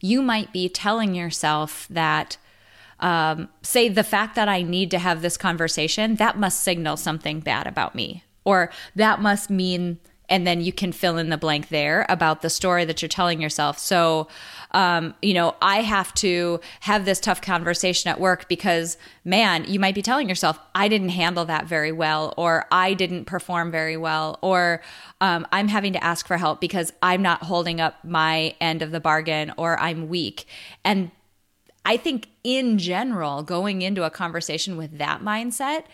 you 0.00 0.22
might 0.22 0.52
be 0.52 0.68
telling 0.68 1.14
yourself 1.14 1.86
that 1.90 2.36
um, 3.00 3.48
say 3.62 3.88
the 3.88 4.04
fact 4.04 4.34
that 4.34 4.48
I 4.48 4.62
need 4.62 4.90
to 4.90 4.98
have 4.98 5.22
this 5.22 5.36
conversation, 5.36 6.16
that 6.16 6.38
must 6.38 6.62
signal 6.62 6.96
something 6.96 7.40
bad 7.40 7.66
about 7.66 7.94
me. 7.94 8.24
Or 8.44 8.70
that 8.94 9.20
must 9.20 9.50
mean, 9.50 9.98
and 10.30 10.46
then 10.46 10.60
you 10.60 10.72
can 10.72 10.92
fill 10.92 11.18
in 11.18 11.28
the 11.28 11.36
blank 11.36 11.68
there 11.68 12.06
about 12.08 12.40
the 12.40 12.48
story 12.48 12.84
that 12.84 13.02
you're 13.02 13.08
telling 13.08 13.40
yourself. 13.40 13.78
So, 13.78 14.28
um, 14.70 15.14
you 15.20 15.34
know, 15.34 15.56
I 15.60 15.82
have 15.82 16.14
to 16.14 16.60
have 16.80 17.04
this 17.04 17.18
tough 17.18 17.42
conversation 17.42 18.08
at 18.08 18.20
work 18.20 18.48
because, 18.48 18.96
man, 19.24 19.64
you 19.66 19.80
might 19.80 19.96
be 19.96 20.02
telling 20.02 20.28
yourself, 20.28 20.58
I 20.74 20.86
didn't 20.86 21.08
handle 21.10 21.44
that 21.46 21.66
very 21.66 21.90
well, 21.90 22.32
or 22.36 22.66
I 22.70 22.94
didn't 22.94 23.24
perform 23.24 23.72
very 23.72 23.96
well, 23.96 24.38
or 24.40 24.80
um, 25.20 25.46
I'm 25.50 25.66
having 25.66 25.92
to 25.94 26.04
ask 26.04 26.26
for 26.26 26.36
help 26.36 26.60
because 26.60 26.92
I'm 27.02 27.20
not 27.20 27.42
holding 27.42 27.80
up 27.80 28.04
my 28.04 28.54
end 28.60 28.82
of 28.82 28.92
the 28.92 29.00
bargain, 29.00 29.52
or 29.56 29.78
I'm 29.80 30.08
weak. 30.08 30.46
And 30.84 31.10
I 31.84 31.96
think 31.96 32.28
in 32.44 32.78
general, 32.78 33.42
going 33.42 33.82
into 33.82 34.04
a 34.04 34.10
conversation 34.10 34.76
with 34.76 34.98
that 34.98 35.22
mindset, 35.22 35.84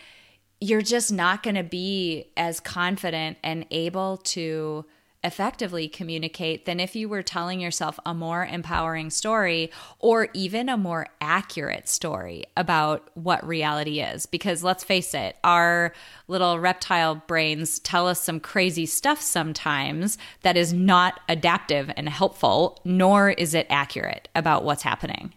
you're 0.59 0.81
just 0.81 1.11
not 1.11 1.43
going 1.43 1.55
to 1.55 1.63
be 1.63 2.31
as 2.35 2.59
confident 2.59 3.37
and 3.43 3.65
able 3.71 4.17
to 4.17 4.85
effectively 5.23 5.87
communicate 5.87 6.65
than 6.65 6.79
if 6.79 6.95
you 6.95 7.09
were 7.09 7.23
telling 7.23 7.59
yourself 7.59 7.99
a 8.05 8.13
more 8.13 8.45
empowering 8.45 9.09
story 9.09 9.71
or 9.99 10.29
even 10.33 10.69
a 10.69 10.77
more 10.77 11.07
accurate 11.19 11.89
story 11.89 12.45
about 12.55 13.09
what 13.15 13.45
reality 13.45 13.99
is. 13.99 14.25
Because 14.25 14.63
let's 14.63 14.83
face 14.83 15.13
it, 15.13 15.35
our 15.43 15.93
little 16.27 16.59
reptile 16.59 17.15
brains 17.15 17.79
tell 17.79 18.07
us 18.07 18.21
some 18.21 18.39
crazy 18.39 18.85
stuff 18.85 19.19
sometimes 19.19 20.17
that 20.43 20.55
is 20.55 20.71
not 20.71 21.19
adaptive 21.27 21.91
and 21.97 22.07
helpful, 22.07 22.79
nor 22.85 23.31
is 23.31 23.53
it 23.53 23.67
accurate 23.69 24.29
about 24.35 24.63
what's 24.63 24.83
happening. 24.83 25.33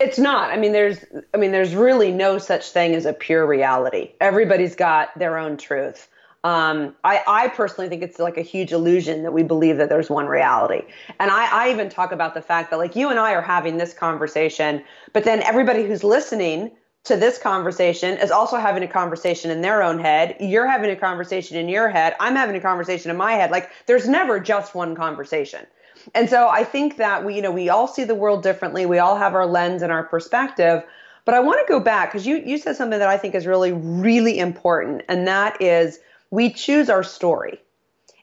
It's 0.00 0.18
not. 0.18 0.50
I 0.50 0.56
mean, 0.56 0.72
there's. 0.72 1.04
I 1.34 1.36
mean, 1.36 1.52
there's 1.52 1.74
really 1.74 2.10
no 2.10 2.38
such 2.38 2.70
thing 2.70 2.94
as 2.94 3.04
a 3.04 3.12
pure 3.12 3.46
reality. 3.46 4.12
Everybody's 4.20 4.74
got 4.74 5.16
their 5.18 5.38
own 5.38 5.56
truth. 5.56 6.08
Um, 6.44 6.94
I, 7.04 7.22
I 7.26 7.48
personally 7.48 7.88
think 7.88 8.02
it's 8.02 8.18
like 8.18 8.36
a 8.36 8.42
huge 8.42 8.70
illusion 8.70 9.22
that 9.22 9.32
we 9.32 9.42
believe 9.42 9.78
that 9.78 9.88
there's 9.88 10.10
one 10.10 10.26
reality. 10.26 10.82
And 11.18 11.30
I, 11.30 11.48
I 11.50 11.70
even 11.70 11.88
talk 11.88 12.12
about 12.12 12.34
the 12.34 12.42
fact 12.42 12.70
that 12.70 12.76
like 12.76 12.94
you 12.94 13.08
and 13.08 13.18
I 13.18 13.32
are 13.32 13.40
having 13.40 13.78
this 13.78 13.94
conversation, 13.94 14.84
but 15.14 15.24
then 15.24 15.42
everybody 15.42 15.84
who's 15.84 16.04
listening 16.04 16.70
to 17.04 17.16
this 17.16 17.38
conversation 17.38 18.18
is 18.18 18.30
also 18.30 18.58
having 18.58 18.82
a 18.82 18.88
conversation 18.88 19.50
in 19.50 19.62
their 19.62 19.82
own 19.82 19.98
head. 19.98 20.36
You're 20.38 20.66
having 20.66 20.90
a 20.90 20.96
conversation 20.96 21.56
in 21.56 21.68
your 21.70 21.88
head. 21.88 22.14
I'm 22.20 22.36
having 22.36 22.56
a 22.56 22.60
conversation 22.60 23.10
in 23.10 23.16
my 23.16 23.32
head. 23.32 23.50
Like 23.50 23.70
there's 23.86 24.06
never 24.06 24.38
just 24.38 24.74
one 24.74 24.94
conversation. 24.94 25.66
And 26.14 26.28
so 26.28 26.48
I 26.48 26.64
think 26.64 26.96
that 26.96 27.24
we, 27.24 27.36
you 27.36 27.42
know, 27.42 27.52
we 27.52 27.68
all 27.68 27.88
see 27.88 28.04
the 28.04 28.14
world 28.14 28.42
differently. 28.42 28.86
We 28.86 28.98
all 28.98 29.16
have 29.16 29.34
our 29.34 29.46
lens 29.46 29.82
and 29.82 29.92
our 29.92 30.04
perspective. 30.04 30.82
But 31.24 31.34
I 31.34 31.40
want 31.40 31.66
to 31.66 31.72
go 31.72 31.80
back 31.80 32.12
because 32.12 32.26
you 32.26 32.36
you 32.44 32.58
said 32.58 32.76
something 32.76 32.98
that 32.98 33.08
I 33.08 33.16
think 33.16 33.34
is 33.34 33.46
really, 33.46 33.72
really 33.72 34.38
important, 34.38 35.02
and 35.08 35.26
that 35.26 35.62
is 35.62 35.98
we 36.30 36.50
choose 36.50 36.90
our 36.90 37.02
story 37.02 37.60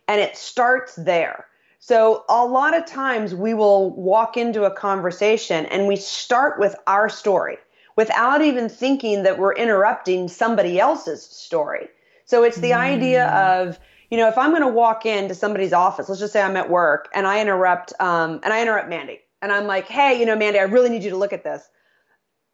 and 0.07 0.19
it 0.19 0.35
starts 0.35 0.95
there. 0.95 1.45
So, 1.79 2.25
a 2.29 2.45
lot 2.45 2.77
of 2.77 2.85
times 2.85 3.33
we 3.33 3.55
will 3.55 3.89
walk 3.91 4.37
into 4.37 4.65
a 4.65 4.71
conversation 4.71 5.65
and 5.67 5.87
we 5.87 5.95
start 5.95 6.59
with 6.59 6.75
our 6.85 7.09
story 7.09 7.57
without 7.95 8.41
even 8.41 8.69
thinking 8.69 9.23
that 9.23 9.39
we're 9.39 9.53
interrupting 9.53 10.27
somebody 10.27 10.79
else's 10.79 11.23
story. 11.23 11.87
So, 12.25 12.43
it's 12.43 12.57
the 12.57 12.71
mm. 12.71 12.77
idea 12.77 13.27
of, 13.29 13.79
you 14.11 14.17
know, 14.17 14.27
if 14.27 14.37
I'm 14.37 14.51
going 14.51 14.61
to 14.61 14.67
walk 14.67 15.05
into 15.05 15.33
somebody's 15.33 15.73
office, 15.73 16.07
let's 16.09 16.21
just 16.21 16.33
say 16.33 16.41
I'm 16.41 16.57
at 16.57 16.69
work 16.69 17.09
and 17.15 17.25
I 17.25 17.41
interrupt, 17.41 17.93
um, 17.99 18.39
and 18.43 18.53
I 18.53 18.61
interrupt 18.61 18.89
Mandy, 18.89 19.21
and 19.41 19.51
I'm 19.51 19.65
like, 19.65 19.87
hey, 19.87 20.19
you 20.19 20.25
know, 20.25 20.35
Mandy, 20.35 20.59
I 20.59 20.63
really 20.63 20.89
need 20.89 21.03
you 21.03 21.09
to 21.09 21.17
look 21.17 21.33
at 21.33 21.43
this 21.43 21.67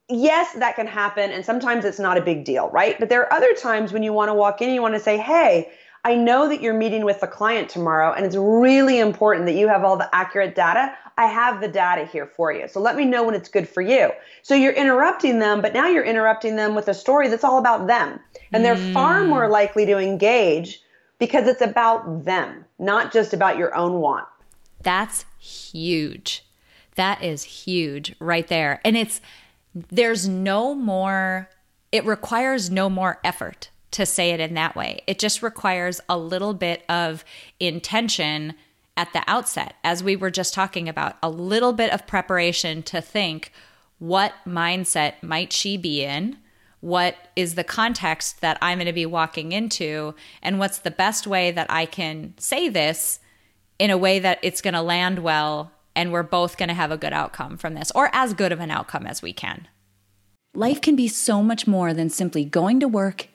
yes, 0.10 0.54
that 0.54 0.76
can 0.76 0.88
happen. 0.88 1.32
And 1.32 1.44
sometimes 1.44 1.86
it's 1.86 2.00
not 2.00 2.18
a 2.18 2.22
big 2.22 2.46
deal, 2.46 2.70
right? 2.70 2.98
But 3.00 3.10
there 3.10 3.22
are 3.22 3.34
other 3.34 3.54
times 3.54 3.92
when 3.92 4.04
you 4.04 4.14
want 4.14 4.30
to 4.30 4.34
walk 4.34 4.62
in 4.62 4.68
and 4.68 4.76
you 4.76 4.82
want 4.82 4.96
to 4.96 5.00
say, 5.00 5.18
hey, 5.18 5.70
I 6.04 6.16
know 6.16 6.48
that 6.48 6.62
you're 6.62 6.74
meeting 6.74 7.04
with 7.04 7.20
the 7.20 7.28
client 7.28 7.70
tomorrow, 7.70 8.14
and 8.14 8.26
it's 8.26 8.36
really 8.36 9.00
important 9.00 9.46
that 9.48 9.56
you 9.56 9.68
have 9.68 9.84
all 9.84 9.98
the 9.98 10.14
accurate 10.16 10.56
data. 10.56 10.96
I 11.18 11.26
have 11.26 11.60
the 11.60 11.68
data 11.68 12.06
here 12.06 12.26
for 12.26 12.54
you. 12.54 12.68
So 12.68 12.80
let 12.80 12.96
me 12.96 13.04
know 13.04 13.24
when 13.24 13.36
it's 13.36 13.50
good 13.50 13.68
for 13.68 13.82
you. 13.82 14.12
So 14.44 14.56
you're 14.56 14.74
interrupting 14.74 15.40
them, 15.40 15.62
but 15.62 15.74
now 15.74 15.88
you're 15.88 16.06
interrupting 16.06 16.56
them 16.56 16.76
with 16.76 16.88
a 16.88 16.94
story 16.94 17.28
that's 17.28 17.44
all 17.44 17.58
about 17.58 17.88
them. 17.88 18.20
And 18.54 18.64
they're 18.64 18.76
mm. 18.76 18.94
far 18.94 19.26
more 19.26 19.50
likely 19.50 19.86
to 19.88 19.98
engage 19.98 20.80
because 21.20 21.48
it's 21.48 21.62
about 21.62 22.26
them, 22.26 22.66
not 22.80 23.12
just 23.12 23.34
about 23.34 23.58
your 23.58 23.76
own 23.76 23.94
want. 23.94 24.28
That's 24.82 25.26
huge. 25.40 26.46
That 26.96 27.24
is 27.24 27.44
huge 27.44 28.16
right 28.20 28.48
there. 28.48 28.82
And 28.84 28.96
it's, 28.98 29.22
there's 29.74 30.28
no 30.28 30.74
more, 30.76 31.50
it 31.92 32.06
requires 32.06 32.70
no 32.70 32.90
more 32.90 33.20
effort 33.24 33.70
to 33.92 34.06
say 34.06 34.32
it 34.32 34.40
in 34.40 34.54
that 34.56 34.76
way. 34.76 35.02
It 35.08 35.20
just 35.20 35.42
requires 35.42 36.02
a 36.10 36.18
little 36.18 36.54
bit 36.54 36.84
of 36.90 37.24
intention 37.60 38.54
at 38.96 39.14
the 39.14 39.24
outset, 39.28 39.76
as 39.84 40.04
we 40.04 40.16
were 40.16 40.32
just 40.32 40.54
talking 40.54 40.90
about, 40.90 41.18
a 41.22 41.30
little 41.30 41.72
bit 41.72 41.92
of 41.94 42.08
preparation 42.08 42.82
to 42.84 43.00
think 43.00 43.52
what 44.00 44.34
mindset 44.46 45.22
might 45.22 45.54
she 45.54 45.78
be 45.78 46.04
in? 46.04 46.38
What 46.88 47.18
is 47.36 47.56
the 47.56 47.66
context 47.66 48.40
that 48.40 48.58
I'm 48.62 48.78
going 48.78 48.86
to 48.86 48.94
be 48.94 49.06
walking 49.06 49.52
into? 49.52 50.16
And 50.42 50.58
what's 50.58 50.78
the 50.78 50.90
best 50.90 51.28
way 51.28 51.52
that 51.52 51.70
I 51.70 51.86
can 51.86 52.34
say 52.38 52.70
this 52.70 53.20
in 53.78 53.90
a 53.90 53.98
way 53.98 54.20
that 54.20 54.40
it's 54.42 54.62
going 54.62 54.74
to 54.74 54.82
land 54.82 55.20
well 55.20 55.74
and 55.98 56.14
we're 56.14 56.24
both 56.24 56.56
going 56.56 56.70
to 56.70 56.74
have 56.74 56.90
a 56.90 56.96
good 56.96 57.12
outcome 57.12 57.58
from 57.58 57.74
this, 57.74 57.92
or 57.94 58.10
as 58.14 58.34
good 58.34 58.54
of 58.54 58.62
an 58.62 58.72
outcome 58.72 59.06
as 59.06 59.22
we 59.22 59.34
can. 59.34 59.68
Life 60.56 60.80
can 60.80 60.96
be 60.96 61.10
so 61.10 61.44
much 61.44 61.68
more 61.68 61.94
than 61.94 62.10
simply 62.10 62.46
going 62.46 62.80
to 62.80 62.88
work 62.88 63.28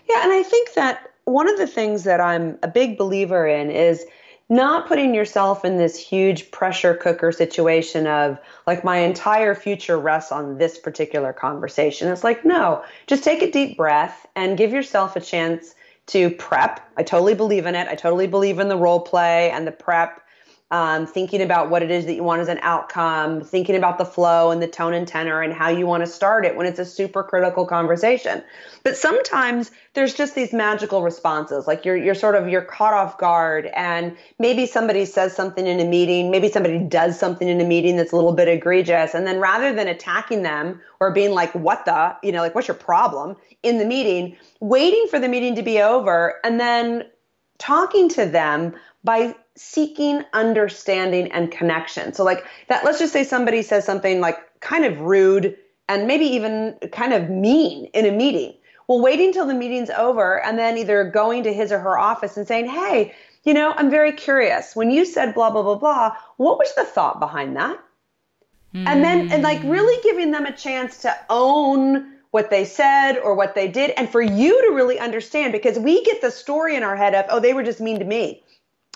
Yeah, 0.09 0.25
and 0.25 0.33
I 0.33 0.43
think 0.43 0.75
that 0.75 1.13
one 1.25 1.49
of 1.49 1.59
the 1.59 1.67
things 1.67 2.05
that 2.05 2.21
I'm 2.21 2.59
a 2.63 2.69
big 2.69 2.99
believer 2.99 3.47
in 3.47 3.71
is 3.71 4.05
not 4.51 4.89
putting 4.89 5.15
yourself 5.15 5.65
in 5.65 5.79
this 5.79 5.97
huge 5.97 6.51
pressure 6.51 6.95
cooker 6.95 7.31
situation 7.31 8.09
of 8.09 8.39
like 8.67 8.83
my 8.83 8.99
entire 8.99 9.55
future 9.55 9.97
rests 9.97 10.33
on 10.33 10.59
this 10.59 10.77
particular 10.77 11.33
conversation. 11.33 12.09
It's 12.09 12.25
like, 12.25 12.45
no, 12.45 12.85
just 13.07 13.23
take 13.23 13.43
a 13.43 13.51
deep 13.51 13.77
breath 13.77 14.27
and 14.35 14.59
give 14.59 14.73
yourself 14.73 15.15
a 15.15 15.21
chance 15.21 15.75
to 16.07 16.31
prep. 16.31 16.81
I 16.97 17.05
totally 17.05 17.35
believe 17.35 17.67
in 17.67 17.77
it. 17.77 17.87
I 17.87 17.95
totally 17.95 18.27
believe 18.27 18.59
in 18.59 18.69
the 18.69 18.77
role 18.77 19.01
play 19.01 19.51
and 19.53 19.67
the 19.67 19.73
prep. 19.73 20.20
Um, 20.71 21.07
thinking 21.07 21.43
about 21.43 21.69
what 21.69 21.83
it 21.83 21.91
is 21.91 22.07
that 22.07 22.15
you 22.15 22.23
want 22.23 22.41
as 22.41 22.49
an 22.49 22.61
outcome, 22.63 23.43
thinking 23.43 23.75
about 23.75 23.99
the 23.99 24.05
flow 24.05 24.53
and 24.53 24.63
the 24.63 24.69
tone 24.69 24.95
and 24.95 25.07
tenor 25.07 25.43
and 25.43 25.53
how 25.53 25.69
you 25.69 25.85
want 25.85 26.03
to 26.03 26.07
start 26.07 26.45
it 26.45 26.57
when 26.57 26.67
it's 26.67 26.79
a 26.79 26.85
super 26.85 27.25
critical 27.25 27.67
conversation. 27.67 28.43
But 28.85 28.97
sometimes 28.97 29.73
there's 29.95 30.15
just 30.15 30.37
these 30.37 30.53
magical 30.53 31.03
responses, 31.03 31.67
like 31.67 31.85
you're 31.85 31.97
you're 31.97 32.15
sort 32.15 32.37
of 32.37 32.49
you're 32.49 32.63
caught 32.63 32.95
off 32.95 33.19
guard, 33.19 33.67
and 33.75 34.17
maybe 34.39 34.65
somebody 34.65 35.05
says 35.05 35.35
something 35.35 35.67
in 35.67 35.81
a 35.81 35.85
meeting, 35.85 36.31
maybe 36.31 36.49
somebody 36.49 36.79
does 36.79 37.19
something 37.19 37.49
in 37.49 37.61
a 37.61 37.65
meeting 37.65 37.97
that's 37.97 38.13
a 38.13 38.17
little 38.17 38.33
bit 38.33 38.47
egregious, 38.47 39.13
and 39.13 39.27
then 39.27 39.41
rather 39.41 39.75
than 39.75 39.89
attacking 39.89 40.43
them 40.43 40.81
or 41.01 41.13
being 41.13 41.33
like, 41.33 41.53
"What 41.55 41.85
the," 41.85 42.17
you 42.23 42.31
know, 42.31 42.41
like, 42.43 42.55
"What's 42.55 42.69
your 42.69 42.77
problem?" 42.77 43.37
in 43.63 43.79
the 43.79 43.85
meeting, 43.85 44.37
waiting 44.61 45.07
for 45.11 45.19
the 45.19 45.29
meeting 45.29 45.57
to 45.57 45.63
be 45.63 45.81
over, 45.81 46.37
and 46.45 46.61
then 46.61 47.05
talking 47.61 48.09
to 48.09 48.27
them 48.27 48.75
by 49.05 49.37
seeking 49.55 50.25
understanding 50.33 51.31
and 51.31 51.53
connection. 51.53 52.13
So 52.13 52.25
like 52.25 52.45
that 52.69 52.85
let's 52.85 52.99
just 52.99 53.13
say 53.13 53.23
somebody 53.23 53.63
says 53.63 53.85
something 53.85 54.21
like 54.21 54.39
kind 54.61 54.85
of 54.85 55.01
rude 55.01 55.57
and 55.89 56.07
maybe 56.07 56.25
even 56.25 56.77
kind 56.93 57.13
of 57.13 57.31
mean 57.31 57.87
in 57.95 58.07
a 58.07 58.11
meeting. 58.11 58.55
Well, 58.89 59.01
waiting 59.01 59.33
till 59.33 59.47
the 59.47 59.55
meeting's 59.55 59.91
over 59.91 60.43
and 60.43 60.59
then 60.59 60.77
either 60.77 61.05
going 61.05 61.45
to 61.45 61.53
his 61.53 61.71
or 61.71 61.79
her 61.79 61.97
office 61.97 62.37
and 62.37 62.47
saying, 62.49 62.67
"Hey, 62.67 63.15
you 63.45 63.55
know, 63.55 63.73
I'm 63.77 63.91
very 63.91 64.13
curious. 64.13 64.75
When 64.75 64.91
you 64.91 65.05
said 65.05 65.35
blah 65.35 65.51
blah 65.51 65.63
blah 65.63 65.77
blah, 65.77 66.17
what 66.39 66.59
was 66.59 66.75
the 66.75 66.85
thought 66.85 67.21
behind 67.21 67.57
that?" 67.57 67.79
Mm. 68.75 68.87
And 68.87 69.05
then 69.05 69.33
and 69.33 69.43
like 69.43 69.63
really 69.65 70.01
giving 70.03 70.31
them 70.31 70.47
a 70.47 70.53
chance 70.53 71.03
to 71.03 71.15
own 71.29 72.20
what 72.31 72.51
they 72.51 72.65
said 72.65 73.19
or 73.19 73.35
what 73.35 73.55
they 73.55 73.69
did 73.69 73.91
and 73.97 74.09
for 74.09 74.23
you 74.23 74.69
to 74.69 74.75
really 74.75 74.99
understand 74.99 75.53
because 75.53 75.79
we 75.79 76.05
get 76.05 76.21
the 76.21 76.31
story 76.31 76.77
in 76.77 76.83
our 76.83 76.97
head 76.97 77.15
of, 77.15 77.27
"Oh, 77.29 77.41
they 77.41 77.53
were 77.53 77.63
just 77.63 77.81
mean 77.81 77.99
to 77.99 78.05
me." 78.05 78.43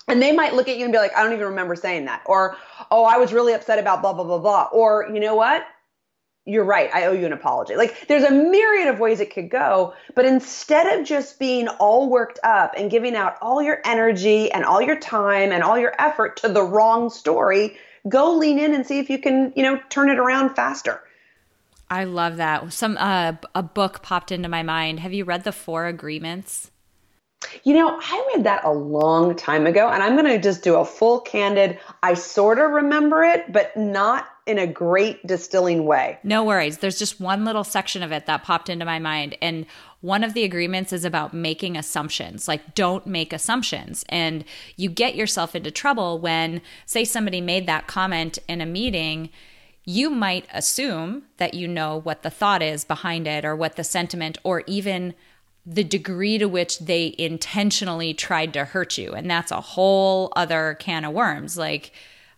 And 0.07 0.21
they 0.21 0.31
might 0.31 0.53
look 0.53 0.69
at 0.69 0.77
you 0.77 0.83
and 0.83 0.91
be 0.91 0.99
like, 0.99 1.15
I 1.15 1.23
don't 1.23 1.33
even 1.33 1.47
remember 1.47 1.75
saying 1.75 2.05
that. 2.05 2.21
Or, 2.25 2.57
oh, 2.91 3.05
I 3.05 3.17
was 3.17 3.33
really 3.33 3.53
upset 3.53 3.79
about 3.79 4.01
blah, 4.01 4.13
blah, 4.13 4.23
blah, 4.23 4.37
blah. 4.37 4.69
Or, 4.71 5.09
you 5.11 5.19
know 5.19 5.35
what? 5.35 5.65
You're 6.47 6.63
right. 6.63 6.91
I 6.93 7.05
owe 7.05 7.11
you 7.11 7.25
an 7.25 7.33
apology. 7.33 7.75
Like 7.75 8.07
there's 8.07 8.23
a 8.23 8.29
myriad 8.29 8.87
of 8.87 8.99
ways 8.99 9.19
it 9.19 9.33
could 9.33 9.49
go. 9.49 9.95
But 10.13 10.25
instead 10.25 10.99
of 10.99 11.03
just 11.03 11.39
being 11.39 11.67
all 11.67 12.07
worked 12.07 12.37
up 12.43 12.75
and 12.77 12.91
giving 12.91 13.15
out 13.15 13.35
all 13.41 13.63
your 13.63 13.81
energy 13.83 14.51
and 14.51 14.63
all 14.63 14.79
your 14.79 14.99
time 14.99 15.51
and 15.51 15.63
all 15.63 15.79
your 15.79 15.95
effort 15.97 16.37
to 16.37 16.49
the 16.49 16.61
wrong 16.61 17.09
story, 17.09 17.77
go 18.07 18.35
lean 18.35 18.59
in 18.59 18.75
and 18.75 18.85
see 18.85 18.99
if 18.99 19.09
you 19.09 19.17
can, 19.17 19.53
you 19.55 19.63
know, 19.63 19.79
turn 19.89 20.11
it 20.11 20.19
around 20.19 20.55
faster. 20.55 21.01
I 21.89 22.03
love 22.05 22.37
that. 22.37 22.73
Some 22.73 22.97
uh, 22.97 23.33
a 23.53 23.63
book 23.63 24.01
popped 24.01 24.31
into 24.31 24.49
my 24.49 24.63
mind. 24.63 24.99
Have 24.99 25.13
you 25.13 25.23
read 25.23 25.43
the 25.43 25.51
Four 25.51 25.85
Agreements? 25.85 26.71
You 27.63 27.75
know, 27.75 27.99
I 28.01 28.31
read 28.33 28.45
that 28.45 28.63
a 28.63 28.71
long 28.71 29.35
time 29.35 29.67
ago, 29.67 29.87
and 29.87 30.01
I'm 30.01 30.13
going 30.13 30.25
to 30.25 30.41
just 30.41 30.63
do 30.63 30.75
a 30.75 30.85
full 30.85 31.19
candid. 31.19 31.77
I 32.01 32.15
sort 32.15 32.59
of 32.59 32.71
remember 32.71 33.23
it, 33.23 33.51
but 33.51 33.75
not 33.77 34.27
in 34.45 34.57
a 34.57 34.67
great 34.67 35.25
distilling 35.25 35.85
way. 35.85 36.19
No 36.23 36.43
worries. 36.43 36.77
There's 36.77 36.99
just 36.99 37.19
one 37.19 37.45
little 37.45 37.63
section 37.63 38.03
of 38.03 38.11
it 38.11 38.25
that 38.25 38.43
popped 38.43 38.69
into 38.69 38.85
my 38.85 38.99
mind. 38.99 39.37
And 39.41 39.65
one 40.01 40.23
of 40.23 40.33
the 40.33 40.43
agreements 40.43 40.93
is 40.93 41.03
about 41.03 41.33
making 41.33 41.77
assumptions. 41.77 42.47
Like, 42.47 42.75
don't 42.75 43.07
make 43.07 43.33
assumptions. 43.33 44.05
And 44.09 44.45
you 44.75 44.89
get 44.89 45.15
yourself 45.15 45.55
into 45.55 45.71
trouble 45.71 46.19
when, 46.19 46.61
say, 46.85 47.05
somebody 47.05 47.41
made 47.41 47.67
that 47.67 47.87
comment 47.87 48.37
in 48.47 48.61
a 48.61 48.65
meeting. 48.65 49.29
You 49.85 50.09
might 50.09 50.47
assume 50.51 51.23
that 51.37 51.53
you 51.53 51.67
know 51.67 51.99
what 51.99 52.23
the 52.23 52.29
thought 52.29 52.63
is 52.63 52.83
behind 52.83 53.27
it 53.27 53.45
or 53.45 53.55
what 53.55 53.75
the 53.75 53.83
sentiment 53.83 54.37
or 54.43 54.63
even 54.65 55.13
the 55.65 55.83
degree 55.83 56.37
to 56.37 56.45
which 56.45 56.79
they 56.79 57.15
intentionally 57.17 58.13
tried 58.13 58.53
to 58.53 58.65
hurt 58.65 58.97
you. 58.97 59.13
And 59.13 59.29
that's 59.29 59.51
a 59.51 59.61
whole 59.61 60.31
other 60.35 60.75
can 60.79 61.05
of 61.05 61.13
worms. 61.13 61.57
Like 61.57 61.91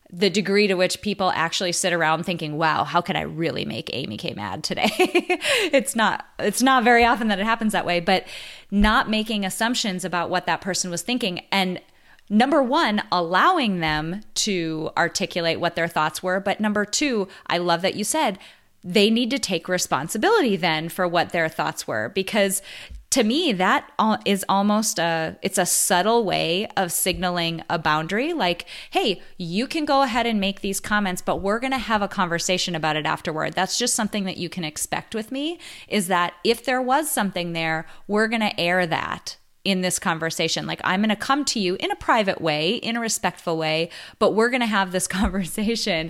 the 0.09 0.29
degree 0.29 0.67
to 0.67 0.75
which 0.75 1.01
people 1.01 1.31
actually 1.35 1.73
sit 1.73 1.91
around 1.91 2.23
thinking, 2.23 2.57
wow, 2.57 2.85
how 2.85 3.01
could 3.01 3.17
I 3.17 3.21
really 3.21 3.65
make 3.65 3.89
Amy 3.91 4.15
K 4.15 4.33
mad 4.33 4.63
today? 4.63 4.89
it's 4.97 5.95
not 5.95 6.25
it's 6.39 6.61
not 6.61 6.85
very 6.85 7.03
often 7.03 7.27
that 7.27 7.39
it 7.39 7.45
happens 7.45 7.73
that 7.73 7.85
way, 7.85 7.99
but 7.99 8.25
not 8.71 9.09
making 9.09 9.45
assumptions 9.45 10.05
about 10.05 10.29
what 10.29 10.45
that 10.45 10.61
person 10.61 10.89
was 10.89 11.01
thinking 11.01 11.41
and 11.51 11.81
number 12.29 12.61
one, 12.61 13.01
allowing 13.11 13.79
them 13.79 14.21
to 14.35 14.89
articulate 14.97 15.59
what 15.59 15.75
their 15.75 15.87
thoughts 15.87 16.21
were. 16.21 16.39
But 16.39 16.59
number 16.59 16.85
two, 16.85 17.27
I 17.47 17.57
love 17.57 17.81
that 17.81 17.95
you 17.95 18.03
said 18.03 18.39
they 18.83 19.09
need 19.09 19.31
to 19.31 19.39
take 19.39 19.67
responsibility 19.67 20.55
then 20.55 20.87
for 20.89 21.07
what 21.07 21.31
their 21.31 21.49
thoughts 21.49 21.87
were. 21.87 22.09
Because 22.09 22.61
to 23.09 23.23
me 23.23 23.53
that 23.53 23.89
is 24.25 24.45
almost 24.47 24.99
a 24.99 25.37
it's 25.41 25.57
a 25.57 25.65
subtle 25.65 26.23
way 26.23 26.67
of 26.77 26.91
signaling 26.91 27.63
a 27.69 27.79
boundary. 27.79 28.33
Like 28.33 28.65
hey 28.91 29.21
you 29.37 29.67
can 29.67 29.85
go 29.85 30.03
ahead 30.03 30.25
and 30.25 30.39
make 30.39 30.61
these 30.61 30.79
comments 30.79 31.21
but 31.21 31.37
we're 31.37 31.59
going 31.59 31.71
to 31.71 31.77
have 31.77 32.01
a 32.01 32.07
conversation 32.07 32.75
about 32.75 32.95
it 32.95 33.05
afterward. 33.05 33.53
That's 33.53 33.79
just 33.79 33.95
something 33.95 34.25
that 34.25 34.37
you 34.37 34.49
can 34.49 34.63
expect 34.63 35.15
with 35.15 35.31
me 35.31 35.59
is 35.87 36.07
that 36.07 36.33
if 36.43 36.63
there 36.63 36.81
was 36.81 37.09
something 37.09 37.53
there 37.53 37.87
we're 38.07 38.27
going 38.27 38.41
to 38.41 38.59
air 38.59 38.85
that 38.85 39.37
in 39.67 39.81
this 39.81 39.99
conversation. 39.99 40.65
Like, 40.65 40.79
I'm 40.85 41.01
going 41.01 41.09
to 41.09 41.15
come 41.17 41.43
to 41.43 41.59
you 41.59 41.75
in 41.81 41.91
a 41.91 41.95
private 41.97 42.39
way, 42.39 42.75
in 42.75 42.95
a 42.95 43.01
respectful 43.01 43.57
way, 43.57 43.89
but 44.17 44.33
we're 44.33 44.49
going 44.49 44.61
to 44.61 44.65
have 44.65 44.93
this 44.93 45.07
conversation 45.19 46.09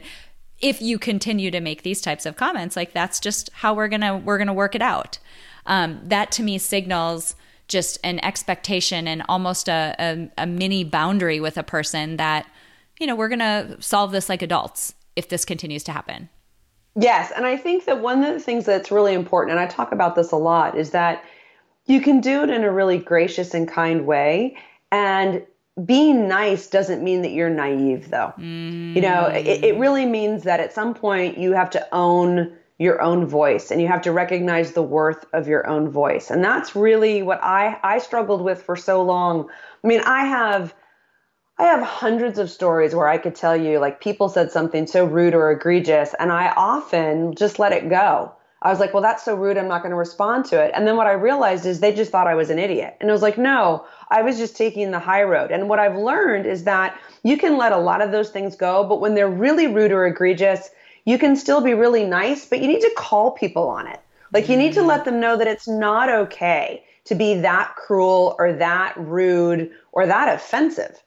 if 0.62 0.80
you 0.80 1.00
continue 1.00 1.50
to 1.50 1.60
make 1.60 1.82
these 1.82 2.00
types 2.00 2.28
of 2.28 2.36
comments. 2.36 2.76
Like 2.76 2.93
that's 2.93 3.20
just 3.20 3.50
how 3.54 3.74
we're 3.74 3.88
going 3.88 4.02
to 4.02 4.17
we're 4.17 4.38
going 4.38 4.48
to 4.48 4.54
work 4.54 4.76
it 4.76 4.82
out. 4.82 5.17
Um, 5.65 6.00
that 6.04 6.32
to 6.34 6.43
me 6.43 6.60
signals 6.60 7.36
just 7.67 7.98
an 8.04 8.24
expectation 8.24 9.08
and 9.08 9.24
almost 9.28 9.67
a, 9.67 9.96
a, 10.00 10.32
a 10.38 10.46
mini 10.46 10.84
boundary 10.84 11.39
with 11.39 11.58
a 11.58 11.63
person 11.63 12.17
that 12.17 12.48
you 13.00 13.08
know 13.08 13.15
we're 13.15 13.28
going 13.28 13.39
to 13.39 13.76
solve 13.80 14.12
this 14.12 14.30
like 14.30 14.43
adults 14.43 14.93
if 15.15 15.30
this 15.30 15.46
continues 15.46 15.84
to 15.86 15.91
happen. 15.91 16.30
Yes 16.96 17.32
and 17.36 17.46
i 17.46 17.56
think 17.56 17.86
that 17.86 18.02
one 18.02 18.24
of 18.24 18.34
the 18.34 18.39
things 18.39 18.65
that's 18.65 18.89
really 18.89 19.13
important 19.13 19.52
and 19.52 19.60
i 19.60 19.67
talk 19.67 19.91
about 19.91 20.15
this 20.15 20.32
a 20.32 20.36
lot 20.36 20.76
is 20.76 20.89
that 20.91 21.24
you 21.88 22.02
can 22.02 22.21
do 22.21 22.43
it 22.43 22.50
in 22.50 22.63
a 22.63 22.71
really 22.71 23.00
gracious 23.00 23.54
and 23.54 23.67
kind 23.67 24.06
way. 24.06 24.58
And 24.91 25.45
being 25.84 26.28
nice 26.28 26.67
doesn't 26.67 27.04
mean 27.04 27.21
that 27.21 27.32
you're 27.32 27.50
naive 27.50 28.10
though. 28.10 28.34
Mm. 28.38 28.95
you 28.95 29.02
know 29.02 29.26
it, 29.26 29.63
it 29.63 29.78
really 29.78 30.06
means 30.06 30.43
that 30.43 30.60
at 30.60 30.73
some 30.73 30.93
point 30.93 31.38
you 31.38 31.54
have 31.54 31.69
to 31.71 31.88
own 31.93 32.56
your 32.80 33.02
own 33.02 33.26
voice 33.26 33.71
and 33.71 33.82
you 33.82 33.88
have 33.88 34.02
to 34.04 34.12
recognize 34.12 34.71
the 34.71 34.82
worth 34.82 35.26
of 35.34 35.47
your 35.47 35.67
own 35.67 35.89
voice. 35.89 36.30
And 36.30 36.43
that's 36.43 36.76
really 36.76 37.21
what 37.21 37.43
i 37.43 37.80
i 37.84 38.00
struggled 38.00 38.41
with 38.41 38.63
for 38.63 38.76
so 38.76 39.04
long. 39.04 39.50
I 39.84 39.88
mean 39.88 40.02
i 40.02 40.26
have 40.26 40.73
i 41.60 41.63
have 41.63 41.82
hundreds 41.82 42.39
of 42.39 42.50
stories 42.50 42.95
where 42.95 43.08
i 43.08 43.17
could 43.17 43.36
tell 43.36 43.56
you 43.56 43.80
like 43.80 44.02
people 44.02 44.30
said 44.30 44.52
something 44.52 44.88
so 44.88 45.06
rude 45.06 45.36
or 45.36 45.52
egregious 45.52 46.13
and 46.19 46.32
i 46.32 46.54
often 46.56 47.34
just 47.36 47.58
let 47.58 47.71
it 47.71 47.89
go 47.89 48.32
I 48.62 48.70
was 48.70 48.80
like, 48.80 48.93
well, 48.93 49.04
that's 49.04 49.24
so 49.24 49.36
rude. 49.36 49.58
I'm 49.58 49.67
not 49.67 49.84
going 49.84 49.91
to 49.91 49.98
respond 49.98 50.46
to 50.46 50.63
it. 50.63 50.72
And 50.74 50.88
then 50.88 50.98
what 50.98 51.08
I 51.08 51.13
realized 51.13 51.65
is 51.65 51.80
they 51.80 51.93
just 51.93 52.12
thought 52.12 52.28
I 52.28 52.36
was 52.36 52.50
an 52.50 52.58
idiot. 52.58 52.98
And 53.00 53.10
I 53.10 53.13
was 53.13 53.22
like, 53.22 53.38
no, 53.38 53.86
I 54.10 54.24
was 54.24 54.38
just 54.38 54.58
taking 54.58 54.89
the 54.91 55.00
high 55.00 55.24
road. 55.24 55.52
And 55.52 55.70
what 55.70 55.80
I've 55.80 55.96
learned 55.96 56.48
is 56.48 56.63
that 56.63 57.00
you 57.24 57.38
can 57.38 57.58
let 57.58 57.72
a 57.72 57.78
lot 57.78 58.02
of 58.02 58.12
those 58.12 58.30
things 58.30 58.56
go, 58.56 58.84
but 58.84 59.00
when 59.00 59.13
they're 59.13 59.30
really 59.30 59.67
rude 59.67 59.91
or 59.91 60.08
egregious, 60.08 60.72
you 61.06 61.17
can 61.17 61.36
still 61.36 61.62
be 61.62 61.74
really 61.74 62.04
nice, 62.04 62.46
but 62.46 62.60
you 62.60 62.67
need 62.67 62.82
to 62.82 62.91
call 62.98 63.32
people 63.32 63.70
on 63.70 63.88
it. 63.88 64.00
Like 64.34 64.50
you 64.50 64.58
need 64.58 64.74
to 64.74 64.82
let 64.82 65.06
them 65.06 65.20
know 65.20 65.38
that 65.38 65.48
it's 65.48 65.67
not 65.67 66.10
okay 66.10 66.84
to 67.06 67.15
be 67.15 67.36
that 67.36 67.76
cruel 67.76 68.36
or 68.38 68.54
that 68.54 68.93
rude 68.98 69.72
or 69.93 70.06
that 70.06 70.36
offensive. 70.36 71.02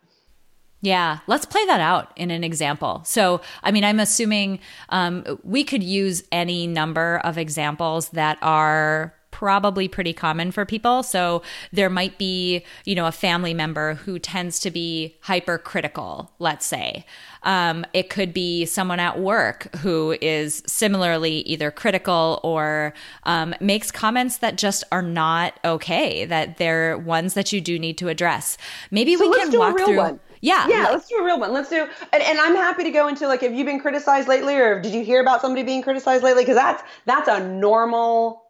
Yeah, 0.83 1.19
let's 1.27 1.45
play 1.45 1.65
that 1.67 1.81
out 1.81 2.13
in 2.17 2.31
an 2.31 2.43
example. 2.43 3.03
So, 3.05 3.43
I 3.63 3.71
mean, 3.71 3.85
I'm 3.85 4.01
assuming 4.01 4.61
um, 4.89 5.25
we 5.43 5.63
could 5.63 5.83
use 5.83 6.25
any 6.33 6.67
number 6.67 7.21
of 7.23 7.37
examples 7.37 8.09
that 8.11 8.39
are 8.41 9.15
probably 9.31 9.89
pretty 9.89 10.13
common 10.13 10.51
for 10.51 10.67
people. 10.67 11.03
So 11.03 11.43
there 11.73 11.89
might 11.89 12.19
be, 12.19 12.65
you 12.85 12.95
know, 12.95 13.07
a 13.07 13.13
family 13.13 13.55
member 13.55 13.95
who 13.95 14.19
tends 14.19 14.59
to 14.61 14.71
be 14.71 15.17
hypercritical, 15.21 16.31
let's 16.39 16.67
say. 16.67 17.07
Um, 17.43 17.87
it 17.95 18.11
could 18.11 18.35
be 18.35 18.67
someone 18.67 19.01
at 19.01 19.21
work 19.21 19.75
who 19.77 20.17
is 20.21 20.63
similarly 20.67 21.39
either 21.41 21.71
critical 21.71 22.41
or 22.43 22.93
um, 23.23 23.55
makes 23.61 23.91
comments 23.91 24.39
that 24.39 24.59
just 24.59 24.85
are 24.93 25.03
not 25.03 25.59
okay, 25.65 26.25
that 26.27 26.59
they're 26.59 26.99
ones 26.99 27.35
that 27.35 27.53
you 27.53 27.61
do 27.61 27.79
need 27.79 27.97
to 27.99 28.09
address. 28.09 28.59
Maybe 28.91 29.17
so 29.17 29.29
we 29.29 29.39
can 29.39 29.59
walk 29.59 29.79
through. 29.79 29.97
One. 29.97 30.21
Yeah. 30.41 30.67
Yeah, 30.69 30.89
let's 30.91 31.09
do 31.09 31.17
a 31.17 31.25
real 31.25 31.39
one. 31.39 31.53
Let's 31.53 31.69
do, 31.69 31.87
and, 32.13 32.23
and, 32.23 32.39
I'm 32.39 32.57
happy 32.57 32.85
to 32.85 32.91
go 32.91 33.09
into 33.09 33.27
like, 33.27 33.43
have 33.43 33.53
you 33.53 33.65
been 33.65 33.79
criticized 33.79 34.27
lately, 34.27 34.57
or 34.57 34.81
did 34.81 34.95
you 34.95 35.05
hear 35.05 35.21
about 35.21 35.41
somebody 35.43 35.63
being 35.63 35.83
criticized 35.83 36.25
lately? 36.25 36.43
Because 36.43 36.57
that's 36.57 36.83
that's 37.05 37.29
a 37.29 37.47
normal. 37.47 38.43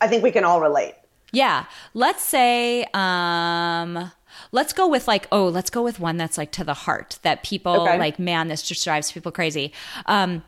I 0.00 0.08
think 0.08 0.22
we 0.22 0.32
can 0.32 0.44
all 0.44 0.60
relate. 0.60 0.94
Yeah. 1.32 1.66
Let's 1.94 2.22
say, 2.22 2.86
um, 2.94 4.10
let's 4.52 4.72
go 4.72 4.88
with 4.88 5.08
like, 5.08 5.26
oh, 5.32 5.48
let's 5.48 5.70
go 5.70 5.82
with 5.82 6.00
one 6.00 6.16
that's 6.16 6.38
like 6.38 6.52
to 6.52 6.64
the 6.64 6.74
heart 6.74 7.18
that 7.22 7.42
people 7.42 7.82
okay. 7.82 7.98
like, 7.98 8.18
man, 8.18 8.48
this 8.48 8.62
just 8.62 8.84
drives 8.84 9.12
people 9.12 9.32
crazy. 9.32 9.72
Um, 10.06 10.42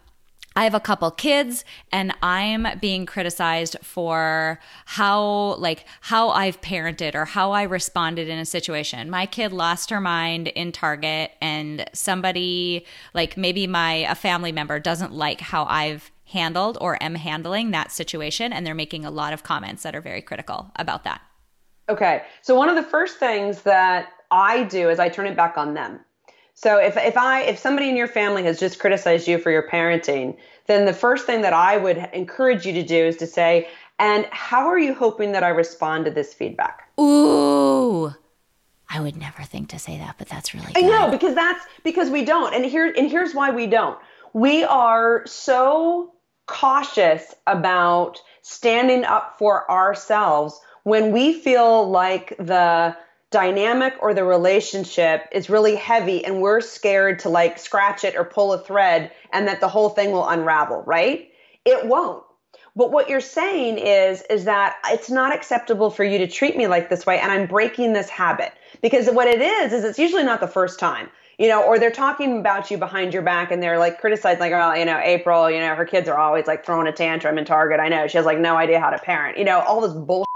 I 0.57 0.65
have 0.65 0.75
a 0.75 0.81
couple 0.81 1.11
kids 1.11 1.67
and 1.93 2.15
I'm 2.23 2.67
being 2.81 3.05
criticized 3.05 3.77
for 3.83 4.59
how 4.87 5.57
like 5.57 5.85
how 6.01 6.31
I've 6.31 6.63
parented 6.63 7.15
or 7.15 7.27
how 7.27 7.53
I 7.53 7.63
responded 7.65 8.29
in 8.29 8.39
a 8.39 8.47
situation. 8.47 9.11
My 9.11 9.27
kid 9.27 9.53
lost 9.53 9.91
her 9.91 10.01
mind 10.01 10.49
in 10.49 10.73
Target 10.73 11.33
and 11.43 11.89
somebody 11.93 12.87
like 13.13 13.37
maybe 13.37 13.67
my 13.67 14.07
a 14.09 14.15
family 14.15 14.51
member 14.51 14.81
doesn't 14.81 15.13
like 15.13 15.43
how 15.43 15.67
I've 15.67 16.11
handled 16.25 16.79
or 16.81 17.01
am 17.03 17.17
handling 17.17 17.71
that 17.73 17.93
situation 17.93 18.51
and 18.51 18.67
they're 18.67 18.75
making 18.75 19.05
a 19.05 19.11
lot 19.11 19.35
of 19.35 19.43
comments 19.43 19.83
that 19.83 19.95
are 19.95 20.01
very 20.01 20.23
critical 20.23 20.73
about 20.77 21.05
that. 21.05 21.21
Okay. 21.91 22.23
So 22.41 22.55
one 22.55 22.71
of 22.71 22.77
the 22.77 22.83
first 22.83 23.19
things 23.19 23.61
that 23.63 24.09
I 24.31 24.65
do 24.65 24.89
is 24.89 24.99
I 24.99 25.11
turn 25.11 25.27
it 25.27 25.37
back 25.37 25.59
on 25.59 25.75
them. 25.75 26.01
So 26.57 26.79
if 26.79 26.97
if 26.97 27.19
I 27.19 27.43
if 27.43 27.59
somebody 27.59 27.91
in 27.91 27.97
your 27.97 28.09
family 28.09 28.43
has 28.45 28.59
just 28.59 28.79
criticized 28.79 29.29
you 29.29 29.39
for 29.39 29.51
your 29.51 29.69
parenting, 29.69 30.37
then 30.67 30.87
the 30.87 30.95
first 30.95 31.27
thing 31.27 31.43
that 31.43 31.53
I 31.53 31.77
would 31.77 31.99
encourage 32.15 32.67
you 32.67 32.73
to 32.73 32.83
do 32.83 32.97
is 32.97 33.19
to 33.19 33.27
say, 33.27 33.69
"And 33.99 34.27
how 34.31 34.67
are 34.67 34.79
you 34.79 34.95
hoping 34.95 35.33
that 35.33 35.45
I 35.45 35.51
respond 35.51 36.07
to 36.07 36.11
this 36.11 36.33
feedback?" 36.33 36.89
Ooh. 36.99 38.15
I 38.89 39.01
would 39.01 39.17
never 39.17 39.43
think 39.43 39.69
to 39.71 39.79
say 39.79 39.99
that, 39.99 40.15
but 40.17 40.29
that's 40.29 40.55
really 40.55 40.73
good. 40.73 40.85
I 40.85 40.89
know 40.89 41.11
because 41.11 41.35
that's 41.35 41.63
because 41.85 42.09
we 42.09 42.25
don't. 42.25 42.55
And 42.55 42.65
here 42.65 42.91
and 42.97 43.11
here's 43.11 43.35
why 43.35 43.51
we 43.51 43.67
don't. 43.67 43.99
We 44.33 44.65
are 44.65 45.27
so 45.27 46.15
cautious 46.47 47.35
about 47.47 48.23
standing 48.41 49.05
up 49.05 49.37
for 49.39 49.71
ourselves 49.71 50.59
when 50.85 51.13
we 51.13 51.35
feel 51.35 51.91
like 51.91 52.35
the 52.39 52.97
dynamic 53.31 53.95
or 54.01 54.15
the 54.15 54.25
relationship 54.25 55.29
is 55.33 55.51
really 55.51 55.75
heavy 55.75 56.25
and 56.25 56.41
we're 56.41 56.61
scared 56.61 57.19
to 57.21 57.29
like 57.29 57.59
scratch 57.59 58.05
it 58.05 58.15
or 58.17 58.25
pull 58.25 58.53
a 58.53 58.59
thread 58.59 59.11
and 59.33 59.49
that 59.49 59.61
the 59.61 59.69
whole 59.69 59.89
thing 59.89 60.13
will 60.13 60.29
unravel, 60.29 60.83
right? 60.87 61.31
It 61.65 61.87
won't. 61.87 62.23
But 62.77 62.93
what 62.93 63.09
you're 63.09 63.21
saying 63.21 63.79
is 63.79 64.23
is 64.29 64.45
that 64.45 64.77
it's 64.87 65.11
not 65.11 65.35
acceptable 65.35 65.91
for 65.91 66.05
you 66.05 66.19
to 66.19 66.27
treat 66.27 66.57
me 66.57 66.67
like 66.67 66.89
this 66.89 67.07
way 67.07 67.19
and 67.19 67.33
I'm 67.33 67.47
breaking 67.47 67.95
this 67.95 68.09
habit. 68.09 68.53
Because 68.83 69.09
what 69.09 69.27
it 69.27 69.41
is 69.41 69.73
is 69.73 69.83
it's 69.83 69.99
usually 69.99 70.25
not 70.25 70.41
the 70.41 70.47
first 70.49 70.79
time. 70.79 71.09
You 71.39 71.49
know, 71.49 71.63
or 71.65 71.79
they're 71.79 71.91
talking 71.91 72.39
about 72.39 72.71
you 72.71 72.79
behind 72.79 73.13
your 73.13 73.23
back 73.23 73.51
and 73.51 73.63
they're 73.63 73.79
like 73.79 74.01
criticizing 74.01 74.41
like, 74.41 74.53
oh, 74.53 74.73
you 74.73 74.87
know, 74.87 74.99
April, 74.99 75.51
you 75.51 75.61
know, 75.61 75.75
her 75.75 75.85
kids 75.85 76.09
are 76.09 76.17
always 76.17 76.47
like 76.47 76.65
throwing 76.65 76.87
a 76.87 76.93
tantrum 76.93 77.37
in 77.37 77.45
Target. 77.45 77.79
I 77.79 77.89
know 77.89 78.07
she 78.07 78.17
has 78.17 78.25
like 78.25 78.39
no 78.39 78.57
idea 78.57 78.81
how 78.81 78.89
to 78.89 78.99
parent. 78.99 79.37
You 79.37 79.45
know, 79.45 79.61
all 79.61 79.83
this 79.83 79.93
bullshit 79.93 80.27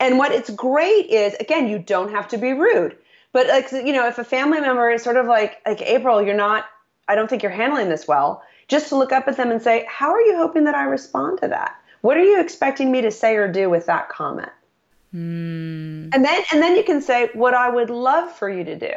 and 0.00 0.18
what 0.18 0.32
it's 0.32 0.50
great 0.50 1.06
is, 1.06 1.34
again, 1.40 1.68
you 1.68 1.78
don't 1.78 2.10
have 2.10 2.28
to 2.28 2.38
be 2.38 2.52
rude. 2.52 2.96
But 3.32 3.48
like, 3.48 3.70
you 3.72 3.92
know, 3.92 4.06
if 4.06 4.18
a 4.18 4.24
family 4.24 4.60
member 4.60 4.90
is 4.90 5.02
sort 5.02 5.16
of 5.16 5.26
like, 5.26 5.60
like 5.66 5.82
April, 5.82 6.22
you're 6.22 6.34
not, 6.34 6.66
I 7.08 7.14
don't 7.14 7.28
think 7.28 7.42
you're 7.42 7.52
handling 7.52 7.88
this 7.88 8.08
well, 8.08 8.42
just 8.68 8.88
to 8.88 8.96
look 8.96 9.12
up 9.12 9.28
at 9.28 9.36
them 9.36 9.50
and 9.50 9.60
say, 9.60 9.86
how 9.88 10.10
are 10.10 10.20
you 10.20 10.36
hoping 10.36 10.64
that 10.64 10.74
I 10.74 10.84
respond 10.84 11.40
to 11.42 11.48
that? 11.48 11.74
What 12.00 12.16
are 12.16 12.24
you 12.24 12.40
expecting 12.40 12.92
me 12.92 13.00
to 13.02 13.10
say 13.10 13.36
or 13.36 13.50
do 13.50 13.68
with 13.68 13.86
that 13.86 14.08
comment? 14.08 14.50
Mm. 15.14 16.14
And 16.14 16.24
then, 16.24 16.44
and 16.52 16.62
then 16.62 16.76
you 16.76 16.84
can 16.84 17.00
say, 17.00 17.30
what 17.32 17.54
I 17.54 17.68
would 17.68 17.90
love 17.90 18.30
for 18.32 18.48
you 18.48 18.64
to 18.64 18.76
do 18.76 18.92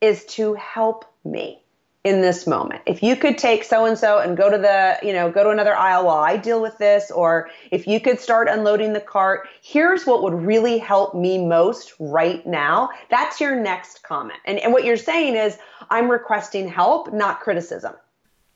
is 0.00 0.24
to 0.26 0.54
help 0.54 1.04
me 1.24 1.62
in 2.02 2.22
this 2.22 2.46
moment. 2.46 2.80
If 2.86 3.02
you 3.02 3.14
could 3.14 3.36
take 3.36 3.62
so 3.62 3.84
and 3.84 3.98
so 3.98 4.20
and 4.20 4.34
go 4.34 4.50
to 4.50 4.56
the, 4.56 4.98
you 5.06 5.12
know, 5.12 5.30
go 5.30 5.44
to 5.44 5.50
another 5.50 5.76
aisle 5.76 6.06
while 6.06 6.20
I 6.20 6.38
deal 6.38 6.62
with 6.62 6.78
this, 6.78 7.10
or 7.10 7.50
if 7.70 7.86
you 7.86 8.00
could 8.00 8.18
start 8.18 8.48
unloading 8.48 8.94
the 8.94 9.00
cart, 9.00 9.48
here's 9.60 10.06
what 10.06 10.22
would 10.22 10.32
really 10.32 10.78
help 10.78 11.14
me 11.14 11.44
most 11.44 11.92
right 11.98 12.46
now. 12.46 12.88
That's 13.10 13.38
your 13.38 13.54
next 13.54 14.02
comment. 14.02 14.40
And, 14.46 14.58
and 14.58 14.72
what 14.72 14.84
you're 14.84 14.96
saying 14.96 15.36
is, 15.36 15.58
I'm 15.90 16.10
requesting 16.10 16.68
help, 16.68 17.12
not 17.12 17.40
criticism. 17.40 17.94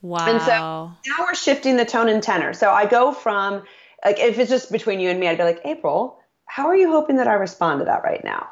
Wow. 0.01 0.25
And 0.27 0.41
so 0.41 0.91
now 1.07 1.25
we're 1.25 1.35
shifting 1.35 1.77
the 1.77 1.85
tone 1.85 2.09
and 2.09 2.23
tenor. 2.23 2.53
So 2.53 2.71
I 2.71 2.87
go 2.87 3.11
from, 3.11 3.63
like, 4.03 4.19
if 4.19 4.39
it's 4.39 4.49
just 4.49 4.71
between 4.71 4.99
you 4.99 5.09
and 5.11 5.19
me, 5.19 5.27
I'd 5.27 5.37
be 5.37 5.43
like, 5.43 5.61
April, 5.65 6.19
how 6.45 6.67
are 6.67 6.75
you 6.75 6.91
hoping 6.91 7.17
that 7.17 7.27
I 7.27 7.33
respond 7.33 7.79
to 7.79 7.85
that 7.85 8.03
right 8.03 8.23
now? 8.23 8.47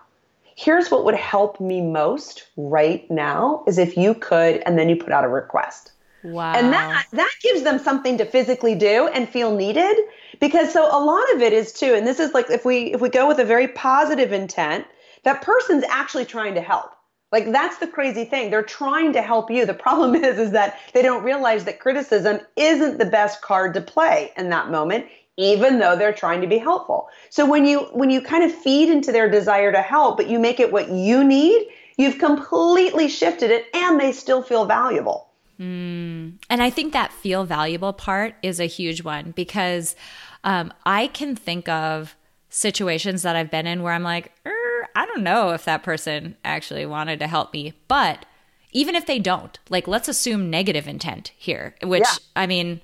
Here's 0.55 0.91
what 0.91 1.05
would 1.05 1.15
help 1.15 1.59
me 1.59 1.81
most 1.81 2.47
right 2.57 3.09
now 3.09 3.63
is 3.67 3.77
if 3.77 3.97
you 3.97 4.13
could 4.13 4.57
and 4.65 4.77
then 4.77 4.89
you 4.89 4.95
put 4.95 5.11
out 5.11 5.23
a 5.23 5.29
request. 5.29 5.91
Wow 6.23 6.53
and 6.53 6.71
that 6.71 7.05
that 7.11 7.31
gives 7.41 7.63
them 7.63 7.79
something 7.79 8.17
to 8.17 8.25
physically 8.25 8.75
do 8.75 9.07
and 9.09 9.27
feel 9.27 9.53
needed 9.53 9.97
because 10.39 10.71
so 10.71 10.85
a 10.85 11.03
lot 11.03 11.33
of 11.33 11.41
it 11.41 11.51
is 11.51 11.73
too 11.73 11.93
and 11.93 12.07
this 12.07 12.17
is 12.17 12.33
like 12.33 12.49
if 12.49 12.63
we 12.63 12.93
if 12.93 13.01
we 13.01 13.09
go 13.09 13.27
with 13.27 13.39
a 13.39 13.45
very 13.45 13.67
positive 13.67 14.31
intent 14.31 14.85
that 15.23 15.41
person's 15.41 15.83
actually 15.89 16.25
trying 16.25 16.55
to 16.55 16.61
help. 16.61 16.91
Like 17.31 17.51
that's 17.51 17.77
the 17.79 17.87
crazy 17.87 18.25
thing. 18.25 18.51
They're 18.51 18.61
trying 18.61 19.13
to 19.13 19.21
help 19.21 19.49
you. 19.49 19.65
The 19.65 19.73
problem 19.73 20.15
is 20.23 20.37
is 20.37 20.51
that 20.51 20.79
they 20.93 21.01
don't 21.01 21.23
realize 21.23 21.65
that 21.65 21.79
criticism 21.79 22.39
isn't 22.55 22.99
the 22.99 23.05
best 23.05 23.41
card 23.41 23.73
to 23.73 23.81
play 23.81 24.31
in 24.37 24.49
that 24.49 24.69
moment 24.69 25.07
even 25.37 25.79
though 25.79 25.95
they're 25.95 26.13
trying 26.13 26.41
to 26.41 26.47
be 26.47 26.57
helpful. 26.57 27.09
So 27.29 27.45
when 27.45 27.65
you 27.65 27.79
when 27.93 28.09
you 28.09 28.21
kind 28.21 28.43
of 28.43 28.53
feed 28.53 28.89
into 28.89 29.11
their 29.11 29.29
desire 29.29 29.71
to 29.71 29.81
help, 29.81 30.17
but 30.17 30.29
you 30.29 30.39
make 30.39 30.59
it 30.59 30.71
what 30.71 30.89
you 30.89 31.23
need, 31.23 31.67
you've 31.97 32.19
completely 32.19 33.07
shifted 33.07 33.51
it 33.51 33.65
and 33.73 33.99
they 33.99 34.11
still 34.11 34.43
feel 34.43 34.65
valuable. 34.65 35.29
Mm. 35.59 36.33
And 36.49 36.63
I 36.63 36.69
think 36.69 36.93
that 36.93 37.11
feel 37.11 37.45
valuable 37.45 37.93
part 37.93 38.35
is 38.41 38.59
a 38.59 38.65
huge 38.65 39.03
one 39.03 39.31
because 39.31 39.95
um, 40.43 40.73
I 40.85 41.07
can 41.07 41.35
think 41.35 41.69
of 41.69 42.15
situations 42.49 43.23
that 43.23 43.35
I've 43.35 43.51
been 43.51 43.67
in 43.67 43.81
where 43.81 43.93
I'm 43.93 44.03
like, 44.03 44.31
er, 44.45 44.87
I 44.95 45.05
don't 45.05 45.23
know 45.23 45.51
if 45.51 45.65
that 45.65 45.83
person 45.83 46.35
actually 46.43 46.85
wanted 46.85 47.19
to 47.19 47.27
help 47.27 47.53
me. 47.53 47.73
But 47.87 48.25
even 48.71 48.95
if 48.95 49.05
they 49.05 49.19
don't, 49.19 49.57
like, 49.69 49.87
let's 49.87 50.07
assume 50.07 50.49
negative 50.49 50.87
intent 50.87 51.31
here, 51.37 51.75
which 51.83 52.03
yeah. 52.03 52.17
I 52.35 52.47
mean, 52.47 52.81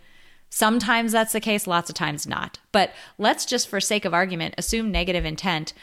Sometimes 0.50 1.12
that's 1.12 1.34
the 1.34 1.40
case, 1.40 1.68
lots 1.68 1.90
of 1.90 1.96
times 1.96 2.28
not. 2.28 2.60
But 2.72 2.92
let's 3.18 3.46
just, 3.46 3.68
for 3.68 3.80
sake 3.80 4.06
of 4.06 4.14
argument, 4.14 4.56
assume 4.58 4.92
negative 4.92 5.26
intent. 5.26 5.74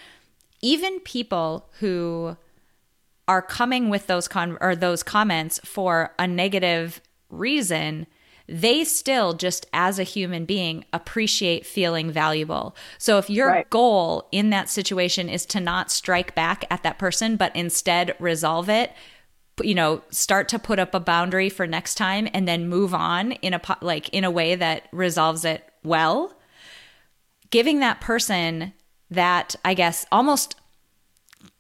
Even 0.61 1.01
people 1.01 1.69
who 1.79 2.37
are 3.29 3.43
coming 3.43 3.89
with 3.89 4.07
those 4.07 4.29
con- 4.29 4.59
or 4.61 4.75
those 4.75 5.03
comments 5.03 5.61
for 5.65 6.15
a 6.19 6.27
negative 6.27 7.01
reason, 7.31 8.07
they 8.49 8.85
still 8.85 9.35
just 9.35 9.67
as 9.73 9.99
a 9.99 10.05
human 10.05 10.45
being 10.45 10.85
appreciate 10.93 11.67
feeling 11.67 12.11
valuable. 12.11 12.77
So 12.99 13.19
if 13.19 13.29
your 13.29 13.49
right. 13.49 13.71
goal 13.71 14.29
in 14.31 14.51
that 14.51 14.69
situation 14.69 15.29
is 15.29 15.45
to 15.47 15.61
not 15.61 15.91
strike 15.91 16.35
back 16.35 16.65
at 16.71 16.83
that 16.83 16.99
person 16.99 17.37
but 17.37 17.55
instead 17.57 18.15
resolve 18.21 18.69
it, 18.69 18.93
you 19.63 19.75
know 19.75 20.03
start 20.11 20.49
to 20.51 20.59
put 20.59 20.79
up 20.79 20.95
a 20.95 21.01
boundary 21.01 21.49
for 21.49 21.67
next 21.67 21.95
time 21.95 22.29
and 22.33 22.47
then 22.47 22.69
move 22.69 22.95
on 22.95 23.33
in 23.33 23.55
a 23.55 23.61
like 23.81 24.09
in 24.11 24.25
a 24.25 24.31
way 24.31 24.55
that 24.55 24.89
resolves 24.93 25.45
it 25.45 25.65
well. 25.83 26.35
Giving 27.51 27.81
that 27.81 28.01
person 28.01 28.73
that 29.11 29.55
i 29.65 29.75
guess 29.75 30.05
almost 30.11 30.57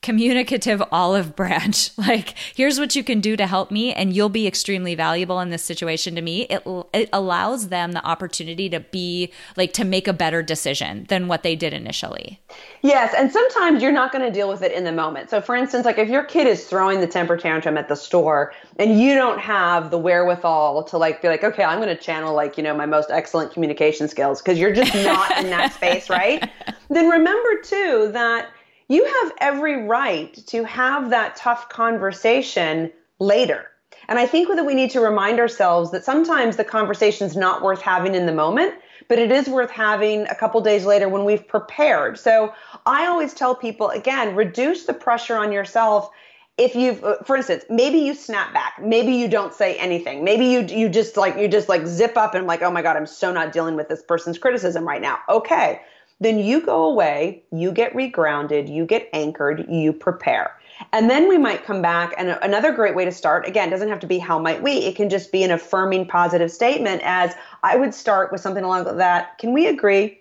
communicative 0.03 0.83
olive 0.93 1.35
branch. 1.35 1.91
Like, 2.07 2.35
here's 2.55 2.79
what 2.79 2.95
you 2.95 3.03
can 3.03 3.21
do 3.21 3.37
to 3.37 3.49
help 3.49 3.73
me, 3.73 3.93
and 3.93 4.15
you'll 4.15 4.29
be 4.29 4.47
extremely 4.47 4.95
valuable 4.95 5.41
in 5.41 5.51
this 5.51 5.65
situation 5.65 6.15
to 6.15 6.23
me. 6.23 6.43
It, 6.43 6.63
it 6.93 7.09
allows 7.13 7.69
them 7.69 7.93
the 7.93 8.05
opportunity 8.05 8.69
to 8.69 8.79
be 8.79 9.33
like 9.57 9.73
to 9.73 9.85
make 9.85 10.07
a 10.07 10.13
better 10.13 10.41
decision 10.41 11.07
than 11.09 11.27
what 11.27 11.43
they 11.43 11.57
did 11.57 11.73
initially. 11.73 12.39
Yes. 12.83 13.13
And 13.17 13.33
sometimes 13.33 13.83
you're 13.83 13.91
not 13.91 14.13
going 14.13 14.25
to 14.25 14.31
deal 14.31 14.49
with 14.49 14.63
it 14.63 14.71
in 14.71 14.85
the 14.85 14.93
moment. 14.93 15.31
So, 15.31 15.41
for 15.41 15.57
instance, 15.57 15.85
like 15.85 15.99
if 15.99 16.09
your 16.09 16.23
kid 16.23 16.47
is 16.47 16.67
throwing 16.67 17.01
the 17.01 17.09
temper 17.09 17.37
tantrum 17.37 17.77
at 17.77 17.89
the 17.89 17.97
store 17.97 18.53
and 18.79 19.01
you 19.01 19.15
don't 19.15 19.41
have 19.41 19.91
the 19.91 19.99
wherewithal 19.99 20.85
to 20.85 20.99
like 20.99 21.23
be 21.23 21.29
like, 21.29 21.43
okay, 21.43 21.65
I'm 21.65 21.81
going 21.81 21.95
to 21.95 22.01
channel 22.01 22.35
like, 22.35 22.57
you 22.57 22.63
know, 22.63 22.75
my 22.75 22.87
most 22.87 23.11
excellent 23.11 23.53
communication 23.53 24.07
skills 24.09 24.41
because 24.41 24.59
you're 24.59 24.73
just 24.73 24.95
not 24.95 25.37
in 25.39 25.51
that 25.51 25.73
space, 25.73 26.09
right? 26.09 26.49
Then 26.89 27.09
remember 27.09 27.61
too 27.63 28.11
that 28.13 28.49
you 28.89 29.05
have 29.05 29.33
every 29.39 29.87
right 29.87 30.35
to 30.47 30.65
have 30.65 31.11
that 31.11 31.37
tough 31.37 31.69
conversation 31.69 32.93
later. 33.19 33.67
And 34.09 34.19
I 34.19 34.27
think 34.27 34.49
that 34.49 34.65
we 34.65 34.75
need 34.75 34.91
to 34.91 35.01
remind 35.01 35.41
ourselves 35.41 35.91
that 35.91 36.05
sometimes 36.05 36.57
the 36.57 36.65
conversation's 36.65 37.37
not 37.37 37.63
worth 37.63 37.83
having 37.83 38.15
in 38.15 38.27
the 38.27 38.33
moment, 38.33 38.75
but 39.09 39.19
it 39.19 39.33
is 39.33 39.49
worth 39.49 39.71
having 39.71 40.23
a 40.29 40.35
couple 40.35 40.61
days 40.61 40.85
later 40.85 41.09
when 41.09 41.25
we've 41.25 41.47
prepared. 41.47 42.19
So 42.19 42.53
I 42.85 43.07
always 43.07 43.35
tell 43.35 43.55
people 43.55 43.91
again, 43.91 44.35
reduce 44.37 44.85
the 44.85 44.95
pressure 44.95 45.37
on 45.37 45.51
yourself. 45.51 46.11
If 46.57 46.75
you've, 46.75 47.03
uh, 47.05 47.19
for 47.25 47.37
instance, 47.37 47.65
maybe 47.69 47.99
you 47.99 48.15
snap 48.15 48.55
back, 48.55 48.75
maybe 48.81 49.13
you 49.13 49.29
don't 49.29 49.53
say 49.53 49.77
anything, 49.77 50.25
maybe 50.25 50.47
you 50.47 50.61
you 50.61 50.89
just 50.89 51.17
like 51.17 51.37
you 51.37 51.49
just 51.49 51.69
like 51.69 51.87
zip 51.87 52.17
up 52.17 52.35
and 52.35 52.47
like, 52.47 52.63
oh 52.63 52.71
my 52.71 52.81
god, 52.81 52.97
I'm 52.97 53.07
so 53.07 53.31
not 53.31 53.53
dealing 53.53 53.77
with 53.77 53.89
this 53.89 54.03
person's 54.03 54.39
criticism 54.39 54.87
right 54.89 55.03
now. 55.03 55.19
Okay, 55.29 55.83
then 56.21 56.39
you 56.39 56.61
go 56.61 56.85
away, 56.85 57.43
you 57.53 57.73
get 57.73 57.93
regrounded, 57.93 58.73
you 58.73 58.87
get 58.87 59.09
anchored, 59.13 59.67
you 59.69 59.93
prepare. 59.93 60.57
And 60.93 61.11
then 61.11 61.29
we 61.29 61.39
might 61.39 61.65
come 61.65 61.83
back. 61.83 62.15
And 62.19 62.39
another 62.43 62.73
great 62.73 62.95
way 62.95 63.05
to 63.05 63.13
start, 63.13 63.47
again, 63.47 63.71
doesn't 63.71 63.89
have 63.89 64.01
to 64.01 64.07
be 64.07 64.19
how 64.19 64.39
might 64.39 64.63
we, 64.63 64.73
it 64.73 64.97
can 64.97 65.09
just 65.09 65.33
be 65.33 65.43
an 65.43 65.51
affirming 65.51 66.07
positive 66.07 66.51
statement. 66.51 67.03
As 67.05 67.35
I 67.63 67.77
would 67.77 67.95
start 67.95 68.33
with 68.33 68.41
something 68.41 68.65
along 68.65 68.85
that 68.85 69.39
Can 69.39 69.53
we 69.53 69.67
agree 69.67 70.19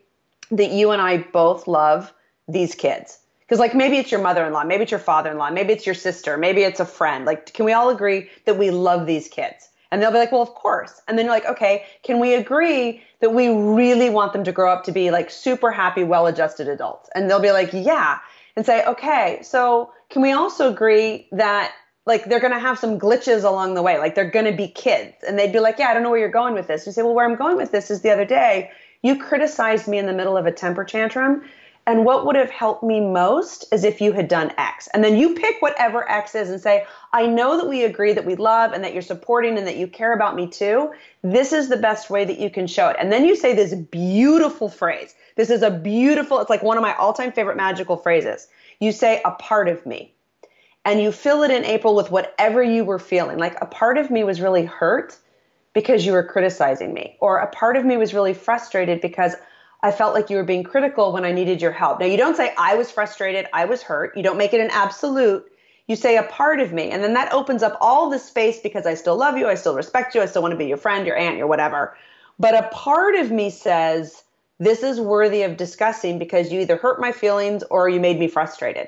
that 0.51 0.71
you 0.71 0.91
and 0.91 1.01
I 1.01 1.17
both 1.17 1.67
love 1.67 2.13
these 2.47 2.75
kids? 2.75 3.19
Because, 3.41 3.60
like, 3.60 3.75
maybe 3.75 3.97
it's 3.97 4.12
your 4.12 4.21
mother 4.21 4.45
in 4.45 4.53
law, 4.53 4.63
maybe 4.63 4.84
it's 4.84 4.91
your 4.91 4.99
father 4.99 5.29
in 5.31 5.38
law, 5.38 5.51
maybe 5.51 5.71
it's 5.71 5.86
your 5.86 5.93
sister, 5.93 6.36
maybe 6.36 6.63
it's 6.63 6.79
a 6.79 6.86
friend. 6.86 7.25
Like, 7.25 7.53
can 7.53 7.63
we 7.63 7.73
all 7.73 7.89
agree 7.89 8.29
that 8.45 8.58
we 8.58 8.71
love 8.71 9.05
these 9.05 9.27
kids? 9.27 9.69
And 9.91 10.01
they'll 10.01 10.12
be 10.12 10.17
like, 10.17 10.31
well, 10.31 10.41
of 10.41 10.55
course. 10.55 11.01
And 11.08 11.17
then 11.17 11.25
you're 11.25 11.34
like, 11.36 11.45
okay, 11.45 11.86
can 12.03 12.20
we 12.20 12.34
agree 12.34 13.03
that 13.26 13.32
we 13.32 13.47
really 13.47 14.11
want 14.11 14.34
them 14.34 14.43
to 14.43 14.51
grow 14.51 14.71
up 14.71 14.84
to 14.84 14.91
be 14.91 15.09
like 15.09 15.32
super 15.32 15.71
happy, 15.71 16.03
well 16.03 16.28
adjusted 16.28 16.67
adults? 16.67 17.09
And 17.15 17.28
they'll 17.28 17.39
be 17.39 17.51
like, 17.51 17.73
yeah. 17.73 18.19
And 18.55 18.63
say, 18.63 18.86
okay, 18.86 19.39
so 19.41 19.91
can 20.11 20.21
we 20.21 20.32
also 20.32 20.71
agree 20.71 21.28
that 21.32 21.73
like 22.05 22.26
they're 22.26 22.39
going 22.39 22.53
to 22.53 22.59
have 22.59 22.78
some 22.78 22.99
glitches 22.99 23.43
along 23.43 23.73
the 23.73 23.82
way. 23.82 23.97
Like 23.97 24.13
they're 24.13 24.30
going 24.30 24.45
to 24.45 24.55
be 24.55 24.67
kids. 24.67 25.15
And 25.28 25.39
they'd 25.39 25.51
be 25.51 25.59
like, 25.59 25.80
yeah, 25.80 25.88
I 25.88 25.95
don't 25.95 26.03
know 26.03 26.11
where 26.11 26.19
you're 26.19 26.30
going 26.30 26.53
with 26.53 26.67
this. 26.67 26.86
You 26.86 26.91
say, 26.91 27.01
well, 27.01 27.15
where 27.15 27.26
I'm 27.26 27.36
going 27.36 27.57
with 27.57 27.71
this 27.71 27.89
is 27.89 28.01
the 28.01 28.11
other 28.11 28.26
day, 28.26 28.69
you 29.01 29.17
criticized 29.17 29.88
me 29.88 29.97
in 29.97 30.05
the 30.05 30.13
middle 30.13 30.38
of 30.38 30.45
a 30.45 30.51
temper 30.51 30.84
tantrum. 30.84 31.41
And 31.88 32.03
what 32.03 32.25
would 32.25 32.36
have 32.36 32.49
helped 32.49 32.83
me 32.83 32.99
most 32.99 33.65
is 33.71 33.83
if 33.83 34.01
you 34.01 34.11
had 34.11 34.27
done 34.27 34.51
X. 34.57 34.88
And 34.93 35.03
then 35.03 35.17
you 35.17 35.36
pick 35.36 35.61
whatever 35.61 36.09
X 36.09 36.33
is 36.33 36.49
and 36.49 36.59
say, 36.59 36.86
I 37.13 37.27
know 37.27 37.57
that 37.57 37.69
we 37.69 37.83
agree 37.83 38.11
that 38.13 38.25
we 38.25 38.36
love 38.36 38.73
and 38.73 38.83
that 38.83 38.93
you're 38.93 39.03
supporting 39.03 39.57
and 39.57 39.67
that 39.67 39.77
you 39.77 39.88
care 39.88 40.13
about 40.13 40.36
me 40.36 40.47
too. 40.47 40.91
This 41.21 41.53
is 41.53 41.69
the 41.69 41.77
best 41.77 42.09
way 42.09 42.25
that 42.25 42.39
you 42.39 42.49
can 42.49 42.65
show 42.65 42.89
it. 42.89 42.97
And 42.99 43.11
then 43.11 43.23
you 43.23 43.36
say 43.36 43.53
this 43.53 43.75
beautiful 43.75 44.67
phrase. 44.67 45.13
This 45.36 45.51
is 45.51 45.61
a 45.61 45.69
beautiful, 45.69 46.39
it's 46.39 46.49
like 46.49 46.63
one 46.63 46.77
of 46.77 46.81
my 46.81 46.95
all 46.95 47.13
time 47.13 47.31
favorite 47.31 47.57
magical 47.57 47.97
phrases. 47.97 48.47
You 48.79 48.91
say, 48.91 49.21
a 49.23 49.31
part 49.31 49.67
of 49.67 49.86
me 49.86 50.15
and 50.86 51.01
you 51.01 51.11
fill 51.11 51.43
it 51.43 51.51
in 51.51 51.65
April 51.65 51.95
with 51.95 52.11
whatever 52.11 52.63
you 52.63 52.86
were 52.86 52.99
feeling. 52.99 53.38
Like 53.38 53.59
a 53.59 53.65
part 53.65 53.97
of 53.97 54.11
me 54.11 54.23
was 54.23 54.39
really 54.39 54.63
hurt 54.63 55.17
because 55.73 56.05
you 56.05 56.13
were 56.13 56.23
criticizing 56.23 56.93
me, 56.93 57.17
or 57.19 57.39
a 57.39 57.47
part 57.47 57.75
of 57.75 57.83
me 57.83 57.97
was 57.97 58.13
really 58.13 58.33
frustrated 58.33 59.01
because 59.01 59.36
I 59.86 59.91
felt 59.91 60.15
like 60.15 60.31
you 60.31 60.38
were 60.38 60.43
being 60.43 60.63
critical 60.63 61.13
when 61.13 61.25
I 61.25 61.31
needed 61.31 61.61
your 61.61 61.71
help. 61.71 61.99
Now, 61.99 62.07
you 62.07 62.17
don't 62.17 62.36
say, 62.36 62.55
I 62.57 62.73
was 62.73 62.89
frustrated, 62.89 63.45
I 63.53 63.65
was 63.65 63.83
hurt. 63.83 64.17
You 64.17 64.23
don't 64.23 64.36
make 64.36 64.51
it 64.51 64.59
an 64.59 64.71
absolute. 64.71 65.45
You 65.86 65.95
say 65.95 66.17
a 66.17 66.23
part 66.23 66.59
of 66.59 66.73
me. 66.73 66.89
And 66.89 67.03
then 67.03 67.13
that 67.13 67.31
opens 67.31 67.61
up 67.61 67.77
all 67.79 68.09
the 68.09 68.17
space 68.17 68.59
because 68.59 68.88
I 68.88 68.95
still 68.95 69.15
love 69.15 69.38
you, 69.38 69.47
I 69.47 69.53
still 69.53 69.75
respect 69.75 70.15
you, 70.15 70.23
I 70.23 70.25
still 70.25 70.41
want 70.41 70.53
to 70.53 70.57
be 70.57 70.65
your 70.65 70.77
friend, 70.77 71.05
your 71.05 71.15
aunt, 71.15 71.38
your 71.38 71.45
whatever. 71.45 71.95
But 72.39 72.55
a 72.55 72.67
part 72.69 73.13
of 73.13 73.29
me 73.29 73.51
says, 73.51 74.23
this 74.57 74.81
is 74.81 74.99
worthy 74.99 75.43
of 75.43 75.55
discussing 75.55 76.17
because 76.17 76.51
you 76.51 76.61
either 76.61 76.77
hurt 76.77 76.99
my 76.99 77.11
feelings 77.11 77.61
or 77.69 77.88
you 77.88 77.99
made 77.99 78.17
me 78.17 78.27
frustrated. 78.27 78.88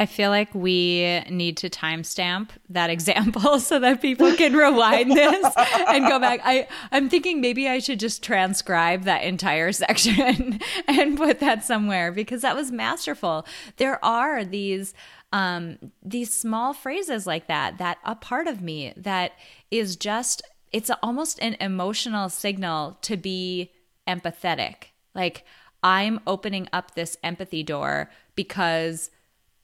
I 0.00 0.06
feel 0.06 0.30
like 0.30 0.54
we 0.54 1.20
need 1.28 1.58
to 1.58 1.68
timestamp 1.68 2.48
that 2.70 2.88
example 2.88 3.60
so 3.60 3.78
that 3.80 4.00
people 4.00 4.34
can 4.34 4.54
rewind 4.54 5.12
this 5.12 5.54
and 5.88 6.08
go 6.08 6.18
back. 6.18 6.40
I, 6.42 6.66
I'm 6.90 7.10
thinking 7.10 7.42
maybe 7.42 7.68
I 7.68 7.80
should 7.80 8.00
just 8.00 8.22
transcribe 8.22 9.02
that 9.02 9.22
entire 9.24 9.72
section 9.84 10.58
and 10.88 11.18
put 11.18 11.40
that 11.40 11.64
somewhere 11.64 12.12
because 12.12 12.40
that 12.40 12.56
was 12.56 12.72
masterful. 12.72 13.46
There 13.76 14.02
are 14.02 14.42
these 14.42 14.94
um, 15.32 15.78
these 16.02 16.32
small 16.32 16.72
phrases 16.72 17.26
like 17.26 17.46
that 17.46 17.76
that 17.76 17.98
a 18.02 18.16
part 18.16 18.46
of 18.48 18.62
me 18.62 18.94
that 18.96 19.32
is 19.70 19.96
just 19.96 20.40
it's 20.72 20.90
almost 21.02 21.38
an 21.40 21.56
emotional 21.60 22.30
signal 22.30 22.96
to 23.02 23.18
be 23.18 23.70
empathetic. 24.08 24.84
Like 25.14 25.44
I'm 25.82 26.20
opening 26.26 26.68
up 26.72 26.94
this 26.94 27.18
empathy 27.22 27.62
door 27.62 28.10
because 28.34 29.10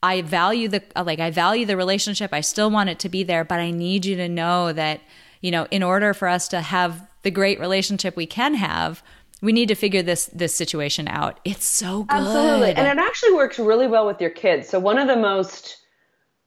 I 0.03 0.23
value 0.23 0.69
the 0.69 0.83
like 0.97 1.21
I 1.21 1.31
value 1.31 1.67
the 1.67 1.77
relationship. 1.77 2.33
I 2.33 2.41
still 2.41 2.71
want 2.71 2.91
it 2.91 2.99
to 3.01 3.09
be 3.09 3.23
there, 3.23 3.45
but 3.45 3.61
I 3.61 3.71
need 3.71 4.05
you 4.05 4.17
to 4.17 4.29
know 4.29 4.73
that, 4.73 5.01
you 5.41 5.51
know, 5.51 5.67
in 5.71 5.83
order 5.83 6.15
for 6.15 6.29
us 6.29 6.49
to 6.49 6.61
have 6.61 7.09
the 7.23 7.31
great 7.31 7.59
relationship 7.59 8.17
we 8.17 8.27
can 8.27 8.55
have, 8.55 9.03
we 9.43 9.53
need 9.53 9.69
to 9.69 9.75
figure 9.75 10.03
this 10.03 10.27
this 10.27 10.55
situation 10.55 11.09
out. 11.09 11.41
It's 11.45 11.65
so 11.65 12.05
good. 12.05 12.17
Absolutely. 12.17 12.75
And 12.75 12.87
it 12.87 13.03
actually 13.03 13.33
works 13.33 13.59
really 13.59 13.87
well 13.87 14.07
with 14.07 14.21
your 14.21 14.31
kids. 14.31 14.69
So 14.69 14.79
one 14.79 14.99
of 14.99 15.09
the 15.09 15.17
most 15.17 15.79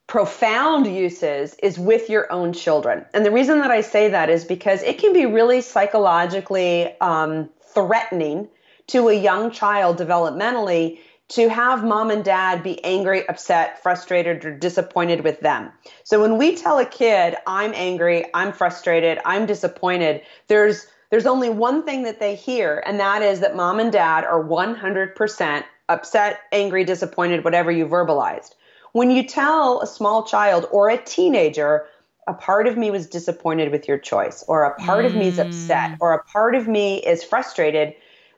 profound 0.08 0.88
uses 0.88 1.56
is 1.62 1.78
with 1.78 2.10
your 2.10 2.32
own 2.32 2.52
children. 2.52 3.06
And 3.14 3.26
the 3.26 3.32
reason 3.32 3.60
that 3.60 3.70
I 3.70 3.82
say 3.82 4.10
that 4.10 4.30
is 4.30 4.44
because 4.44 4.82
it 4.82 4.98
can 4.98 5.14
be 5.14 5.28
really 5.28 5.62
psychologically 5.62 7.00
um, 7.00 7.50
threatening 7.76 8.48
to 8.88 9.10
a 9.10 9.14
young 9.14 9.52
child 9.52 10.00
developmentally 10.00 10.98
to 11.30 11.48
have 11.48 11.84
mom 11.84 12.10
and 12.10 12.24
dad 12.24 12.64
be 12.64 12.84
angry, 12.84 13.28
upset, 13.28 13.82
frustrated, 13.82 14.44
or 14.46 14.56
disappointed 14.56 15.24
with 15.24 15.40
them. 15.42 15.72
So 16.04 16.22
when 16.22 16.38
we 16.38 16.56
tell 16.56 16.80
a 16.80 16.86
kid, 16.86 17.36
I'm 17.46 17.72
angry, 17.76 18.26
I'm 18.34 18.52
frustrated, 18.52 19.20
I'm 19.26 19.46
disappointed, 19.46 20.22
there's 20.48 20.88
there's 21.12 21.26
only 21.26 21.50
one 21.50 21.84
thing 21.84 22.04
that 22.04 22.20
they 22.20 22.36
hear, 22.36 22.84
and 22.86 23.00
that 23.00 23.24
is 23.24 23.40
that 23.40 23.56
mom 23.56 23.80
and 23.80 23.92
dad 23.92 24.26
are 24.26 24.44
100% 24.44 25.64
upset, 25.88 26.40
angry, 26.52 26.84
disappointed, 26.84 27.44
whatever 27.44 27.72
you 27.72 27.88
verbalized. 27.88 28.54
When 28.92 29.10
you 29.10 29.28
tell 29.28 29.82
a 29.82 29.88
small 29.88 30.24
child 30.24 30.68
or 30.72 30.90
a 30.90 30.98
teenager, 30.98 31.88
a 32.28 32.34
part 32.34 32.68
of 32.68 32.78
me 32.78 32.92
was 32.92 33.08
disappointed 33.08 33.72
with 33.72 33.88
your 33.88 33.98
choice, 33.98 34.44
or 34.48 34.66
a 34.66 34.76
part 34.76 35.04
mm. 35.04 35.08
of 35.08 35.16
me 35.16 35.28
is 35.30 35.40
upset, 35.40 35.98
or 36.00 36.14
a 36.14 36.24
part 36.26 36.54
of 36.54 36.68
me 36.68 36.98
is 36.98 37.24
frustrated, 37.24 37.96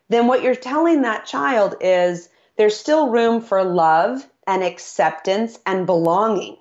then 0.08 0.28
what 0.28 0.42
you're 0.42 0.56
telling 0.56 1.02
that 1.02 1.26
child 1.26 1.76
is, 1.82 2.30
there's 2.62 2.78
still 2.78 3.10
room 3.10 3.42
for 3.42 3.64
love 3.64 4.24
and 4.46 4.64
acceptance 4.64 5.58
and 5.66 5.88
belonging. 5.88 6.56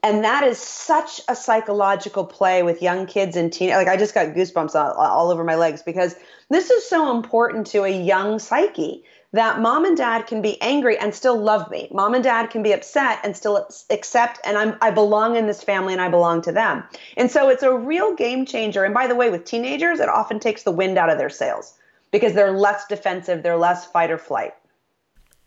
And 0.00 0.22
that 0.22 0.44
is 0.44 0.58
such 0.58 1.20
a 1.26 1.34
psychological 1.34 2.24
play 2.24 2.62
with 2.62 2.80
young 2.80 3.04
kids 3.04 3.36
and 3.36 3.52
teen. 3.52 3.70
Like 3.70 3.88
I 3.88 3.96
just 3.96 4.14
got 4.14 4.28
goosebumps 4.28 4.76
all, 4.76 4.92
all 4.92 5.28
over 5.28 5.42
my 5.42 5.56
legs 5.56 5.82
because 5.82 6.14
this 6.50 6.70
is 6.70 6.88
so 6.88 7.16
important 7.16 7.66
to 7.66 7.82
a 7.82 7.88
young 7.88 8.38
psyche 8.38 9.02
that 9.32 9.58
mom 9.58 9.84
and 9.84 9.96
dad 9.96 10.28
can 10.28 10.40
be 10.40 10.56
angry 10.62 10.96
and 10.96 11.12
still 11.12 11.36
love 11.36 11.68
me. 11.68 11.88
Mom 11.90 12.14
and 12.14 12.22
dad 12.22 12.50
can 12.50 12.62
be 12.62 12.70
upset 12.70 13.18
and 13.24 13.36
still 13.36 13.68
accept 13.90 14.38
and 14.44 14.56
I'm 14.56 14.76
I 14.80 14.92
belong 14.92 15.34
in 15.34 15.48
this 15.48 15.64
family 15.64 15.94
and 15.94 16.00
I 16.00 16.10
belong 16.10 16.42
to 16.42 16.52
them. 16.52 16.84
And 17.16 17.28
so 17.28 17.48
it's 17.48 17.64
a 17.64 17.74
real 17.74 18.14
game 18.14 18.46
changer. 18.46 18.84
And 18.84 18.94
by 18.94 19.08
the 19.08 19.16
way, 19.16 19.30
with 19.30 19.46
teenagers, 19.46 19.98
it 19.98 20.08
often 20.08 20.38
takes 20.38 20.62
the 20.62 20.70
wind 20.70 20.96
out 20.96 21.10
of 21.10 21.18
their 21.18 21.28
sails 21.28 21.76
because 22.12 22.34
they're 22.34 22.56
less 22.56 22.86
defensive, 22.86 23.42
they're 23.42 23.56
less 23.56 23.84
fight 23.84 24.12
or 24.12 24.18
flight. 24.18 24.54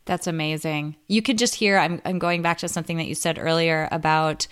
That's 0.06 0.26
amazing. 0.26 0.96
You 1.08 1.22
could 1.22 1.38
just 1.38 1.54
hear, 1.54 1.78
I'm, 1.78 2.02
I'm 2.04 2.18
going 2.18 2.42
back 2.42 2.58
to 2.58 2.68
something 2.68 2.98
that 2.98 3.06
you 3.06 3.14
said 3.14 3.38
earlier 3.38 3.88
about 3.90 4.46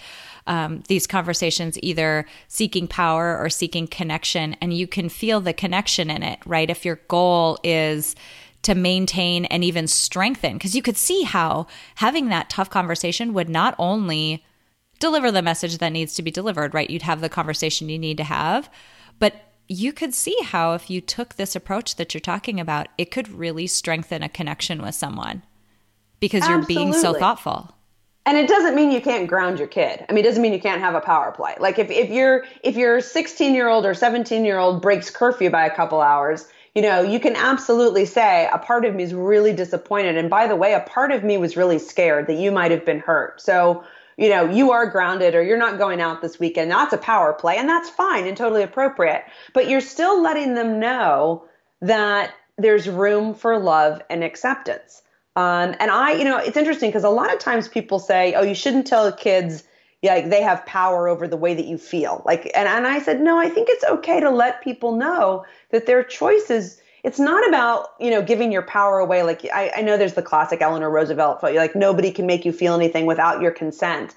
um, 0.47 0.83
these 0.89 1.07
conversations 1.07 1.79
either 1.83 2.27
seeking 2.49 2.89
power 2.89 3.39
or 3.39 3.51
seeking 3.51 3.87
connection, 3.87 4.57
and 4.61 4.73
you 4.73 4.87
can 4.87 5.09
feel 5.09 5.41
the 5.41 5.53
connection 5.53 6.11
in 6.11 6.23
it, 6.23 6.39
right? 6.47 6.71
If 6.71 6.85
your 6.85 7.01
goal 7.09 7.59
is 7.63 8.17
to 8.63 8.75
maintain 8.75 9.45
and 9.47 9.63
even 9.63 9.87
strengthen, 9.87 10.55
because 10.55 10.75
you 10.75 10.83
could 10.83 10.97
see 10.97 11.23
how 11.23 11.67
having 11.97 12.29
that 12.29 12.49
tough 12.49 12.71
conversation 12.71 13.35
would 13.35 13.49
not 13.49 13.75
only 13.79 14.45
deliver 15.01 15.31
the 15.31 15.43
message 15.43 15.79
that 15.79 15.91
needs 15.91 16.15
to 16.15 16.23
be 16.23 16.31
delivered, 16.31 16.73
right? 16.73 16.89
You'd 16.89 17.03
have 17.03 17.21
the 17.21 17.29
conversation 17.29 17.89
you 17.89 17.99
need 17.99 18.17
to 18.17 18.25
have, 18.25 18.71
but 19.19 19.52
you 19.73 19.93
could 19.93 20.15
see 20.15 20.37
how 20.43 20.75
if 20.75 20.91
you 20.91 21.01
took 21.01 21.35
this 21.35 21.57
approach 21.57 21.97
that 21.97 22.13
you're 22.13 22.21
talking 22.21 22.61
about, 22.61 22.89
it 22.99 23.11
could 23.11 23.29
really 23.29 23.67
strengthen 23.67 24.23
a 24.23 24.29
connection 24.29 24.83
with 24.83 24.95
someone 24.95 25.43
because 26.21 26.47
you're 26.47 26.65
being 26.65 26.93
so 26.93 27.15
thoughtful. 27.15 27.75
And 28.25 28.39
it 28.39 28.49
doesn't 28.49 28.77
mean 28.77 28.93
you 28.93 29.01
can't 29.01 29.27
ground 29.27 29.59
your 29.59 29.67
kid. 29.67 30.05
I 30.09 30.13
mean, 30.13 30.25
it 30.25 30.29
doesn't 30.29 30.43
mean 30.43 30.53
you 30.53 30.61
can't 30.61 30.81
have 30.81 30.95
a 30.95 31.01
power 31.01 31.33
play. 31.33 31.57
Like 31.59 31.79
if, 31.79 31.91
if 31.91 32.11
you're 32.11 32.45
if 32.63 32.77
your 32.77 33.01
16 33.01 33.55
year 33.55 33.69
old 33.69 33.85
or 33.85 33.95
17 33.95 34.45
year 34.45 34.59
old 34.59 34.81
breaks 34.81 35.11
curfew 35.11 35.51
by 35.51 35.67
a 35.67 35.75
couple 35.75 36.01
hours, 36.01 36.47
you 36.75 36.83
know, 36.83 37.03
you 37.03 37.19
can 37.19 37.35
absolutely 37.35 38.05
say 38.05 38.49
a 38.53 38.59
part 38.59 38.85
of 38.85 38.95
me 38.95 39.03
is 39.03 39.13
really 39.13 39.53
disappointed. 39.53 40.17
And 40.17 40.31
by 40.31 40.47
the 40.47 40.55
way, 40.55 40.75
a 40.75 40.81
part 40.81 41.11
of 41.11 41.25
me 41.25 41.37
was 41.37 41.57
really 41.57 41.79
scared 41.79 42.29
that 42.29 42.35
you 42.35 42.53
might 42.53 42.71
have 42.71 42.85
been 42.85 43.01
hurt. 43.01 43.41
So 43.41 43.83
you 44.17 44.29
know, 44.29 44.51
you 44.51 44.73
are 44.73 44.87
grounded 44.87 45.35
or 45.35 45.43
you're 45.43 45.59
not 45.59 45.79
going 45.79 46.01
out 46.01 46.23
this 46.23 46.39
weekend. 46.39 46.71
That's 46.71 46.93
a 46.93 46.99
power 46.99 47.33
play 47.33 47.57
and 47.57 47.69
that's 47.69 47.89
fine 47.89 48.27
and 48.27 48.37
totally 48.37 48.63
appropriate. 48.63 49.25
But 49.55 49.69
you're 49.69 49.81
still 49.81 50.23
letting 50.23 50.55
them 50.55 50.79
know 50.79 51.45
that 51.81 52.35
there's 52.59 52.89
room 52.89 53.35
for 53.35 53.59
love 53.59 54.03
and 54.11 54.23
acceptance. 54.23 55.03
Um, 55.35 55.75
and 55.81 55.91
I, 55.91 56.13
you 56.13 56.25
know, 56.25 56.37
it's 56.37 56.57
interesting 56.57 56.91
because 56.91 57.05
a 57.05 57.11
lot 57.11 57.33
of 57.33 57.39
times 57.39 57.69
people 57.69 57.99
say, 57.99 58.35
oh, 58.35 58.43
you 58.43 58.55
shouldn't 58.55 58.87
tell 58.87 59.11
kids 59.13 59.65
like 60.03 60.31
they 60.31 60.43
have 60.43 60.67
power 60.67 61.09
over 61.09 61.29
the 61.29 61.37
way 61.37 61.55
that 61.55 61.65
you 61.65 61.79
feel. 61.79 62.23
Like, 62.27 62.51
and, 62.55 62.69
and 62.69 62.87
I 62.87 63.01
said, 63.01 63.21
no, 63.21 63.39
I 63.39 63.49
think 63.49 63.69
it's 63.71 63.85
okay 63.85 64.21
to 64.21 64.31
let 64.31 64.63
people 64.63 64.97
know 64.97 65.45
that 65.71 65.87
their 65.87 66.03
choices 66.03 66.82
it's 67.05 67.19
not 67.19 67.47
about 67.49 67.95
you 68.01 68.11
know 68.11 68.23
giving 68.23 68.53
your 68.53 68.63
power 68.63 68.99
away. 68.99 69.23
Like 69.23 69.45
I, 69.53 69.73
I, 69.77 69.83
know 69.83 69.97
there's 69.97 70.15
the 70.15 70.23
classic 70.23 70.61
eleanor 70.61 70.91
roosevelt 70.91 71.43
like 71.43 71.75
nobody 71.75 72.11
can 72.11 72.27
make 72.27 72.45
you 72.45 72.53
feel 72.53 72.75
anything 72.75 73.07
without 73.07 73.41
your 73.41 73.51
consent. 73.51 74.15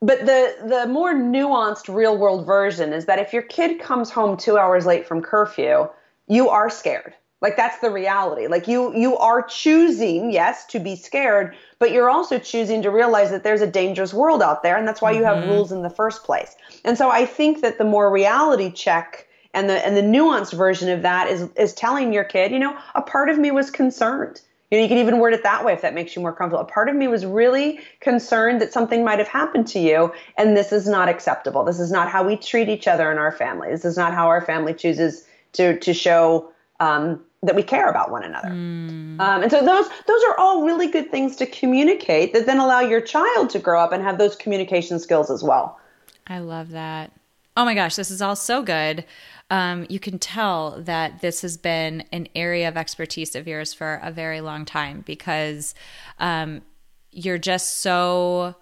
But 0.00 0.26
the 0.26 0.54
the 0.64 0.86
more 0.88 1.14
nuanced 1.14 1.92
real 1.92 2.16
world 2.18 2.44
version 2.44 2.92
is 2.92 3.06
that 3.06 3.18
if 3.18 3.32
your 3.32 3.42
kid 3.42 3.80
comes 3.80 4.10
home 4.10 4.36
two 4.36 4.58
hours 4.58 4.86
late 4.86 5.06
from 5.06 5.22
curfew 5.22 5.88
you 6.28 6.48
are 6.48 6.70
scared. 6.70 7.14
Like 7.40 7.56
that's 7.56 7.80
the 7.80 7.90
reality. 7.90 8.46
Like 8.48 8.66
you 8.66 8.94
you 8.96 9.16
are 9.18 9.42
choosing 9.42 10.32
yes 10.32 10.66
to 10.66 10.80
be 10.80 10.96
scared 10.96 11.54
but 11.78 11.92
you're 11.92 12.10
also 12.10 12.38
choosing 12.38 12.82
to 12.82 12.90
realize 12.90 13.30
that 13.30 13.42
there's 13.42 13.60
a 13.60 13.66
dangerous 13.66 14.14
world 14.14 14.42
out 14.42 14.62
there 14.62 14.76
and 14.76 14.86
that's 14.86 15.02
why 15.02 15.10
you 15.10 15.24
have 15.24 15.38
mm-hmm. 15.38 15.50
rules 15.50 15.72
in 15.72 15.82
the 15.82 15.90
first 15.90 16.24
place. 16.24 16.56
And 16.84 16.98
so 16.98 17.10
i 17.10 17.24
think 17.24 17.60
that 17.60 17.78
the 17.78 17.84
more 17.84 18.10
reality 18.10 18.72
check 18.72 19.28
and 19.54 19.68
the 19.68 19.84
and 19.86 19.96
the 19.96 20.02
nuanced 20.02 20.52
version 20.52 20.88
of 20.88 21.02
that 21.02 21.28
is 21.28 21.48
is 21.56 21.72
telling 21.74 22.12
your 22.12 22.24
kid, 22.24 22.52
you 22.52 22.58
know, 22.58 22.76
a 22.94 23.02
part 23.02 23.28
of 23.28 23.38
me 23.38 23.50
was 23.50 23.70
concerned. 23.70 24.40
You 24.70 24.78
know, 24.78 24.84
you 24.84 24.88
can 24.88 24.98
even 24.98 25.18
word 25.18 25.34
it 25.34 25.42
that 25.42 25.66
way 25.66 25.74
if 25.74 25.82
that 25.82 25.92
makes 25.92 26.16
you 26.16 26.22
more 26.22 26.32
comfortable. 26.32 26.62
A 26.62 26.66
part 26.66 26.88
of 26.88 26.96
me 26.96 27.06
was 27.06 27.26
really 27.26 27.80
concerned 28.00 28.62
that 28.62 28.72
something 28.72 29.04
might 29.04 29.18
have 29.18 29.28
happened 29.28 29.66
to 29.68 29.78
you, 29.78 30.12
and 30.38 30.56
this 30.56 30.72
is 30.72 30.88
not 30.88 31.10
acceptable. 31.10 31.62
This 31.62 31.78
is 31.78 31.92
not 31.92 32.08
how 32.08 32.26
we 32.26 32.36
treat 32.36 32.70
each 32.70 32.88
other 32.88 33.12
in 33.12 33.18
our 33.18 33.32
family. 33.32 33.68
This 33.68 33.84
is 33.84 33.98
not 33.98 34.14
how 34.14 34.28
our 34.28 34.40
family 34.40 34.72
chooses 34.72 35.26
to 35.52 35.78
to 35.80 35.92
show 35.92 36.50
um, 36.80 37.22
that 37.42 37.54
we 37.54 37.62
care 37.62 37.90
about 37.90 38.10
one 38.10 38.22
another. 38.22 38.48
Mm. 38.48 39.20
Um, 39.20 39.42
and 39.42 39.50
so 39.50 39.62
those 39.62 39.88
those 40.06 40.24
are 40.28 40.38
all 40.38 40.64
really 40.64 40.88
good 40.88 41.10
things 41.10 41.36
to 41.36 41.46
communicate 41.46 42.32
that 42.32 42.46
then 42.46 42.58
allow 42.58 42.80
your 42.80 43.02
child 43.02 43.50
to 43.50 43.58
grow 43.58 43.82
up 43.82 43.92
and 43.92 44.02
have 44.02 44.16
those 44.16 44.36
communication 44.36 44.98
skills 44.98 45.30
as 45.30 45.42
well. 45.42 45.78
I 46.26 46.38
love 46.38 46.70
that. 46.70 47.12
Oh 47.56 47.64
my 47.64 47.74
gosh, 47.74 47.96
this 47.96 48.10
is 48.10 48.22
all 48.22 48.36
so 48.36 48.62
good. 48.62 49.04
Um, 49.50 49.86
you 49.90 50.00
can 50.00 50.18
tell 50.18 50.80
that 50.82 51.20
this 51.20 51.42
has 51.42 51.58
been 51.58 52.04
an 52.10 52.28
area 52.34 52.68
of 52.68 52.78
expertise 52.78 53.34
of 53.34 53.46
yours 53.46 53.74
for 53.74 54.00
a 54.02 54.10
very 54.10 54.40
long 54.40 54.64
time 54.64 55.02
because 55.04 55.74
um, 56.18 56.62
you're 57.10 57.38
just 57.38 57.78
so 57.78 58.56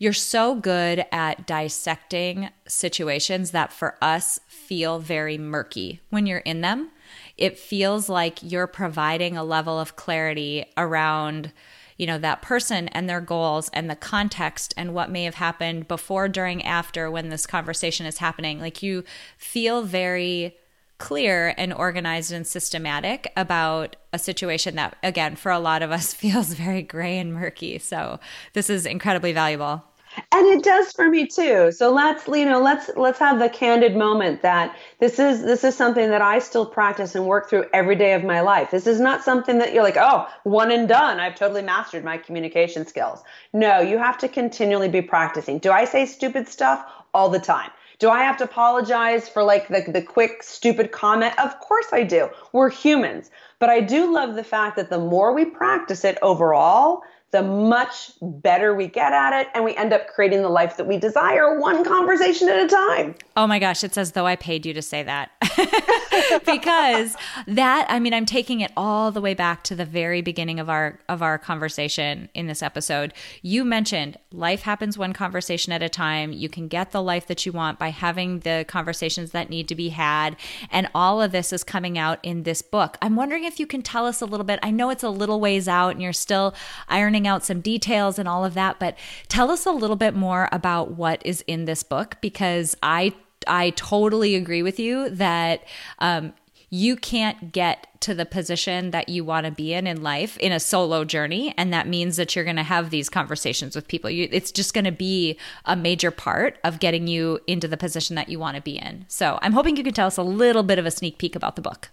you're 0.00 0.12
so 0.12 0.54
good 0.54 1.04
at 1.10 1.44
dissecting 1.46 2.50
situations 2.68 3.50
that 3.50 3.72
for 3.72 3.96
us 4.00 4.38
feel 4.46 5.00
very 5.00 5.36
murky 5.38 6.00
when 6.10 6.26
you're 6.26 6.38
in 6.38 6.60
them 6.60 6.90
it 7.36 7.58
feels 7.58 8.08
like 8.08 8.38
you're 8.42 8.66
providing 8.66 9.36
a 9.36 9.44
level 9.44 9.78
of 9.78 9.96
clarity 9.96 10.66
around 10.76 11.52
you 11.98 12.06
know 12.06 12.16
that 12.18 12.40
person 12.40 12.88
and 12.88 13.08
their 13.08 13.20
goals 13.20 13.68
and 13.74 13.90
the 13.90 13.96
context 13.96 14.72
and 14.76 14.94
what 14.94 15.10
may 15.10 15.24
have 15.24 15.34
happened 15.34 15.88
before 15.88 16.28
during 16.28 16.64
after 16.64 17.10
when 17.10 17.28
this 17.28 17.46
conversation 17.46 18.06
is 18.06 18.18
happening. 18.18 18.60
Like 18.60 18.82
you 18.82 19.04
feel 19.36 19.82
very 19.82 20.56
clear 20.96 21.54
and 21.56 21.72
organized 21.72 22.32
and 22.32 22.46
systematic 22.46 23.30
about 23.36 23.96
a 24.12 24.18
situation 24.18 24.74
that 24.76 24.96
again 25.02 25.36
for 25.36 25.52
a 25.52 25.58
lot 25.58 25.82
of 25.82 25.90
us 25.90 26.14
feels 26.14 26.54
very 26.54 26.82
gray 26.82 27.18
and 27.18 27.34
murky. 27.34 27.78
So 27.78 28.18
this 28.54 28.70
is 28.70 28.86
incredibly 28.86 29.32
valuable 29.32 29.84
and 30.32 30.46
it 30.46 30.62
does 30.62 30.92
for 30.92 31.08
me 31.08 31.26
too. 31.26 31.72
So 31.72 31.92
let's 31.92 32.26
you 32.26 32.44
know 32.44 32.60
let's 32.60 32.90
let's 32.96 33.18
have 33.18 33.38
the 33.38 33.48
candid 33.48 33.96
moment 33.96 34.42
that 34.42 34.76
this 35.00 35.18
is 35.18 35.42
this 35.42 35.64
is 35.64 35.76
something 35.76 36.10
that 36.10 36.22
i 36.22 36.38
still 36.38 36.66
practice 36.66 37.14
and 37.14 37.26
work 37.26 37.48
through 37.48 37.66
every 37.72 37.96
day 37.96 38.14
of 38.14 38.24
my 38.24 38.40
life. 38.40 38.70
This 38.70 38.86
is 38.86 39.00
not 39.00 39.22
something 39.22 39.58
that 39.58 39.72
you're 39.72 39.82
like 39.82 39.96
oh 39.98 40.28
one 40.44 40.70
and 40.70 40.88
done. 40.88 41.20
I've 41.20 41.34
totally 41.34 41.62
mastered 41.62 42.04
my 42.04 42.18
communication 42.18 42.86
skills. 42.86 43.22
No 43.52 43.80
you 43.80 43.98
have 43.98 44.18
to 44.18 44.28
continually 44.28 44.88
be 44.88 45.02
practicing. 45.02 45.58
Do 45.58 45.70
i 45.70 45.84
say 45.84 46.06
stupid 46.06 46.48
stuff? 46.48 46.84
All 47.14 47.30
the 47.30 47.40
time. 47.40 47.70
Do 47.98 48.10
I 48.10 48.22
have 48.22 48.36
to 48.36 48.44
apologize 48.44 49.28
for 49.28 49.42
like 49.42 49.66
the, 49.68 49.84
the 49.90 50.02
quick, 50.02 50.42
stupid 50.44 50.92
comment? 50.92 51.36
Of 51.38 51.58
course 51.58 51.86
I 51.92 52.04
do. 52.04 52.28
We're 52.52 52.70
humans. 52.70 53.30
But 53.58 53.70
I 53.70 53.80
do 53.80 54.12
love 54.12 54.36
the 54.36 54.44
fact 54.44 54.76
that 54.76 54.88
the 54.88 55.00
more 55.00 55.34
we 55.34 55.44
practice 55.44 56.04
it 56.04 56.16
overall, 56.22 57.02
the 57.30 57.42
much 57.42 58.12
better 58.22 58.74
we 58.74 58.86
get 58.86 59.12
at 59.12 59.38
it 59.38 59.48
and 59.54 59.62
we 59.62 59.76
end 59.76 59.92
up 59.92 60.08
creating 60.08 60.40
the 60.40 60.48
life 60.48 60.78
that 60.78 60.86
we 60.86 60.96
desire 60.96 61.60
one 61.60 61.84
conversation 61.84 62.48
at 62.48 62.58
a 62.58 62.66
time. 62.66 63.14
Oh 63.36 63.46
my 63.46 63.58
gosh, 63.58 63.84
it's 63.84 63.98
as 63.98 64.12
though 64.12 64.26
I 64.26 64.34
paid 64.36 64.64
you 64.64 64.72
to 64.72 64.80
say 64.80 65.02
that. 65.02 65.30
because 66.46 67.16
that 67.46 67.86
I 67.90 67.98
mean 68.00 68.14
I'm 68.14 68.24
taking 68.24 68.60
it 68.60 68.72
all 68.76 69.12
the 69.12 69.20
way 69.20 69.34
back 69.34 69.62
to 69.64 69.74
the 69.74 69.84
very 69.84 70.22
beginning 70.22 70.58
of 70.58 70.70
our 70.70 70.98
of 71.08 71.22
our 71.22 71.38
conversation 71.38 72.30
in 72.32 72.46
this 72.46 72.62
episode. 72.62 73.12
You 73.42 73.62
mentioned 73.62 74.16
life 74.32 74.62
happens 74.62 74.96
one 74.96 75.12
conversation 75.12 75.72
at 75.72 75.82
a 75.82 75.88
time. 75.88 76.32
You 76.32 76.48
can 76.48 76.66
get 76.66 76.92
the 76.92 77.02
life 77.02 77.26
that 77.26 77.44
you 77.44 77.52
want 77.52 77.78
by 77.78 77.90
having 77.90 78.40
the 78.40 78.64
conversations 78.68 79.32
that 79.32 79.50
need 79.50 79.68
to 79.68 79.74
be 79.74 79.90
had 79.90 80.36
and 80.70 80.88
all 80.94 81.20
of 81.20 81.32
this 81.32 81.52
is 81.52 81.62
coming 81.62 81.98
out 81.98 82.18
in 82.22 82.44
this 82.44 82.62
book. 82.62 82.96
I'm 83.02 83.16
wondering 83.16 83.44
if 83.44 83.60
you 83.60 83.66
can 83.66 83.82
tell 83.82 84.06
us 84.06 84.22
a 84.22 84.26
little 84.26 84.44
bit. 84.44 84.58
I 84.62 84.70
know 84.70 84.88
it's 84.88 85.02
a 85.02 85.10
little 85.10 85.40
ways 85.40 85.68
out 85.68 85.90
and 85.90 86.00
you're 86.00 86.14
still 86.14 86.54
ironing 86.88 87.17
out 87.26 87.44
some 87.44 87.60
details 87.60 88.18
and 88.18 88.28
all 88.28 88.44
of 88.44 88.54
that. 88.54 88.78
But 88.78 88.96
tell 89.28 89.50
us 89.50 89.66
a 89.66 89.72
little 89.72 89.96
bit 89.96 90.14
more 90.14 90.48
about 90.52 90.92
what 90.92 91.22
is 91.24 91.42
in 91.46 91.64
this 91.64 91.82
book 91.82 92.16
because 92.20 92.76
I 92.82 93.14
I 93.46 93.70
totally 93.70 94.34
agree 94.34 94.62
with 94.62 94.78
you 94.78 95.10
that 95.10 95.62
um, 96.00 96.34
you 96.70 96.96
can't 96.96 97.52
get 97.52 97.86
to 98.00 98.14
the 98.14 98.26
position 98.26 98.90
that 98.90 99.08
you 99.08 99.24
want 99.24 99.46
to 99.46 99.52
be 99.52 99.72
in 99.72 99.86
in 99.86 100.02
life 100.02 100.36
in 100.38 100.52
a 100.52 100.60
solo 100.60 101.04
journey 101.04 101.54
and 101.56 101.72
that 101.72 101.88
means 101.88 102.16
that 102.16 102.36
you're 102.36 102.44
going 102.44 102.56
to 102.56 102.62
have 102.62 102.90
these 102.90 103.08
conversations 103.08 103.74
with 103.74 103.88
people 103.88 104.10
you, 104.10 104.28
it's 104.30 104.52
just 104.52 104.74
going 104.74 104.84
to 104.84 104.92
be 104.92 105.36
a 105.64 105.74
major 105.74 106.10
part 106.10 106.58
of 106.62 106.78
getting 106.78 107.06
you 107.06 107.40
into 107.46 107.66
the 107.66 107.76
position 107.76 108.16
that 108.16 108.28
you 108.28 108.38
want 108.38 108.54
to 108.54 108.62
be 108.62 108.76
in 108.78 109.04
so 109.08 109.38
i'm 109.42 109.52
hoping 109.52 109.76
you 109.76 109.82
can 109.82 109.94
tell 109.94 110.06
us 110.06 110.16
a 110.16 110.22
little 110.22 110.62
bit 110.62 110.78
of 110.78 110.86
a 110.86 110.90
sneak 110.90 111.18
peek 111.18 111.34
about 111.34 111.56
the 111.56 111.62
book 111.62 111.88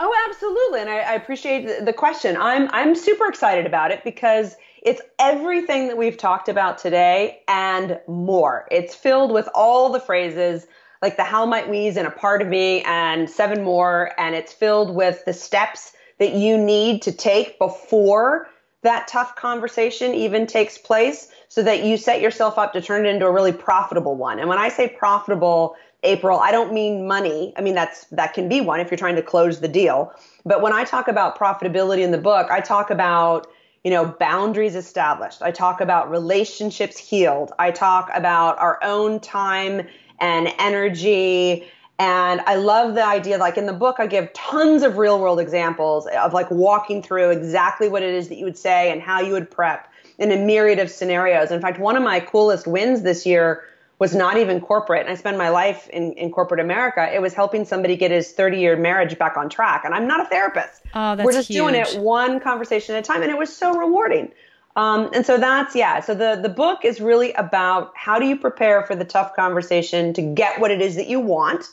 Oh, 0.00 0.12
absolutely, 0.28 0.80
and 0.80 0.90
I, 0.90 0.98
I 0.98 1.14
appreciate 1.14 1.84
the 1.84 1.92
question. 1.92 2.36
I'm 2.36 2.68
I'm 2.72 2.94
super 2.94 3.26
excited 3.26 3.64
about 3.64 3.92
it 3.92 4.02
because 4.02 4.56
it's 4.82 5.00
everything 5.18 5.86
that 5.88 5.96
we've 5.96 6.16
talked 6.16 6.48
about 6.48 6.78
today 6.78 7.40
and 7.46 8.00
more. 8.08 8.66
It's 8.70 8.94
filled 8.94 9.32
with 9.32 9.48
all 9.54 9.90
the 9.90 10.00
phrases 10.00 10.66
like 11.00 11.16
the 11.16 11.22
how 11.22 11.46
might 11.46 11.68
we's 11.68 11.96
and 11.96 12.06
a 12.06 12.10
part 12.10 12.42
of 12.42 12.48
me 12.48 12.82
and 12.82 13.28
seven 13.28 13.62
more, 13.62 14.12
and 14.18 14.34
it's 14.34 14.52
filled 14.52 14.94
with 14.94 15.24
the 15.26 15.32
steps 15.32 15.92
that 16.18 16.32
you 16.32 16.56
need 16.58 17.02
to 17.02 17.12
take 17.12 17.58
before 17.58 18.48
that 18.82 19.08
tough 19.08 19.36
conversation 19.36 20.14
even 20.14 20.46
takes 20.46 20.76
place 20.76 21.30
so 21.48 21.62
that 21.62 21.84
you 21.84 21.96
set 21.96 22.20
yourself 22.20 22.58
up 22.58 22.72
to 22.72 22.82
turn 22.82 23.06
it 23.06 23.08
into 23.08 23.26
a 23.26 23.32
really 23.32 23.52
profitable 23.52 24.16
one. 24.16 24.38
And 24.38 24.48
when 24.48 24.58
I 24.58 24.68
say 24.68 24.88
profitable, 24.88 25.76
April, 26.04 26.38
I 26.38 26.52
don't 26.52 26.72
mean 26.72 27.06
money. 27.06 27.52
I 27.56 27.60
mean 27.60 27.74
that's 27.74 28.04
that 28.06 28.34
can 28.34 28.48
be 28.48 28.60
one 28.60 28.80
if 28.80 28.90
you're 28.90 28.98
trying 28.98 29.16
to 29.16 29.22
close 29.22 29.60
the 29.60 29.68
deal. 29.68 30.12
But 30.44 30.62
when 30.62 30.72
I 30.72 30.84
talk 30.84 31.08
about 31.08 31.38
profitability 31.38 32.02
in 32.02 32.10
the 32.10 32.18
book, 32.18 32.50
I 32.50 32.60
talk 32.60 32.90
about 32.90 33.48
you 33.82 33.90
know 33.90 34.06
boundaries 34.06 34.76
established. 34.76 35.42
I 35.42 35.50
talk 35.50 35.80
about 35.80 36.10
relationships 36.10 36.98
healed. 36.98 37.52
I 37.58 37.70
talk 37.70 38.10
about 38.14 38.58
our 38.58 38.78
own 38.82 39.20
time 39.20 39.86
and 40.20 40.48
energy 40.58 41.66
and 41.98 42.40
I 42.46 42.56
love 42.56 42.96
the 42.96 43.06
idea, 43.06 43.38
like 43.38 43.56
in 43.56 43.66
the 43.66 43.72
book, 43.72 43.96
I 44.00 44.08
give 44.08 44.32
tons 44.32 44.82
of 44.82 44.98
real 44.98 45.20
world 45.20 45.38
examples 45.38 46.06
of 46.08 46.32
like 46.32 46.50
walking 46.50 47.02
through 47.02 47.30
exactly 47.30 47.88
what 47.88 48.02
it 48.02 48.12
is 48.12 48.28
that 48.28 48.36
you 48.36 48.44
would 48.44 48.58
say 48.58 48.90
and 48.90 49.00
how 49.00 49.20
you 49.20 49.32
would 49.32 49.48
prep 49.50 49.88
in 50.18 50.32
a 50.32 50.36
myriad 50.36 50.80
of 50.80 50.90
scenarios. 50.90 51.52
In 51.52 51.60
fact, 51.60 51.78
one 51.78 51.96
of 51.96 52.02
my 52.02 52.18
coolest 52.18 52.66
wins 52.66 53.02
this 53.02 53.24
year 53.24 53.62
was 53.98 54.14
not 54.14 54.36
even 54.36 54.60
corporate. 54.60 55.02
And 55.02 55.10
I 55.10 55.14
spend 55.14 55.38
my 55.38 55.48
life 55.48 55.88
in, 55.88 56.12
in 56.14 56.30
corporate 56.30 56.60
America. 56.60 57.08
It 57.12 57.22
was 57.22 57.32
helping 57.32 57.64
somebody 57.64 57.96
get 57.96 58.10
his 58.10 58.32
30 58.32 58.58
year 58.58 58.76
marriage 58.76 59.18
back 59.18 59.36
on 59.36 59.48
track. 59.48 59.82
And 59.84 59.94
I'm 59.94 60.06
not 60.06 60.20
a 60.20 60.24
therapist. 60.28 60.82
Oh, 60.94 61.16
that's 61.16 61.24
We're 61.24 61.32
just 61.32 61.48
huge. 61.48 61.58
doing 61.58 61.74
it 61.74 61.96
one 61.98 62.40
conversation 62.40 62.94
at 62.96 63.04
a 63.04 63.06
time. 63.06 63.22
And 63.22 63.30
it 63.30 63.38
was 63.38 63.54
so 63.54 63.76
rewarding. 63.76 64.32
Um, 64.76 65.10
and 65.14 65.24
so 65.24 65.38
that's, 65.38 65.76
yeah. 65.76 66.00
So 66.00 66.14
the, 66.14 66.38
the 66.42 66.48
book 66.48 66.84
is 66.84 67.00
really 67.00 67.32
about 67.34 67.92
how 67.94 68.18
do 68.18 68.26
you 68.26 68.36
prepare 68.36 68.82
for 68.82 68.96
the 68.96 69.04
tough 69.04 69.36
conversation 69.36 70.12
to 70.14 70.22
get 70.22 70.60
what 70.60 70.72
it 70.72 70.80
is 70.80 70.96
that 70.96 71.06
you 71.06 71.20
want? 71.20 71.64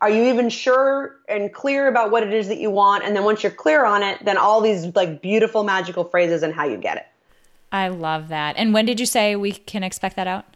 Are 0.00 0.10
you 0.10 0.24
even 0.24 0.50
sure 0.50 1.16
and 1.28 1.52
clear 1.52 1.88
about 1.88 2.10
what 2.10 2.22
it 2.22 2.32
is 2.32 2.46
that 2.48 2.58
you 2.58 2.70
want? 2.70 3.04
And 3.04 3.16
then 3.16 3.24
once 3.24 3.42
you're 3.42 3.50
clear 3.50 3.84
on 3.84 4.02
it, 4.02 4.24
then 4.24 4.36
all 4.36 4.60
these 4.60 4.94
like 4.94 5.20
beautiful 5.20 5.64
magical 5.64 6.04
phrases 6.04 6.42
and 6.42 6.54
how 6.54 6.64
you 6.64 6.76
get 6.76 6.98
it. 6.98 7.06
I 7.72 7.88
love 7.88 8.28
that. 8.28 8.54
And 8.56 8.72
when 8.72 8.86
did 8.86 9.00
you 9.00 9.06
say 9.06 9.34
we 9.34 9.52
can 9.52 9.82
expect 9.82 10.14
that 10.14 10.28
out? 10.28 10.53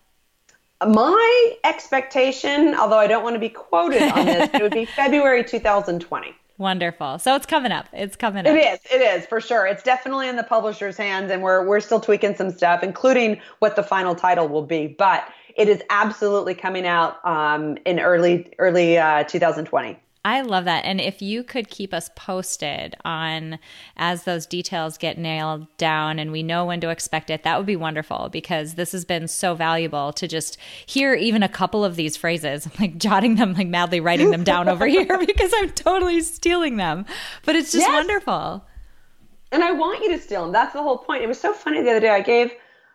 My 0.87 1.57
expectation, 1.64 2.74
although 2.74 2.99
I 2.99 3.07
don't 3.07 3.24
want 3.24 3.35
to 3.35 3.41
be 3.41 3.49
quoted 3.49 4.03
on 4.03 4.26
this, 4.26 4.51
it 4.55 4.62
would 4.62 4.72
be 4.72 4.85
February 4.97 5.43
2020. 5.45 6.35
Wonderful. 6.59 7.18
So 7.18 7.37
it's 7.37 7.47
coming 7.47 7.72
up. 7.72 7.87
It's 7.93 8.16
coming 8.16 8.47
up. 8.47 8.53
It 8.53 8.59
is. 8.59 8.81
It 8.93 9.01
is 9.01 9.26
for 9.26 9.41
sure. 9.41 9.66
It's 9.66 9.83
definitely 9.83 10.29
in 10.29 10.37
the 10.37 10.43
publisher's 10.43 10.97
hands, 10.97 11.31
and 11.31 11.41
we're 11.41 11.64
we're 11.64 11.81
still 11.81 12.01
tweaking 12.01 12.35
some 12.35 12.51
stuff, 12.51 12.83
including 12.83 13.41
what 13.61 13.76
the 13.76 13.83
final 13.83 14.16
title 14.16 14.49
will 14.49 14.66
be. 14.66 14.89
But 14.89 15.29
it 15.57 15.68
is 15.68 15.83
absolutely 15.91 16.55
coming 16.55 16.85
out 16.85 17.24
um, 17.24 17.79
in 17.87 18.01
early 18.01 18.53
early 18.59 18.99
uh, 18.99 19.22
2020. 19.24 19.99
I 20.25 20.41
love 20.43 20.64
that. 20.64 20.85
And 20.85 21.01
if 21.01 21.23
you 21.23 21.43
could 21.43 21.69
keep 21.69 21.95
us 21.95 22.11
posted 22.16 22.97
on 23.05 23.59
as 23.97 24.25
those 24.25 24.47
details 24.47 24.99
get 24.99 25.16
nailed 25.16 25.66
down 25.79 26.19
and 26.19 26.33
we 26.33 26.43
know 26.43 26.66
when 26.66 26.81
to 26.81 26.91
expect 26.91 27.31
it, 27.31 27.45
that 27.45 27.57
would 27.57 27.66
be 27.66 27.77
wonderful 27.77 28.29
because 28.31 28.75
this 28.75 28.93
has 28.93 29.05
been 29.05 29.29
so 29.29 29.55
valuable 29.55 30.12
to 30.14 30.27
just 30.27 30.59
hear 30.87 31.14
even 31.14 31.43
a 31.43 31.49
couple 31.49 31.85
of 31.85 31.97
these 31.97 32.16
phrases. 32.16 32.66
I'm 32.66 32.73
like 32.81 32.99
jotting 32.99 33.37
them, 33.37 33.55
like 33.55 33.69
madly 33.69 34.01
writing 34.01 34.31
them 34.31 34.45
down 34.45 34.69
over 34.69 34.87
here 34.87 35.19
because 35.27 35.53
I'm 35.57 35.71
totally 35.71 36.21
stealing 36.21 36.77
them. 36.77 37.07
But 37.45 37.57
it's 37.57 37.73
just 37.73 37.87
yes. 37.87 37.93
wonderful. 37.93 38.64
And 39.51 39.64
I 39.64 39.73
want 39.73 40.03
you 40.03 40.11
to 40.12 40.21
steal 40.21 40.43
them. 40.43 40.53
That's 40.53 40.73
the 40.75 40.83
whole 40.83 40.99
point. 40.99 41.23
It 41.23 41.29
was 41.29 41.41
so 41.41 41.55
funny 41.55 41.83
the 41.83 41.91
other 41.91 42.01
day. 42.01 42.11
I 42.11 42.21
gave 42.21 42.53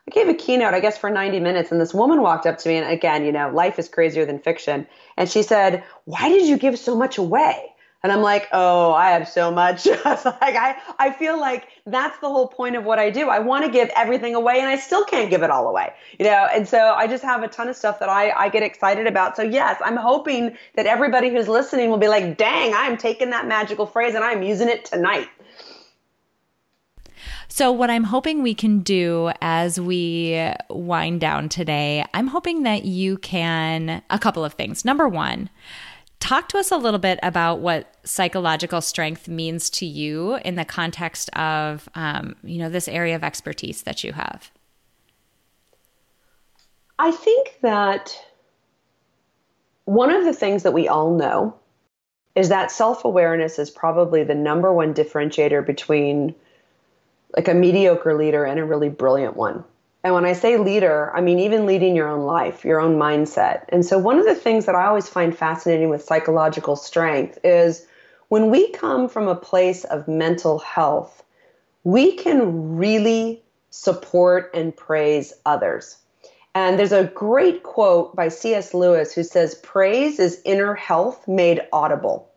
I 0.07 0.11
gave 0.11 0.27
a 0.27 0.33
keynote, 0.33 0.73
I 0.73 0.81
guess, 0.81 0.97
for 0.97 1.09
90 1.09 1.39
minutes, 1.39 1.71
and 1.71 1.79
this 1.79 1.93
woman 1.93 2.21
walked 2.21 2.45
up 2.45 2.57
to 2.59 2.69
me, 2.69 2.75
and 2.75 2.89
again, 2.91 3.23
you 3.23 3.31
know, 3.31 3.49
life 3.49 3.79
is 3.79 3.87
crazier 3.87 4.25
than 4.25 4.37
fiction. 4.37 4.85
And 5.17 5.29
she 5.29 5.43
said, 5.43 5.83
Why 6.05 6.29
did 6.29 6.47
you 6.47 6.57
give 6.57 6.77
so 6.77 6.95
much 6.95 7.17
away? 7.17 7.73
And 8.03 8.11
I'm 8.11 8.21
like, 8.21 8.49
oh, 8.51 8.91
I 8.91 9.11
have 9.11 9.29
so 9.29 9.49
much. 9.49 9.85
like 10.05 10.05
I, 10.05 10.75
I 10.99 11.11
feel 11.11 11.39
like 11.39 11.69
that's 11.85 12.19
the 12.19 12.27
whole 12.27 12.49
point 12.49 12.75
of 12.75 12.83
what 12.83 12.99
I 12.99 13.09
do. 13.09 13.29
I 13.29 13.39
want 13.39 13.63
to 13.63 13.71
give 13.71 13.89
everything 13.95 14.35
away 14.35 14.59
and 14.59 14.67
I 14.67 14.75
still 14.75 15.05
can't 15.05 15.29
give 15.29 15.41
it 15.41 15.49
all 15.49 15.69
away. 15.69 15.93
You 16.19 16.25
know, 16.25 16.47
and 16.53 16.67
so 16.67 16.77
I 16.77 17.07
just 17.07 17.23
have 17.23 17.43
a 17.43 17.47
ton 17.47 17.69
of 17.69 17.77
stuff 17.77 17.99
that 17.99 18.09
I, 18.09 18.31
I 18.31 18.49
get 18.49 18.61
excited 18.61 19.07
about. 19.07 19.37
So 19.37 19.41
yes, 19.41 19.81
I'm 19.83 19.95
hoping 19.95 20.57
that 20.75 20.85
everybody 20.85 21.29
who's 21.29 21.47
listening 21.47 21.89
will 21.89 21.97
be 21.97 22.09
like, 22.09 22.37
dang, 22.37 22.73
I'm 22.75 22.97
taking 22.97 23.29
that 23.29 23.47
magical 23.47 23.85
phrase 23.85 24.15
and 24.15 24.23
I'm 24.23 24.43
using 24.43 24.67
it 24.67 24.83
tonight. 24.83 25.29
So, 27.47 27.71
what 27.71 27.89
I'm 27.89 28.03
hoping 28.03 28.41
we 28.41 28.53
can 28.53 28.79
do 28.79 29.31
as 29.41 29.79
we 29.79 30.51
wind 30.69 31.21
down 31.21 31.49
today, 31.49 32.05
I'm 32.13 32.27
hoping 32.27 32.63
that 32.63 32.85
you 32.85 33.17
can 33.17 34.01
a 34.09 34.19
couple 34.19 34.43
of 34.43 34.53
things. 34.53 34.83
Number 34.83 35.07
one, 35.07 35.49
talk 36.19 36.47
to 36.49 36.57
us 36.57 36.71
a 36.71 36.77
little 36.77 36.99
bit 36.99 37.19
about 37.21 37.59
what 37.59 37.93
psychological 38.05 38.81
strength 38.81 39.27
means 39.27 39.69
to 39.71 39.85
you 39.85 40.35
in 40.45 40.55
the 40.55 40.65
context 40.65 41.29
of, 41.35 41.89
um, 41.95 42.35
you 42.43 42.59
know, 42.59 42.69
this 42.69 42.87
area 42.87 43.15
of 43.15 43.23
expertise 43.23 43.83
that 43.83 44.03
you 44.03 44.13
have. 44.13 44.51
I 46.97 47.11
think 47.11 47.59
that 47.61 48.17
one 49.85 50.11
of 50.11 50.23
the 50.23 50.33
things 50.33 50.63
that 50.63 50.73
we 50.73 50.87
all 50.87 51.13
know 51.13 51.55
is 52.35 52.49
that 52.49 52.71
self 52.71 53.05
awareness 53.05 53.59
is 53.59 53.69
probably 53.69 54.23
the 54.23 54.35
number 54.35 54.73
one 54.73 54.93
differentiator 54.93 55.65
between 55.65 56.33
like 57.35 57.47
a 57.47 57.53
mediocre 57.53 58.15
leader 58.15 58.45
and 58.45 58.59
a 58.59 58.65
really 58.65 58.89
brilliant 58.89 59.35
one. 59.35 59.63
And 60.03 60.13
when 60.13 60.25
I 60.25 60.33
say 60.33 60.57
leader, 60.57 61.11
I 61.15 61.21
mean 61.21 61.39
even 61.39 61.65
leading 61.65 61.95
your 61.95 62.09
own 62.09 62.25
life, 62.25 62.65
your 62.65 62.81
own 62.81 62.97
mindset. 62.97 63.65
And 63.69 63.85
so, 63.85 63.97
one 63.97 64.19
of 64.19 64.25
the 64.25 64.35
things 64.35 64.65
that 64.65 64.75
I 64.75 64.85
always 64.85 65.07
find 65.07 65.35
fascinating 65.35 65.89
with 65.89 66.03
psychological 66.03 66.75
strength 66.75 67.39
is 67.43 67.85
when 68.27 68.49
we 68.49 68.71
come 68.71 69.07
from 69.07 69.27
a 69.27 69.35
place 69.35 69.83
of 69.85 70.07
mental 70.07 70.59
health, 70.59 71.23
we 71.83 72.13
can 72.15 72.75
really 72.75 73.41
support 73.69 74.51
and 74.53 74.75
praise 74.75 75.33
others. 75.45 75.97
And 76.55 76.77
there's 76.77 76.91
a 76.91 77.05
great 77.05 77.63
quote 77.63 78.15
by 78.15 78.27
C.S. 78.27 78.73
Lewis 78.73 79.13
who 79.13 79.23
says, 79.23 79.55
Praise 79.55 80.19
is 80.19 80.41
inner 80.45 80.75
health 80.75 81.27
made 81.27 81.61
audible. 81.71 82.29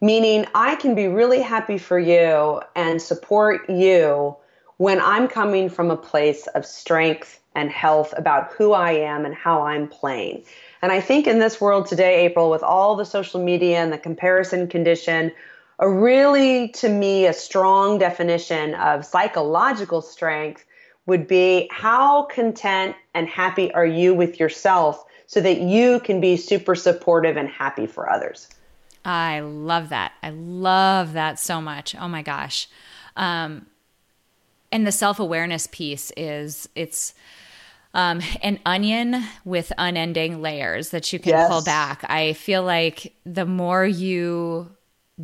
Meaning, 0.00 0.46
I 0.54 0.76
can 0.76 0.94
be 0.94 1.08
really 1.08 1.42
happy 1.42 1.76
for 1.76 1.98
you 1.98 2.60
and 2.76 3.02
support 3.02 3.68
you 3.68 4.36
when 4.76 5.00
I'm 5.00 5.26
coming 5.26 5.68
from 5.68 5.90
a 5.90 5.96
place 5.96 6.46
of 6.48 6.64
strength 6.64 7.40
and 7.56 7.68
health 7.68 8.14
about 8.16 8.52
who 8.52 8.72
I 8.72 8.92
am 8.92 9.24
and 9.24 9.34
how 9.34 9.62
I'm 9.62 9.88
playing. 9.88 10.44
And 10.82 10.92
I 10.92 11.00
think 11.00 11.26
in 11.26 11.40
this 11.40 11.60
world 11.60 11.86
today, 11.86 12.24
April, 12.26 12.48
with 12.48 12.62
all 12.62 12.94
the 12.94 13.04
social 13.04 13.42
media 13.42 13.78
and 13.78 13.92
the 13.92 13.98
comparison 13.98 14.68
condition, 14.68 15.32
a 15.80 15.90
really, 15.90 16.68
to 16.68 16.88
me, 16.88 17.26
a 17.26 17.32
strong 17.32 17.98
definition 17.98 18.74
of 18.74 19.04
psychological 19.04 20.00
strength 20.00 20.64
would 21.06 21.26
be 21.26 21.68
how 21.72 22.24
content 22.24 22.94
and 23.14 23.26
happy 23.26 23.74
are 23.74 23.86
you 23.86 24.14
with 24.14 24.38
yourself 24.38 25.04
so 25.26 25.40
that 25.40 25.60
you 25.60 25.98
can 26.00 26.20
be 26.20 26.36
super 26.36 26.76
supportive 26.76 27.36
and 27.36 27.48
happy 27.48 27.86
for 27.86 28.08
others. 28.08 28.48
I 29.08 29.40
love 29.40 29.88
that. 29.88 30.12
I 30.22 30.28
love 30.28 31.14
that 31.14 31.38
so 31.38 31.62
much. 31.62 31.94
Oh 31.98 32.08
my 32.08 32.20
gosh. 32.20 32.68
Um, 33.16 33.64
and 34.70 34.86
the 34.86 34.92
self 34.92 35.18
awareness 35.18 35.66
piece 35.66 36.12
is 36.14 36.68
it's 36.74 37.14
um, 37.94 38.20
an 38.42 38.60
onion 38.66 39.24
with 39.46 39.72
unending 39.78 40.42
layers 40.42 40.90
that 40.90 41.10
you 41.10 41.18
can 41.18 41.30
yes. 41.30 41.48
pull 41.48 41.62
back. 41.62 42.04
I 42.06 42.34
feel 42.34 42.62
like 42.62 43.14
the 43.24 43.46
more 43.46 43.86
you 43.86 44.72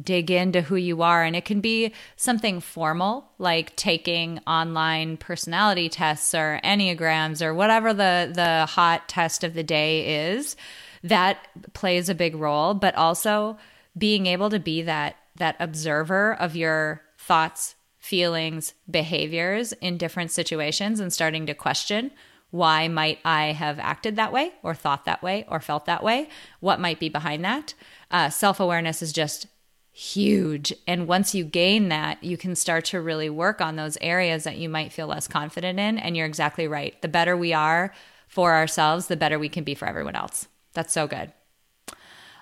dig 0.00 0.30
into 0.30 0.62
who 0.62 0.76
you 0.76 1.02
are 1.02 1.22
and 1.22 1.36
it 1.36 1.44
can 1.44 1.60
be 1.60 1.92
something 2.16 2.60
formal 2.60 3.30
like 3.38 3.76
taking 3.76 4.40
online 4.46 5.18
personality 5.18 5.90
tests 5.90 6.34
or 6.34 6.58
enneagrams 6.64 7.40
or 7.40 7.54
whatever 7.54 7.94
the 7.94 8.32
the 8.34 8.66
hot 8.66 9.08
test 9.08 9.44
of 9.44 9.54
the 9.54 9.62
day 9.62 10.26
is 10.26 10.56
that 11.04 11.46
plays 11.74 12.08
a 12.08 12.14
big 12.14 12.34
role 12.34 12.74
but 12.74 12.92
also 12.96 13.56
being 13.96 14.26
able 14.26 14.50
to 14.50 14.58
be 14.58 14.82
that 14.82 15.16
that 15.36 15.56
observer 15.58 16.34
of 16.34 16.56
your 16.56 17.02
thoughts 17.18 17.74
feelings 17.98 18.74
behaviors 18.90 19.72
in 19.74 19.96
different 19.96 20.30
situations 20.30 21.00
and 21.00 21.12
starting 21.12 21.46
to 21.46 21.54
question 21.54 22.10
why 22.50 22.86
might 22.86 23.18
i 23.24 23.46
have 23.46 23.78
acted 23.78 24.16
that 24.16 24.32
way 24.32 24.52
or 24.62 24.74
thought 24.74 25.04
that 25.06 25.22
way 25.22 25.44
or 25.48 25.58
felt 25.58 25.86
that 25.86 26.02
way 26.02 26.28
what 26.60 26.78
might 26.78 27.00
be 27.00 27.08
behind 27.08 27.44
that 27.44 27.74
uh, 28.10 28.28
self-awareness 28.28 29.00
is 29.00 29.12
just 29.12 29.46
huge. 29.94 30.74
And 30.88 31.06
once 31.06 31.36
you 31.36 31.44
gain 31.44 31.88
that, 31.88 32.22
you 32.22 32.36
can 32.36 32.56
start 32.56 32.84
to 32.86 33.00
really 33.00 33.30
work 33.30 33.60
on 33.60 33.76
those 33.76 33.96
areas 34.00 34.42
that 34.42 34.56
you 34.56 34.68
might 34.68 34.92
feel 34.92 35.06
less 35.06 35.28
confident 35.28 35.78
in. 35.78 35.98
And 35.98 36.16
you're 36.16 36.26
exactly 36.26 36.66
right. 36.66 37.00
The 37.00 37.08
better 37.08 37.36
we 37.36 37.52
are 37.52 37.94
for 38.26 38.54
ourselves, 38.54 39.06
the 39.06 39.16
better 39.16 39.38
we 39.38 39.48
can 39.48 39.62
be 39.62 39.76
for 39.76 39.86
everyone 39.86 40.16
else. 40.16 40.48
That's 40.72 40.92
so 40.92 41.06
good. 41.06 41.32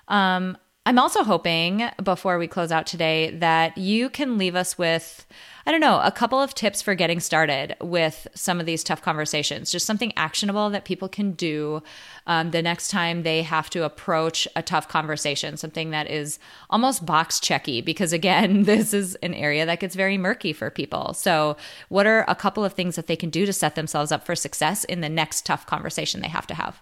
Um, 0.07 0.57
I'm 0.85 0.99
also 0.99 1.23
hoping 1.23 1.89
before 2.03 2.37
we 2.37 2.45
close 2.45 2.69
out 2.69 2.85
today 2.85 3.29
that 3.37 3.77
you 3.77 4.09
can 4.09 4.37
leave 4.37 4.53
us 4.53 4.77
with, 4.77 5.25
I 5.65 5.71
don't 5.71 5.79
know, 5.79 6.01
a 6.03 6.11
couple 6.11 6.41
of 6.41 6.53
tips 6.53 6.81
for 6.81 6.93
getting 6.93 7.21
started 7.21 7.77
with 7.79 8.27
some 8.35 8.59
of 8.59 8.65
these 8.65 8.83
tough 8.83 9.01
conversations. 9.01 9.71
Just 9.71 9.85
something 9.85 10.11
actionable 10.17 10.69
that 10.71 10.83
people 10.83 11.07
can 11.07 11.31
do 11.31 11.81
um, 12.27 12.51
the 12.51 12.61
next 12.61 12.89
time 12.89 13.23
they 13.23 13.43
have 13.43 13.69
to 13.69 13.85
approach 13.85 14.45
a 14.57 14.61
tough 14.61 14.89
conversation, 14.89 15.55
something 15.55 15.91
that 15.91 16.11
is 16.11 16.37
almost 16.69 17.05
box 17.05 17.39
checky, 17.39 17.83
because 17.83 18.11
again, 18.11 18.63
this 18.63 18.93
is 18.93 19.15
an 19.23 19.33
area 19.33 19.65
that 19.65 19.79
gets 19.79 19.95
very 19.95 20.17
murky 20.17 20.51
for 20.51 20.69
people. 20.69 21.13
So, 21.13 21.55
what 21.87 22.05
are 22.05 22.25
a 22.27 22.35
couple 22.35 22.65
of 22.65 22.73
things 22.73 22.97
that 22.97 23.07
they 23.07 23.15
can 23.15 23.29
do 23.29 23.45
to 23.45 23.53
set 23.53 23.75
themselves 23.75 24.11
up 24.11 24.25
for 24.25 24.35
success 24.35 24.83
in 24.83 24.99
the 24.99 25.07
next 25.07 25.45
tough 25.45 25.65
conversation 25.65 26.19
they 26.19 26.27
have 26.27 26.47
to 26.47 26.55
have? 26.55 26.81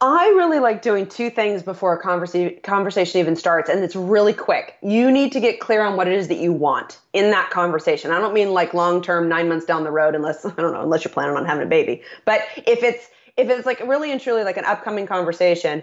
I 0.00 0.26
really 0.36 0.58
like 0.58 0.82
doing 0.82 1.06
two 1.06 1.30
things 1.30 1.62
before 1.62 1.94
a 1.94 2.02
conversa- 2.02 2.62
conversation 2.62 3.18
even 3.18 3.34
starts, 3.34 3.70
and 3.70 3.82
it's 3.82 3.96
really 3.96 4.34
quick. 4.34 4.76
You 4.82 5.10
need 5.10 5.32
to 5.32 5.40
get 5.40 5.58
clear 5.58 5.82
on 5.82 5.96
what 5.96 6.06
it 6.06 6.12
is 6.12 6.28
that 6.28 6.36
you 6.36 6.52
want 6.52 7.00
in 7.14 7.30
that 7.30 7.48
conversation. 7.48 8.10
I 8.10 8.20
don't 8.20 8.34
mean 8.34 8.52
like 8.52 8.74
long 8.74 9.00
term, 9.00 9.26
nine 9.26 9.48
months 9.48 9.64
down 9.64 9.84
the 9.84 9.90
road, 9.90 10.14
unless 10.14 10.44
I 10.44 10.50
don't 10.50 10.72
know, 10.72 10.82
unless 10.82 11.04
you're 11.04 11.12
planning 11.12 11.36
on 11.36 11.46
having 11.46 11.62
a 11.62 11.68
baby. 11.68 12.02
But 12.26 12.42
if 12.58 12.82
it's 12.82 13.08
if 13.38 13.48
it's 13.48 13.64
like 13.64 13.80
really 13.80 14.12
and 14.12 14.20
truly 14.20 14.44
like 14.44 14.58
an 14.58 14.66
upcoming 14.66 15.06
conversation, 15.06 15.82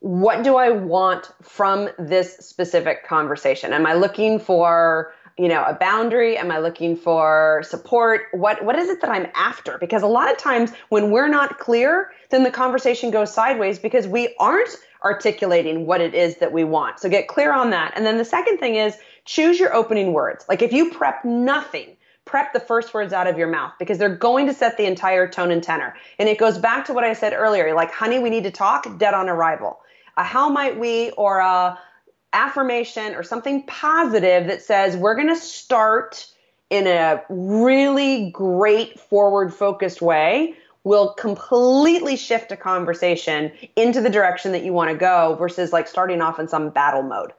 what 0.00 0.44
do 0.44 0.56
I 0.56 0.70
want 0.70 1.32
from 1.42 1.88
this 1.98 2.36
specific 2.38 3.06
conversation? 3.06 3.72
Am 3.72 3.86
I 3.86 3.94
looking 3.94 4.38
for 4.38 5.12
you 5.38 5.48
know 5.48 5.64
a 5.64 5.74
boundary? 5.74 6.36
Am 6.36 6.50
i 6.50 6.58
looking 6.58 6.96
for 6.96 7.62
support? 7.66 8.22
What 8.32 8.64
what 8.64 8.76
is 8.76 8.88
it 8.88 9.00
that 9.00 9.10
i'm 9.10 9.26
after? 9.34 9.78
Because 9.78 10.02
a 10.02 10.06
lot 10.06 10.30
of 10.30 10.36
times 10.36 10.72
when 10.88 11.10
we're 11.10 11.28
not 11.28 11.58
clear 11.58 12.10
then 12.30 12.42
the 12.42 12.50
conversation 12.50 13.10
goes 13.10 13.32
sideways 13.32 13.78
because 13.78 14.06
we 14.06 14.34
aren't 14.38 14.76
articulating 15.04 15.86
what 15.86 16.00
it 16.00 16.14
is 16.14 16.36
that 16.38 16.52
we 16.52 16.64
want. 16.64 17.00
So 17.00 17.08
get 17.08 17.28
clear 17.28 17.52
on 17.52 17.70
that. 17.70 17.92
And 17.94 18.04
then 18.04 18.18
the 18.18 18.24
second 18.24 18.58
thing 18.58 18.74
is 18.74 18.96
choose 19.24 19.58
your 19.58 19.72
opening 19.72 20.12
words. 20.12 20.44
Like 20.48 20.60
if 20.60 20.72
you 20.72 20.90
prep 20.90 21.24
nothing 21.24 21.96
prep 22.24 22.52
the 22.52 22.60
first 22.60 22.92
words 22.92 23.14
out 23.14 23.26
of 23.26 23.38
your 23.38 23.48
mouth 23.48 23.72
because 23.78 23.96
they're 23.96 24.14
going 24.14 24.46
to 24.46 24.52
set 24.52 24.76
the 24.76 24.84
entire 24.84 25.26
tone 25.26 25.50
and 25.50 25.62
tenor. 25.62 25.94
And 26.18 26.28
it 26.28 26.36
goes 26.36 26.58
back 26.58 26.84
to 26.86 26.92
what 26.92 27.02
i 27.02 27.14
said 27.14 27.32
earlier 27.32 27.74
like 27.74 27.90
honey 27.90 28.18
we 28.18 28.28
need 28.28 28.44
to 28.44 28.50
talk 28.50 28.98
dead 28.98 29.14
on 29.14 29.28
arrival. 29.28 29.80
A 30.18 30.24
how 30.24 30.48
might 30.48 30.78
we? 30.78 31.10
Or 31.12 31.38
a 31.38 31.78
affirmation 32.32 33.14
or 33.14 33.22
something 33.22 33.62
positive 33.64 34.46
that 34.46 34.62
says 34.62 34.96
we're 34.96 35.14
going 35.14 35.28
to 35.28 35.36
start 35.36 36.26
in 36.70 36.86
a 36.86 37.22
really 37.28 38.30
great 38.30 39.00
forward 39.00 39.52
focused 39.52 40.02
way 40.02 40.54
will 40.84 41.14
completely 41.14 42.16
shift 42.16 42.52
a 42.52 42.56
conversation 42.56 43.52
into 43.76 44.00
the 44.00 44.10
direction 44.10 44.52
that 44.52 44.64
you 44.64 44.72
want 44.72 44.90
to 44.90 44.96
go 44.96 45.34
versus 45.38 45.72
like 45.72 45.88
starting 45.88 46.20
off 46.20 46.38
in 46.38 46.48
some 46.48 46.70
battle 46.70 47.02
mode. 47.02 47.32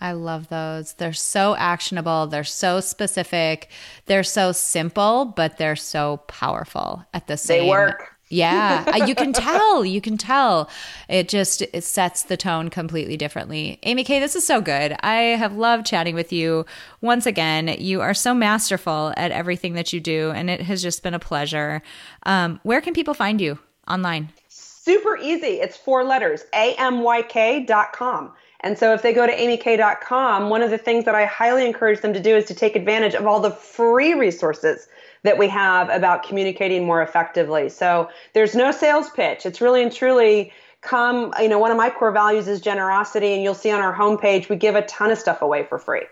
I 0.00 0.12
love 0.12 0.48
those. 0.48 0.92
They're 0.92 1.12
so 1.12 1.56
actionable. 1.56 2.26
They're 2.28 2.44
so 2.44 2.80
specific. 2.80 3.68
They're 4.06 4.22
so 4.22 4.52
simple, 4.52 5.24
but 5.24 5.58
they're 5.58 5.76
so 5.76 6.18
powerful 6.28 7.04
at 7.12 7.26
the 7.26 7.36
same. 7.36 7.64
They 7.64 7.68
work. 7.68 8.17
Yeah, 8.30 9.06
you 9.06 9.14
can 9.14 9.32
tell. 9.34 9.84
You 9.84 10.00
can 10.00 10.18
tell. 10.18 10.68
It 11.08 11.28
just 11.28 11.62
it 11.62 11.84
sets 11.84 12.22
the 12.22 12.36
tone 12.36 12.68
completely 12.68 13.16
differently. 13.16 13.78
Amy 13.82 14.04
K, 14.04 14.20
this 14.20 14.36
is 14.36 14.46
so 14.46 14.60
good. 14.60 14.94
I 15.00 15.16
have 15.16 15.56
loved 15.56 15.86
chatting 15.86 16.14
with 16.14 16.32
you 16.32 16.66
once 17.00 17.26
again. 17.26 17.74
You 17.78 18.00
are 18.00 18.14
so 18.14 18.34
masterful 18.34 19.12
at 19.16 19.30
everything 19.30 19.74
that 19.74 19.92
you 19.92 20.00
do, 20.00 20.30
and 20.30 20.50
it 20.50 20.60
has 20.62 20.82
just 20.82 21.02
been 21.02 21.14
a 21.14 21.18
pleasure. 21.18 21.82
Um, 22.24 22.60
where 22.62 22.80
can 22.80 22.94
people 22.94 23.14
find 23.14 23.40
you 23.40 23.58
online? 23.88 24.30
Super 24.48 25.16
easy. 25.16 25.60
It's 25.60 25.76
four 25.76 26.04
letters: 26.04 26.44
amyk.com. 26.52 28.32
And 28.60 28.76
so 28.76 28.92
if 28.92 29.02
they 29.02 29.12
go 29.12 29.24
to 29.26 29.32
amyk.com, 29.32 30.50
one 30.50 30.62
of 30.62 30.70
the 30.70 30.78
things 30.78 31.04
that 31.04 31.14
I 31.14 31.24
highly 31.26 31.64
encourage 31.64 32.00
them 32.00 32.12
to 32.12 32.20
do 32.20 32.36
is 32.36 32.44
to 32.46 32.54
take 32.54 32.74
advantage 32.74 33.14
of 33.14 33.26
all 33.26 33.38
the 33.38 33.52
free 33.52 34.14
resources 34.14 34.88
that 35.22 35.38
we 35.38 35.48
have 35.48 35.88
about 35.90 36.22
communicating 36.22 36.86
more 36.86 37.02
effectively. 37.02 37.68
So 37.68 38.08
there's 38.34 38.54
no 38.54 38.70
sales 38.72 39.10
pitch. 39.10 39.46
It's 39.46 39.60
really 39.60 39.82
and 39.82 39.92
truly 39.92 40.52
come, 40.80 41.34
you 41.40 41.48
know, 41.48 41.58
one 41.58 41.70
of 41.70 41.76
my 41.76 41.90
core 41.90 42.12
values 42.12 42.46
is 42.46 42.60
generosity, 42.60 43.34
and 43.34 43.42
you'll 43.42 43.54
see 43.54 43.70
on 43.70 43.80
our 43.80 43.94
homepage, 43.94 44.48
we 44.48 44.56
give 44.56 44.76
a 44.76 44.82
ton 44.82 45.10
of 45.10 45.18
stuff 45.18 45.42
away 45.42 45.64
for 45.64 45.78
free. 45.78 46.02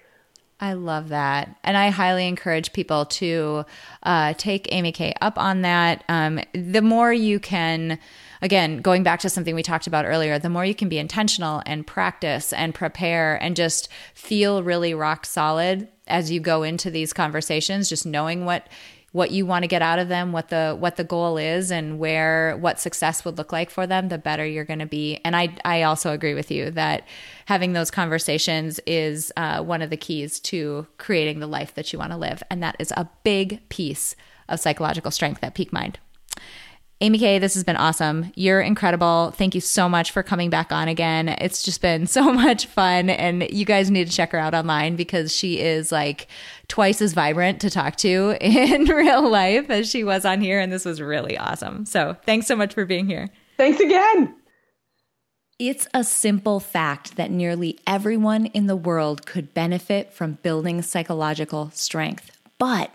I 0.59 0.73
love 0.73 1.11
that. 1.11 1.55
And 1.63 1.77
I 1.77 1.91
highly 1.91 2.27
encourage 2.27 2.73
people 2.73 3.05
to 3.07 3.67
uh, 4.03 4.33
take 4.39 4.73
Amy 4.73 4.91
K 4.91 5.13
up 5.21 5.39
on 5.39 5.63
that. 5.63 6.03
Um, 6.09 6.41
the 6.55 6.81
more 6.81 7.13
you 7.13 7.39
can, 7.39 7.99
again, 8.41 8.79
going 8.79 9.03
back 9.03 9.21
to 9.21 9.29
something 9.29 9.55
we 9.55 9.63
talked 9.63 9.87
about 9.87 10.07
earlier, 10.07 10.39
the 10.39 10.49
more 10.49 10.65
you 10.65 10.75
can 10.75 10.89
be 10.89 10.99
intentional 10.99 11.63
and 11.67 11.87
practice 11.87 12.55
and 12.55 12.75
prepare 12.75 13.37
and 13.43 13.55
just 13.55 13.89
feel 14.15 14.63
really 14.63 14.95
rock 14.95 15.27
solid 15.27 15.89
as 16.07 16.31
you 16.31 16.41
go 16.41 16.63
into 16.63 16.91
these 16.91 17.13
conversations, 17.13 17.91
just 17.91 18.07
knowing 18.07 18.47
what 18.47 18.67
what 19.17 19.31
you 19.31 19.47
want 19.47 19.63
to 19.63 19.67
get 19.67 19.81
out 19.81 19.99
of 19.99 20.09
them, 20.09 20.31
what 20.31 20.51
the 20.51 20.77
what 20.79 20.97
the 20.97 21.03
goal 21.03 21.39
is 21.39 21.71
and 21.71 21.99
where 21.99 22.55
what 22.59 22.79
success 22.79 23.25
would 23.25 23.39
look 23.39 23.51
like 23.51 23.71
for 23.71 23.87
them, 23.87 24.11
the 24.11 24.19
better 24.19 24.45
you're 24.45 24.67
going 24.67 24.79
to 24.79 24.85
be. 24.85 25.19
And 25.25 25.35
I 25.35 25.57
I 25.65 25.85
also 25.85 26.13
agree 26.13 26.35
with 26.35 26.51
you 26.51 26.71
that 26.73 27.09
having 27.47 27.73
those 27.73 27.91
conversations 27.91 28.79
is 28.87 29.33
uh, 29.39 29.63
one 29.63 29.81
of 29.81 29.89
the 29.89 29.97
keys 29.97 30.39
to 30.41 30.87
creating 30.99 31.41
the 31.41 31.47
life 31.47 31.75
that 31.77 31.95
you 31.95 31.99
want 31.99 32.13
to 32.13 32.19
live, 32.19 32.43
and 32.51 32.63
that 32.63 32.77
is 32.79 32.93
a 32.95 33.09
big 33.25 33.67
piece 33.71 34.15
of 34.51 34.61
psychological 34.61 35.11
strength 35.11 35.43
at 35.43 35.55
Peak 35.55 35.73
Mind. 35.73 35.99
Amy 37.03 37.19
K, 37.19 37.39
this 37.39 37.53
has 37.53 37.63
been 37.63 37.77
awesome. 37.77 38.33
You're 38.37 38.63
incredible. 38.63 39.33
Thank 39.37 39.55
you 39.55 39.61
so 39.61 39.87
much 39.87 40.13
for 40.13 40.23
coming 40.23 40.49
back 40.49 40.73
on 40.73 40.89
again. 40.89 41.29
It's 41.29 41.63
just 41.63 41.83
been 41.83 42.07
so 42.07 42.33
much 42.33 42.67
fun. 42.67 43.11
And 43.11 43.47
you 43.51 43.67
guys 43.67 43.91
need 43.91 44.07
to 44.07 44.13
check 44.13 44.33
her 44.33 44.39
out 44.39 44.55
online 44.55 44.97
because 44.97 45.35
she 45.35 45.61
is 45.61 45.93
like 45.93 46.27
twice 46.69 47.03
as 47.03 47.13
vibrant 47.13 47.61
to 47.61 47.71
talk 47.71 47.97
to 47.97 48.37
in 48.41 48.85
real 48.85 49.29
life 49.29 49.69
as 49.69 49.91
she 49.91 50.05
was 50.05 50.25
on 50.25 50.41
here. 50.41 50.59
And 50.59 50.73
this 50.73 50.87
was 50.87 51.01
really 51.01 51.37
awesome. 51.37 51.85
So 51.85 52.17
thanks 52.25 52.47
so 52.47 52.57
much 52.57 52.73
for 52.73 52.87
being 52.87 53.07
here. 53.07 53.29
Thanks 53.59 53.79
again. 53.81 54.35
It's 55.59 55.89
a 55.95 56.05
simple 56.05 56.61
fact 56.61 57.17
that 57.17 57.31
nearly 57.31 57.79
everyone 57.87 58.47
in 58.47 58.67
the 58.67 58.77
world 58.77 59.27
could 59.27 59.55
benefit 59.55 60.13
from 60.13 60.35
building 60.43 60.83
psychological 60.83 61.71
strength. 61.75 62.31
But 62.59 62.95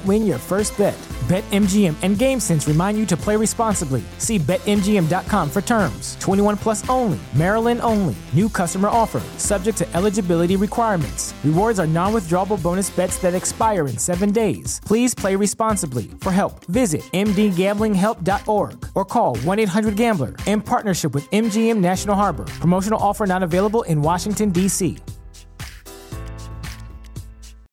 don't 0.00 0.08
win 0.08 0.26
your 0.26 0.38
first 0.38 0.76
bet. 0.76 0.94
BetMGM 1.28 1.94
and 2.02 2.16
GameSense 2.16 2.66
remind 2.66 2.98
you 2.98 3.06
to 3.06 3.16
play 3.16 3.36
responsibly. 3.36 4.02
See 4.18 4.38
BetMGM.com 4.38 5.50
for 5.50 5.62
terms. 5.62 6.16
21 6.20 6.56
plus 6.56 6.88
only, 6.88 7.18
Maryland 7.36 7.80
only. 7.82 8.16
New 8.32 8.48
customer 8.48 8.88
offer, 8.88 9.20
subject 9.38 9.78
to 9.78 9.96
eligibility 9.96 10.56
requirements. 10.56 11.34
Rewards 11.44 11.78
are 11.78 11.86
non 11.86 12.12
withdrawable 12.12 12.60
bonus 12.62 12.90
bets 12.90 13.18
that 13.18 13.34
expire 13.34 13.86
in 13.86 13.96
seven 13.96 14.32
days. 14.32 14.80
Please 14.84 15.14
play 15.14 15.36
responsibly. 15.36 16.10
For 16.20 16.32
help, 16.32 16.64
visit 16.66 17.02
mdgamblinghelp.org 17.12 18.86
or 18.94 19.04
call 19.04 19.36
1 19.36 19.58
800 19.58 19.96
Gambler 19.96 20.34
in 20.46 20.60
partnership 20.60 21.14
with 21.14 21.30
MGM 21.30 21.78
National 21.78 22.16
Harbor. 22.16 22.44
Promotional 22.60 23.00
offer 23.00 23.26
not 23.26 23.42
available 23.42 23.82
in 23.82 24.02
Washington, 24.02 24.50
D.C. 24.50 24.98